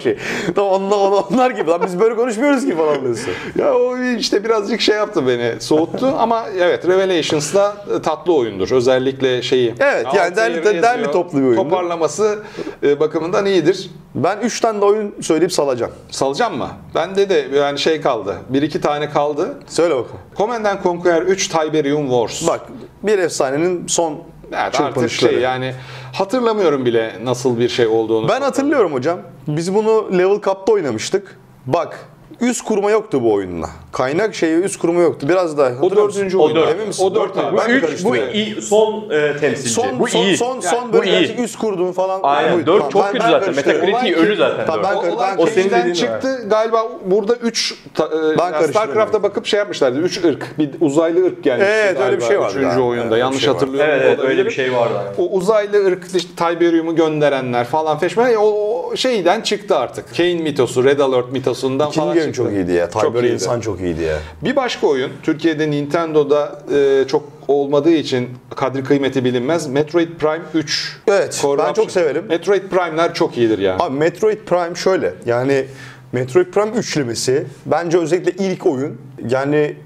Şey, 0.00 0.16
onlar, 0.56 0.96
onlar, 0.96 1.50
gibi 1.50 1.70
lan 1.70 1.80
biz 1.86 2.00
böyle 2.00 2.16
konuşmuyoruz 2.16 2.66
ki 2.66 2.76
falan 2.76 3.02
diyorsun. 3.02 3.32
Ya 3.58 3.74
o 3.74 3.98
işte 3.98 4.44
birazcık 4.44 4.80
şey 4.80 4.96
yaptı 4.96 5.26
beni, 5.26 5.60
soğuttu 5.60 6.14
ama 6.18 6.46
evet 6.58 6.88
Revelations'da 6.88 7.76
tatlı 8.02 8.34
oyundur. 8.34 8.70
Özellikle 8.70 9.42
şeyi. 9.42 9.74
Evet, 9.80 10.06
yani 10.14 10.34
derli- 10.34 10.56
yazıyor, 10.56 10.82
derli 10.82 11.10
toplu 11.10 11.38
bir 11.38 11.44
oyundur. 11.44 11.62
Toparlaması 11.62 12.38
e, 12.82 13.00
bakımından 13.00 13.46
iyidir. 13.46 13.90
Ben 14.14 14.38
3 14.38 14.60
tane 14.60 14.80
de 14.80 14.84
oyun 14.84 15.14
söyleyip 15.20 15.52
salacağım. 15.52 15.92
Salacağım 16.10 16.56
mı? 16.56 16.68
Bende 16.94 17.28
de 17.28 17.48
yani 17.58 17.78
şey 17.78 18.00
kaldı. 18.00 18.36
Bir 18.48 18.62
iki 18.62 18.80
tane 18.80 19.10
kaldı. 19.10 19.54
Söyle 19.66 19.94
bakalım. 19.94 20.18
Command 20.36 20.64
and 20.64 20.82
Conquer 20.82 21.22
3 21.22 21.48
Tiberium 21.48 22.08
Wars. 22.08 22.48
Bak 22.48 22.60
bir 23.02 23.18
efsanenin 23.18 23.86
son 23.86 24.18
Evet, 24.52 24.60
artık 24.60 24.86
çırpınışları. 24.86 25.32
şey 25.32 25.40
yani 25.42 25.74
hatırlamıyorum 26.12 26.84
bile 26.84 27.14
nasıl 27.22 27.58
bir 27.58 27.68
şey 27.68 27.86
olduğunu. 27.86 28.28
Ben 28.28 28.40
hatırlıyorum 28.40 28.92
hocam. 28.92 29.18
Biz 29.48 29.74
bunu 29.74 30.18
Level 30.18 30.40
Cup'ta 30.40 30.72
oynamıştık. 30.72 31.38
Bak 31.66 31.98
üst 32.40 32.64
kurma 32.64 32.90
yoktu 32.90 33.22
bu 33.22 33.32
oyunla. 33.32 33.70
Kaynak 33.92 34.34
şeyi 34.34 34.56
üst 34.56 34.78
kurma 34.78 35.00
yoktu. 35.00 35.28
Biraz 35.28 35.58
daha. 35.58 35.70
O 35.82 35.90
dördüncü 35.90 36.36
O 36.36 36.44
oyun. 36.44 36.56
dört. 36.56 36.70
Emin 36.70 36.86
misin? 36.86 37.04
O 37.04 37.14
dört 37.14 37.38
abi. 37.38 37.56
Bu 37.56 37.60
Ben 37.60 37.70
üç, 37.74 38.04
bu 38.04 38.16
iyi, 38.16 38.62
son 38.62 39.10
e, 39.10 39.36
temsilci. 39.40 39.70
Son, 39.70 39.98
bu 39.98 40.06
son, 40.06 40.20
iyi. 40.22 40.36
son, 40.36 40.60
son 40.60 40.76
Yani 40.76 40.92
böyle 40.92 41.20
iyi. 41.20 41.36
üst 41.36 41.58
kurduğun 41.58 41.92
falan. 41.92 42.20
Aynen, 42.22 42.54
buydu. 42.54 42.66
dört 42.66 42.78
Tamam, 42.78 42.90
çok 42.90 43.04
ben- 43.04 43.12
kötü 43.12 43.24
ben 43.24 43.52
zaten. 43.52 43.90
Olay 43.92 44.12
ölü 44.14 44.36
zaten 44.36 44.66
Tamam, 44.66 44.84
dört. 44.96 45.04
ben, 45.04 45.10
O, 45.16 45.20
ben, 45.20 45.38
o 45.38 45.46
senin 45.46 45.70
dediğin 45.70 45.94
çıktı. 45.94 46.44
Galiba 46.50 46.88
burada 47.04 47.34
3 47.34 47.74
karıştırıyorum. 47.94 48.68
StarCraft'a 48.70 49.22
bakıp 49.22 49.46
şey 49.46 49.58
yapmışlardı. 49.58 49.98
3 50.00 50.24
ırk. 50.24 50.58
Bir 50.58 50.70
uzaylı 50.80 51.26
ırk 51.26 51.44
gelmişti 51.44 51.72
Evet, 51.74 52.00
öyle 52.00 52.16
bir 52.16 52.22
şey 52.24 52.40
vardı 52.40 52.58
Üçüncü 52.58 52.80
oyunda. 52.80 53.18
Yanlış 53.18 53.40
şey 53.44 53.52
hatırlıyorum. 53.52 53.90
Evet, 53.94 54.18
öyle 54.20 54.46
bir 54.46 54.50
şey 54.50 54.74
vardı. 54.74 54.94
O 55.18 55.22
uzaylı 55.30 55.86
ırk 55.86 56.04
işte 56.14 56.28
Tiberium'u 56.36 56.96
gönderenler 56.96 57.64
falan 57.64 57.98
feşmen 57.98 58.34
o, 58.36 58.40
o 58.40 58.96
şeyden 58.96 59.40
çıktı 59.40 59.76
artık. 59.78 60.16
Kane 60.16 60.34
mitosu, 60.34 60.84
Red 60.84 60.98
Alert 60.98 61.32
mitosundan 61.32 61.90
falan 61.90 62.17
oyun 62.22 62.32
çok 62.32 62.52
iyiydi 62.52 62.72
ya. 62.72 62.90
Çok 62.90 63.02
Tiberium 63.02 63.24
iyiydi. 63.24 63.34
insan 63.34 63.60
çok 63.60 63.80
iyiydi 63.80 64.02
ya. 64.02 64.18
Bir 64.44 64.56
başka 64.56 64.86
oyun 64.86 65.10
Türkiye'de 65.22 65.70
Nintendo'da 65.70 66.62
e, 66.74 67.04
çok 67.08 67.28
olmadığı 67.48 67.90
için 67.90 68.28
kadri 68.56 68.84
kıymeti 68.84 69.24
bilinmez. 69.24 69.66
Metroid 69.66 70.08
Prime 70.18 70.44
3. 70.54 70.98
Evet, 71.08 71.44
ben 71.58 71.72
çok 71.72 71.90
severim. 71.90 72.24
Metroid 72.28 72.62
Prime'ler 72.62 73.14
çok 73.14 73.38
iyidir 73.38 73.58
ya. 73.58 73.76
Abi 73.80 73.96
Metroid 73.96 74.38
Prime 74.38 74.74
şöyle 74.74 75.14
yani 75.26 75.64
Metroid 76.12 76.46
Prime 76.46 76.70
üçlemesi 76.70 77.46
bence 77.66 77.98
özellikle 77.98 78.44
ilk 78.44 78.66
oyun 78.66 78.98
yani 79.28 79.76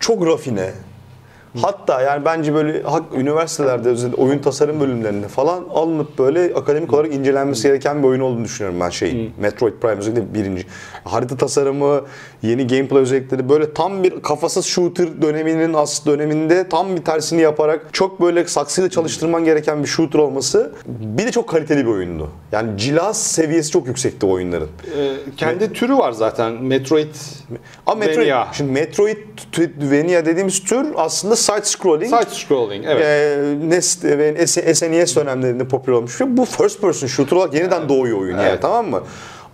çok 0.00 0.26
rafine. 0.26 0.70
Hatta 1.62 2.02
yani 2.02 2.24
bence 2.24 2.54
böyle 2.54 2.82
hak, 2.82 3.02
üniversitelerde 3.16 3.88
özellikle 3.88 4.22
oyun 4.22 4.38
tasarım 4.38 4.80
bölümlerinde 4.80 5.28
falan 5.28 5.64
alınıp 5.74 6.18
böyle 6.18 6.54
akademik 6.54 6.92
olarak 6.92 7.14
incelenmesi 7.14 7.62
gereken 7.62 8.02
bir 8.02 8.08
oyun 8.08 8.20
olduğunu 8.20 8.44
düşünüyorum 8.44 8.80
ben 8.80 8.90
şey. 8.90 9.30
Metroid 9.40 9.72
Prime 9.72 9.94
özellikle 9.96 10.34
birinci. 10.34 10.66
Harita 11.04 11.36
tasarımı, 11.36 12.00
yeni 12.42 12.66
gameplay 12.66 13.02
özellikleri 13.02 13.48
böyle 13.48 13.74
tam 13.74 14.04
bir 14.04 14.22
kafasız 14.22 14.64
shooter 14.66 15.22
döneminin 15.22 15.74
as 15.74 16.06
döneminde 16.06 16.68
tam 16.68 16.96
bir 16.96 17.04
tersini 17.04 17.40
yaparak 17.40 17.88
çok 17.92 18.20
böyle 18.20 18.44
saksıyla 18.44 18.90
çalıştırman 18.90 19.44
gereken 19.44 19.82
bir 19.82 19.88
shooter 19.88 20.18
olması 20.18 20.72
bir 20.86 21.26
de 21.26 21.32
çok 21.32 21.48
kaliteli 21.48 21.86
bir 21.86 21.90
oyundu. 21.90 22.30
Yani 22.52 22.78
cilaz 22.78 23.22
seviyesi 23.22 23.70
çok 23.70 23.86
yüksekti 23.86 24.26
oyunların. 24.26 24.68
E, 24.98 25.16
kendi 25.36 25.72
türü 25.72 25.96
var 25.96 26.12
zaten. 26.12 26.52
Metroid 26.52 27.14
Ama 27.86 27.98
Metroid, 27.98 28.30
Vania. 28.30 28.46
şimdi 28.52 28.72
Metroidvania 28.72 30.26
dediğimiz 30.26 30.64
tür 30.64 30.86
aslında 30.96 31.36
side 31.46 31.64
scrolling. 31.64 32.10
Side 32.10 32.34
scrolling 32.34 32.84
evet. 32.88 33.04
e, 33.04 33.70
NES 33.70 34.04
ve 34.04 34.46
SNES 34.74 35.16
dönemlerinde 35.16 35.68
popüler 35.68 35.96
olmuş. 35.96 36.20
Bu 36.26 36.44
first 36.44 36.80
person 36.80 37.06
shooter 37.06 37.36
olarak 37.36 37.54
yeniden 37.54 37.88
doğuyor 37.88 38.18
oyun 38.18 38.36
yani 38.36 38.48
Evet. 38.48 38.62
tamam 38.62 38.90
mı? 38.90 39.02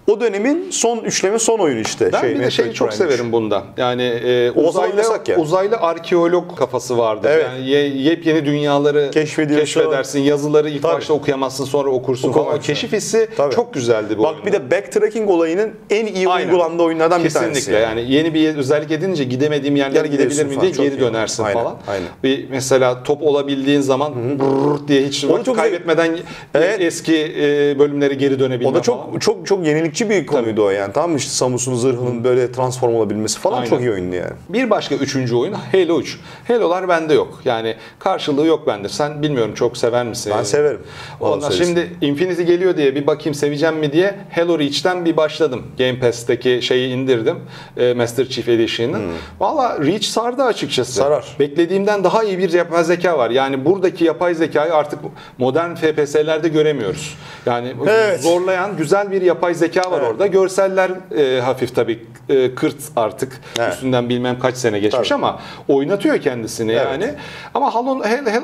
O 0.07 0.21
dönemin 0.21 0.71
son 0.71 0.99
üçleme 0.99 1.39
son 1.39 1.59
oyunu 1.59 1.81
işte. 1.81 2.11
Ben 2.13 2.21
şey, 2.21 2.35
bir 2.35 2.41
de 2.41 2.51
şeyi 2.51 2.73
çok 2.75 2.93
severim 2.93 3.33
bunda. 3.33 3.63
Yani 3.77 4.03
e, 4.03 4.51
uzaylı, 4.51 5.03
ya. 5.29 5.37
uzaylı 5.37 5.77
arkeolog 5.77 6.57
kafası 6.59 6.99
vardır. 6.99 7.31
Evet. 7.33 7.47
Yani 7.53 7.69
ye- 7.69 7.89
yepyeni 7.97 8.45
dünyaları 8.47 9.11
keşfedersin. 9.11 10.21
Yazıları 10.21 10.69
ilk 10.71 10.83
Tabii. 10.83 10.93
başta 10.95 11.13
okuyamazsın 11.15 11.65
sonra 11.65 11.91
okursun 11.91 12.33
falan. 12.33 12.57
O 12.57 12.61
keşif 12.61 12.93
hissi 12.93 13.29
Tabii. 13.37 13.55
çok 13.55 13.75
güzeldi 13.75 14.19
bu 14.19 14.23
Bak 14.23 14.31
oyunda. 14.33 14.47
bir 14.47 14.53
de 14.53 14.71
backtracking 14.71 15.31
olayının 15.31 15.71
en 15.91 16.07
iyi 16.07 16.29
Aynen. 16.29 16.47
uygulandığı 16.49 16.83
oyunlardan 16.83 17.25
bir 17.25 17.31
tanesi. 17.31 17.53
Kesinlikle 17.55 17.79
yani 17.85 18.13
yeni 18.13 18.35
bir 18.35 18.57
özellik 18.57 18.91
edince 18.91 19.25
gidemediğim 19.25 19.77
yerlere 19.77 20.07
gidebilir 20.09 20.47
miyim 20.47 20.61
diye 20.61 20.71
geri 20.71 21.01
dönersin 21.01 21.43
Aynen, 21.45 21.63
falan. 21.63 21.77
aynen. 21.89 22.09
Bir 22.25 22.51
mesela 22.51 23.03
top 23.03 23.23
olabildiğin 23.23 23.81
zaman 23.81 24.15
brrr 24.39 24.89
diye 24.89 25.03
hiç 25.03 25.25
Onu 25.25 25.45
çok- 25.45 25.57
kaybetmeden 25.57 26.17
Evet. 26.55 26.81
eski 26.81 27.17
e, 27.41 27.79
bölümlere 27.79 28.15
geri 28.15 28.39
dönebilme 28.41 28.71
O 28.71 28.75
da 28.75 28.83
çok 28.83 29.07
falan. 29.07 29.19
çok 29.19 29.47
çok 29.47 29.67
yenilikçi 29.93 30.11
bir 30.11 30.27
konuydu 30.27 30.65
o 30.65 30.71
yani. 30.71 30.93
Tamam 30.93 31.11
mı? 31.11 31.17
İşte 31.17 31.31
Samus'un 31.31 31.75
zırhının 31.75 32.25
böyle 32.25 32.53
transform 32.53 32.95
olabilmesi 32.95 33.39
falan 33.39 33.57
Aynen. 33.57 33.71
çok 33.71 33.81
iyi 33.81 33.91
oyundu 33.91 34.15
yani. 34.17 34.31
Bir 34.49 34.71
başka 34.71 34.95
üçüncü 34.95 35.35
oyun 35.37 35.53
Halo 35.53 36.01
3. 36.01 36.19
Halo'lar 36.49 36.89
bende 36.89 37.15
yok. 37.15 37.41
Yani 37.45 37.77
karşılığı 37.99 38.47
yok 38.47 38.67
bende. 38.67 38.89
Sen 38.89 39.23
bilmiyorum 39.23 39.55
çok 39.55 39.77
sever 39.77 40.07
misin? 40.07 40.33
Ben 40.39 40.43
severim. 40.43 40.81
Ondan 41.21 41.51
şimdi 41.51 41.91
Infinity 42.01 42.43
geliyor 42.43 42.77
diye 42.77 42.95
bir 42.95 43.07
bakayım 43.07 43.35
seveceğim 43.35 43.77
mi 43.77 43.93
diye 43.93 44.15
Halo 44.35 44.59
Reach'ten 44.59 45.05
bir 45.05 45.17
başladım. 45.17 45.63
Game 45.79 45.99
Pass'teki 46.01 46.61
şeyi 46.63 46.95
indirdim. 46.95 47.39
e, 47.77 47.95
Master 47.95 48.29
Chief 48.29 48.49
Edition'ı. 48.49 48.99
Valla 49.41 49.79
Reach 49.85 50.05
sardı 50.05 50.43
açıkçası. 50.43 50.93
Hmm. 51.03 51.05
Sarar. 51.09 51.37
Beklediğimden 51.39 52.05
daha 52.05 52.25
iyi 52.25 52.39
bir 52.39 52.53
yapay 52.53 52.85
zeka 52.85 53.19
var. 53.19 53.31
Yani 53.31 53.65
buradaki 53.65 54.05
yapay 54.05 54.35
zekayı 54.35 54.75
artık 54.75 54.99
modern 55.39 55.75
FPS'lerde 55.75 56.49
göremiyoruz. 56.49 57.15
Yani 57.47 57.75
Evet. 57.89 58.21
zorlayan 58.23 58.77
güzel 58.77 59.11
bir 59.11 59.23
yapay 59.23 59.55
zeka 59.55 59.82
var 59.91 59.99
Evet. 60.01 60.11
orada. 60.11 60.27
Görseller 60.27 60.91
e, 61.17 61.41
hafif 61.41 61.75
tabii 61.75 62.07
e, 62.29 62.55
kırt 62.55 62.77
artık. 62.97 63.41
Evet. 63.59 63.73
Üstünden 63.73 64.09
bilmem 64.09 64.39
kaç 64.39 64.57
sene 64.57 64.79
geçmiş 64.79 65.09
Tabii. 65.09 65.19
ama 65.25 65.41
oynatıyor 65.69 66.19
kendisini 66.19 66.73
Evet. 66.73 66.87
yani. 66.87 67.15
Ama 67.55 67.75
Halo 67.75 68.05
hel, 68.05 68.27
hel, 68.27 68.43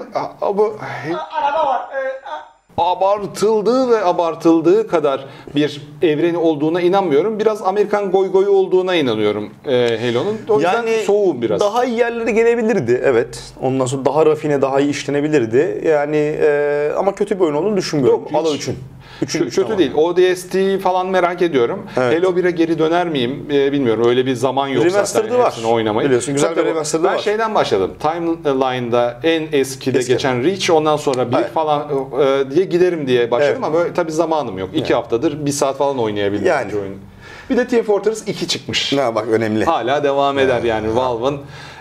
bu 0.57 0.77
abartıldığı 2.79 3.90
ve 3.90 4.05
abartıldığı 4.05 4.88
kadar 4.88 5.27
bir 5.55 5.83
evreni 6.03 6.38
olduğuna 6.38 6.81
inanmıyorum. 6.81 7.38
Biraz 7.38 7.62
Amerikan 7.62 8.11
goy 8.11 8.33
goyu 8.33 8.51
olduğuna 8.51 8.94
inanıyorum 8.94 9.51
e, 9.66 9.98
Halo'nun. 10.01 10.38
O 10.48 10.55
yüzden 10.55 10.87
soğuğum 11.07 11.42
biraz. 11.42 11.61
Daha 11.61 11.85
iyi 11.85 11.98
yerlere 11.98 12.31
gelebilirdi 12.31 13.01
evet. 13.05 13.53
Ondan 13.62 13.87
sonra 13.87 14.05
daha 14.05 14.27
rafine, 14.27 14.62
daha 14.62 14.81
iyi 14.81 14.90
işlenebilirdi. 14.90 15.83
Yani 15.88 16.16
e, 16.16 16.90
ama 16.96 17.14
kötü 17.14 17.37
bir 17.37 17.44
oyun 17.44 17.55
olduğunu 17.55 17.77
düşünmüyorum. 17.77 18.20
Yok, 18.20 18.33
Halo 18.33 18.55
hiç. 18.55 18.68
3'ün. 19.22 19.26
Kö- 19.26 19.46
Üçün 19.46 19.48
kötü 19.50 19.62
tamam. 19.62 19.78
değil. 19.78 19.92
ODST 19.94 20.83
falan 20.83 21.07
merak 21.07 21.42
ediyorum. 21.42 21.87
Evet. 21.96 22.18
Halo 22.24 22.31
1'e 22.37 22.50
geri 22.50 22.78
döner 22.78 23.09
miyim 23.09 23.46
e, 23.52 23.72
bilmiyorum. 23.72 24.04
Öyle 24.09 24.26
bir 24.26 24.35
zaman 24.35 24.68
yok 24.68 24.85
Remastered'ı 24.85 25.28
zaten 25.28 25.38
var. 25.38 25.46
hepsini 25.52 25.66
oynamayı. 25.66 26.07
Biliyorsun, 26.09 26.35
güzel 26.35 26.48
Tabii 26.54 26.61
bir 26.61 26.70
remastered'ı 26.70 27.07
Ben 27.09 27.14
var. 27.14 27.18
şeyden 27.18 27.54
başladım. 27.54 27.90
Timeline'da 28.00 29.20
en 29.22 29.48
eskide 29.52 29.98
Eski. 29.98 30.12
geçen 30.12 30.44
Reach 30.44 30.70
ondan 30.70 30.96
sonra 30.96 31.31
bir 31.33 31.37
Evet. 31.37 31.52
falan 31.52 31.88
e, 32.20 32.50
diye 32.50 32.64
giderim 32.64 33.07
diye 33.07 33.31
başladım 33.31 33.52
Evet. 33.54 33.64
ama 33.64 33.74
böyle, 33.78 33.94
tabii 33.94 34.12
zamanım 34.12 34.59
yok. 34.59 34.70
İki 34.74 34.94
haftadır 34.94 35.46
bir 35.46 35.50
saat 35.50 35.76
falan 35.78 35.98
oynayabildim 35.98 36.46
Yani. 36.46 36.74
oyunu. 36.74 36.94
Bir 37.50 37.57
de 37.57 37.66
Team 37.68 37.83
Fortress 37.85 38.28
2 38.28 38.48
çıkmış. 38.48 38.92
Ne 38.92 39.14
bak 39.14 39.28
önemli. 39.28 39.64
Hala 39.64 40.04
devam 40.04 40.38
eder 40.38 40.62
yani 40.62 40.96
Valve'ın 40.96 41.38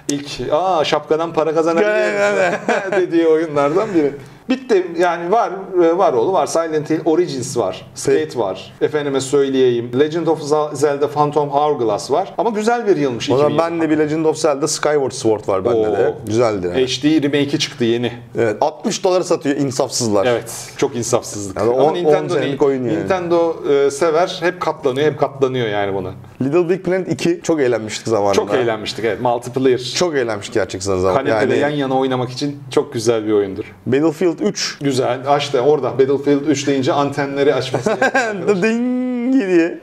ilk 0.09 0.25
aa 0.51 0.83
şapkadan 0.83 1.33
para 1.33 1.53
kazanabiliriz 1.55 2.53
dediği 2.91 3.27
oyunlardan 3.27 3.89
biri. 3.95 4.11
Bitti 4.49 4.87
yani 4.99 5.31
var 5.31 5.51
var 5.75 6.13
oğlu 6.13 6.33
var 6.33 6.47
Silent 6.47 6.89
Hill 6.89 6.99
Origins 7.05 7.57
var. 7.57 7.85
Skate 7.95 8.39
var. 8.39 8.73
Efendime 8.81 9.21
söyleyeyim. 9.21 9.91
Legend 9.99 10.27
of 10.27 10.41
Zelda 10.73 11.09
Phantom 11.09 11.49
Hourglass 11.49 12.11
var. 12.11 12.33
Ama 12.37 12.49
güzel 12.49 12.87
bir 12.87 12.97
yılmış 12.97 13.29
O 13.29 13.33
2020. 13.33 13.57
zaman 13.57 13.71
ben 13.71 13.81
de 13.81 13.89
bir 13.89 13.97
Legend 13.97 14.25
of 14.25 14.37
Zelda 14.37 14.67
Skyward 14.67 15.11
Sword 15.11 15.47
var 15.47 15.65
bende 15.65 15.83
de. 15.97 16.07
Oo. 16.07 16.15
Güzeldi. 16.27 16.67
Yani. 16.67 16.87
HD 16.87 17.23
remake'i 17.23 17.59
çıktı 17.59 17.83
yeni. 17.83 18.11
Evet, 18.37 18.57
60 18.61 19.03
dolara 19.03 19.23
satıyor 19.23 19.55
insafsızlar. 19.55 20.25
Evet. 20.25 20.73
Çok 20.77 20.95
insafsızlık. 20.95 21.57
Yani 21.57 21.79
Ama 21.81 21.91
Nintendo, 21.91 22.33
senelik 22.33 22.61
oyun 22.61 22.83
yani. 22.83 22.99
Nintendo 22.99 23.55
e, 23.69 23.91
sever. 23.91 24.37
Hep 24.39 24.61
katlanıyor. 24.61 25.07
Hep 25.11 25.19
katlanıyor 25.19 25.67
yani 25.67 25.93
buna. 25.93 26.11
Little 26.41 26.69
Big 26.69 26.85
Planet 26.85 27.11
2 27.11 27.39
çok 27.43 27.61
eğlenmiştik 27.61 28.07
zamanında. 28.07 28.33
Çok 28.33 28.53
eğlenmiştik. 28.53 29.05
Evet. 29.05 29.21
Multiplayer. 29.21 29.93
Çok 29.95 30.15
eğlenmiştik 30.15 30.53
gerçekten 30.53 30.97
zaman. 30.97 31.15
Kanepede 31.25 31.55
Yani 31.55 31.59
yan 31.59 31.69
yana 31.79 31.97
oynamak 31.99 32.29
için 32.29 32.59
çok 32.71 32.93
güzel 32.93 33.27
bir 33.27 33.31
oyundur. 33.31 33.65
Battlefield 33.85 34.39
3 34.39 34.77
Güzel. 34.81 35.19
Aç 35.27 35.53
da 35.53 35.61
orada 35.61 35.91
Battlefield 35.99 36.41
3 36.47 36.67
deyince 36.67 36.93
antenleri 36.93 37.53
açması. 37.55 37.91
ding 38.63 39.33
diye. 39.33 39.79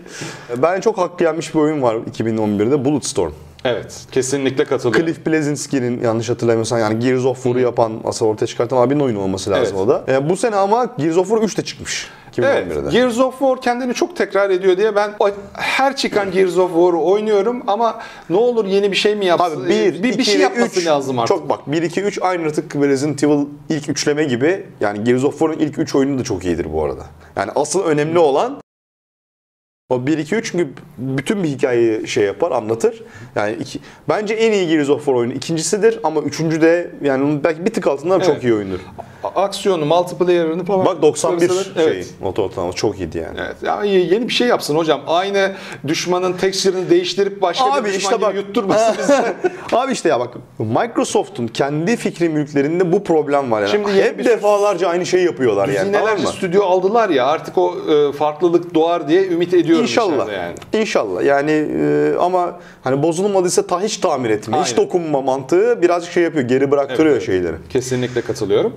Ben 0.57 0.81
çok 0.81 0.99
hakkı 0.99 1.25
yenmiş 1.25 1.55
bir 1.55 1.61
oyun 1.61 1.83
var 1.83 1.97
2011'de 1.97 2.85
Bulletstorm. 2.85 3.33
evet. 3.65 4.01
Kesinlikle 4.13 4.65
katılıyorum. 4.65 5.07
Cliff 5.07 5.27
Blazinski'nin 5.27 6.01
yanlış 6.03 6.31
hatırlamıyorsam 6.31 6.79
yani 6.79 6.99
Gears 6.99 7.25
of 7.25 7.43
War'u 7.43 7.61
yapan, 7.61 7.93
asıl 8.05 8.27
ortaya 8.27 8.47
çıkartan 8.47 8.77
abinin 8.77 9.01
oyunu 9.01 9.21
olması 9.21 9.51
lazım 9.51 9.77
Evet. 9.79 9.89
o 9.89 9.89
da. 9.89 10.13
E, 10.13 10.29
bu 10.31 10.37
sene 10.37 10.57
ama 10.57 10.95
Gears 10.99 11.17
of 11.17 11.29
War 11.29 11.43
3 11.43 11.59
de 11.59 11.63
çıkmış. 11.65 12.09
2011'de. 12.39 12.75
Evet, 12.81 12.93
Gears 12.93 13.19
of 13.19 13.39
War 13.39 13.61
kendini 13.61 13.95
çok 13.95 14.17
tekrar 14.17 14.51
ediyor 14.51 14.77
diye 14.77 14.97
ben 14.97 15.11
her 15.53 15.97
çıkan 15.97 16.31
Gears 16.33 16.59
of 16.59 16.71
War'u 16.71 17.11
oynuyorum 17.11 17.63
ama 17.67 18.01
ne 18.31 18.37
olur 18.37 18.65
yeni 18.65 18.91
bir 18.91 18.97
şey 18.97 19.15
mi 19.15 19.27
yapsın? 19.27 19.65
Abi 19.65 19.69
1, 19.69 20.03
bir, 20.03 20.19
bir 20.19 20.25
şey 20.25 20.41
yapması 20.41 20.85
lazım 20.85 21.19
artık. 21.19 21.37
Çok 21.37 21.49
bak 21.49 21.61
1 21.67 21.83
2 21.83 22.03
3 22.03 22.19
aynı 22.23 22.53
tıpkı 22.53 22.89
Resident 22.89 23.25
Evil 23.25 23.47
ilk 23.69 23.89
üçleme 23.89 24.25
gibi. 24.25 24.67
Yani 24.81 25.05
Gears 25.05 25.25
of 25.25 25.39
War'un 25.39 25.59
ilk 25.59 25.79
3 25.79 25.95
oyunu 25.95 26.19
da 26.19 26.25
çok 26.25 26.45
iyidir 26.45 26.73
bu 26.73 26.85
arada. 26.85 27.03
Yani 27.37 27.51
asıl 27.55 27.85
önemli 27.85 28.19
olan 28.19 28.61
o 29.89 30.07
1 30.07 30.19
2 30.19 30.35
3 30.37 30.51
çünkü 30.53 30.69
bütün 30.99 31.45
bir 31.45 31.49
hikayeyi 31.49 32.09
şey 32.09 32.25
yapar, 32.25 32.51
anlatır. 32.51 33.03
Yani 33.37 33.57
iki, 33.61 33.79
bence 34.09 34.35
en 34.35 34.53
iyi 34.53 34.69
Gears 34.69 34.91
of 34.91 34.99
War 34.99 35.15
oyunu 35.15 35.33
ikincisidir 35.33 36.01
ama 36.05 36.21
üçüncü 36.21 36.61
de 36.61 36.91
yani 37.03 37.45
belki 37.45 37.67
bir 37.67 37.73
tık 37.73 37.87
altından 37.87 38.21
çok 38.21 38.33
Evet. 38.33 38.45
iyi 38.45 38.55
oyundur. 38.55 38.81
Aksiyonu, 39.29 39.85
multiplayer'ını 39.87 40.65
falan. 40.65 40.87
Bak 40.87 41.03
91 41.03 41.49
koysalar- 41.49 41.75
şey. 41.75 41.85
Evet. 41.85 42.07
Not 42.23 42.39
ortalaması 42.39 42.77
çok 42.77 43.01
iyiydi 43.01 43.19
yani. 43.19 43.39
Evet. 43.47 43.57
Ya 43.63 43.83
yeni 43.85 44.29
bir 44.29 44.33
şey 44.33 44.49
yapsın 44.49 44.77
hocam. 44.77 45.01
Aynı 45.07 45.53
düşmanın 45.87 46.33
texture'ını 46.33 46.91
değiştirip 46.91 47.43
başka 47.43 47.65
Abi 47.73 47.89
bir 47.89 47.95
düşman 47.95 48.13
işte 48.13 48.21
bak. 48.21 48.35
yutturmasın. 48.35 49.15
Abi 49.73 49.93
işte 49.93 50.09
ya 50.09 50.21
bak 50.21 50.35
Microsoft'un 50.59 51.47
kendi 51.47 51.97
fikri 51.97 52.29
mülklerinde 52.29 52.93
bu 52.93 53.05
problem 53.05 53.51
var 53.51 53.61
yani. 53.61 53.71
Şimdi 53.71 53.93
hep 53.93 54.19
bir- 54.19 54.25
defalarca 54.25 54.89
aynı 54.89 55.07
şeyi 55.07 55.25
yapıyorlar 55.25 55.69
yani. 55.69 55.93
Tamam 55.93 56.21
mı? 56.21 56.27
stüdyo 56.29 56.63
aldılar 56.65 57.09
ya 57.09 57.27
artık 57.27 57.59
o 57.59 57.75
e, 57.91 58.13
farklılık 58.13 58.75
doğar 58.75 59.09
diye 59.09 59.27
ümit 59.29 59.55
ediyorum. 59.55 59.83
İnşallah. 59.85 60.33
Yani. 60.33 60.55
İnşallah. 60.73 61.23
Yani 61.25 61.51
e, 61.81 62.13
ama 62.21 62.59
hani 62.85 63.03
bozulmadıysa 63.03 63.67
ta 63.67 63.81
hiç 63.81 63.97
tamir 63.97 64.31
etme, 64.31 64.61
hiç 64.61 64.73
Aynen. 64.73 64.77
dokunma 64.87 65.21
mantığı 65.23 65.83
birazcık 65.83 66.13
şey 66.13 66.23
yapıyor, 66.23 66.49
geri 66.49 66.71
bıraktırıyor 66.71 67.15
Evet, 67.17 67.27
şeyleri. 67.27 67.57
Kesinlikle 67.71 68.21
katılıyorum. 68.21 68.73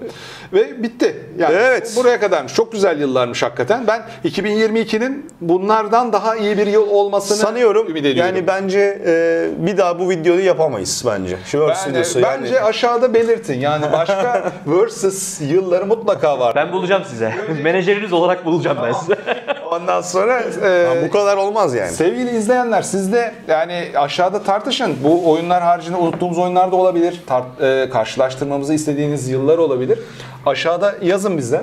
Ve 0.54 0.84
bitti. 0.84 1.16
Yani 1.38 1.56
Evet. 1.56 1.94
buraya 1.98 2.20
kadarmış. 2.20 2.54
Çok 2.54 2.72
güzel 2.72 3.00
yıllarmış 3.00 3.44
hakikaten. 3.44 3.88
Ben 3.88 4.02
2022'nin 4.26 5.30
bunlardan 5.42 6.14
daha 6.14 6.36
iyi 6.36 6.58
bir 6.58 6.68
yıl 6.68 6.90
olmasını 6.90 7.38
Sanıyorum 7.38 7.88
ümit 7.90 8.06
ediyorum. 8.06 8.36
yani 8.36 8.48
bence 8.48 9.02
e, 9.06 9.48
bir 9.58 9.78
daha 9.78 10.00
bu 10.00 10.10
videoyu 10.10 10.46
yapamayız 10.46 11.04
bence. 11.08 11.38
Şu 11.46 11.60
verse 11.62 11.82
Yani 11.86 11.92
videosu 11.94 12.20
yani. 12.20 12.44
bence 12.44 12.62
aşağıda 12.62 13.14
belirtin. 13.14 13.60
Yani 13.60 13.86
başka 13.92 14.52
versus 14.68 15.42
yılları 15.42 15.86
mutlaka 15.86 16.40
var. 16.40 16.56
Ben 16.56 16.72
bulacağım 16.74 17.04
size. 17.10 17.34
Menajeriniz 17.64 18.14
olarak 18.14 18.46
bulacağım 18.46 18.78
ben 18.84 18.92
size. 18.92 19.16
Ondan 19.82 20.02
sonra 20.02 20.42
e, 20.64 21.06
bu 21.08 21.12
kadar 21.12 21.38
olmaz 21.38 21.76
yani. 21.76 21.92
Sevgili 21.92 22.38
izleyenler 22.38 22.82
siz 22.82 23.14
de 23.14 23.32
yani 23.48 23.84
aşağıda 23.96 24.44
tartışın. 24.44 24.96
Bu 25.04 25.32
oyunlar 25.32 25.64
haricinde 25.64 25.98
unuttuğumuz 25.98 26.38
oyunlar 26.38 26.72
da 26.72 26.76
olabilir. 26.76 27.22
Tar- 27.30 27.84
e, 27.86 27.90
karşılaştırmamızı 27.90 28.74
istediğiniz 28.74 29.30
yıllar 29.30 29.58
olabilir. 29.58 30.00
Aşağıda 30.46 30.96
yazın 31.02 31.38
bize. 31.38 31.62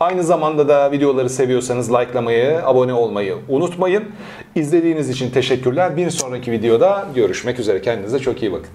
Aynı 0.00 0.22
zamanda 0.24 0.68
da 0.68 0.92
videoları 0.92 1.30
seviyorsanız 1.30 1.92
likelamayı, 1.92 2.60
abone 2.66 2.92
olmayı 2.92 3.36
unutmayın. 3.48 4.04
İzlediğiniz 4.54 5.10
için 5.10 5.30
teşekkürler. 5.30 5.96
Bir 5.96 6.10
sonraki 6.10 6.52
videoda 6.52 7.06
görüşmek 7.14 7.58
üzere. 7.58 7.82
Kendinize 7.82 8.18
çok 8.18 8.42
iyi 8.42 8.52
bakın. 8.52 8.68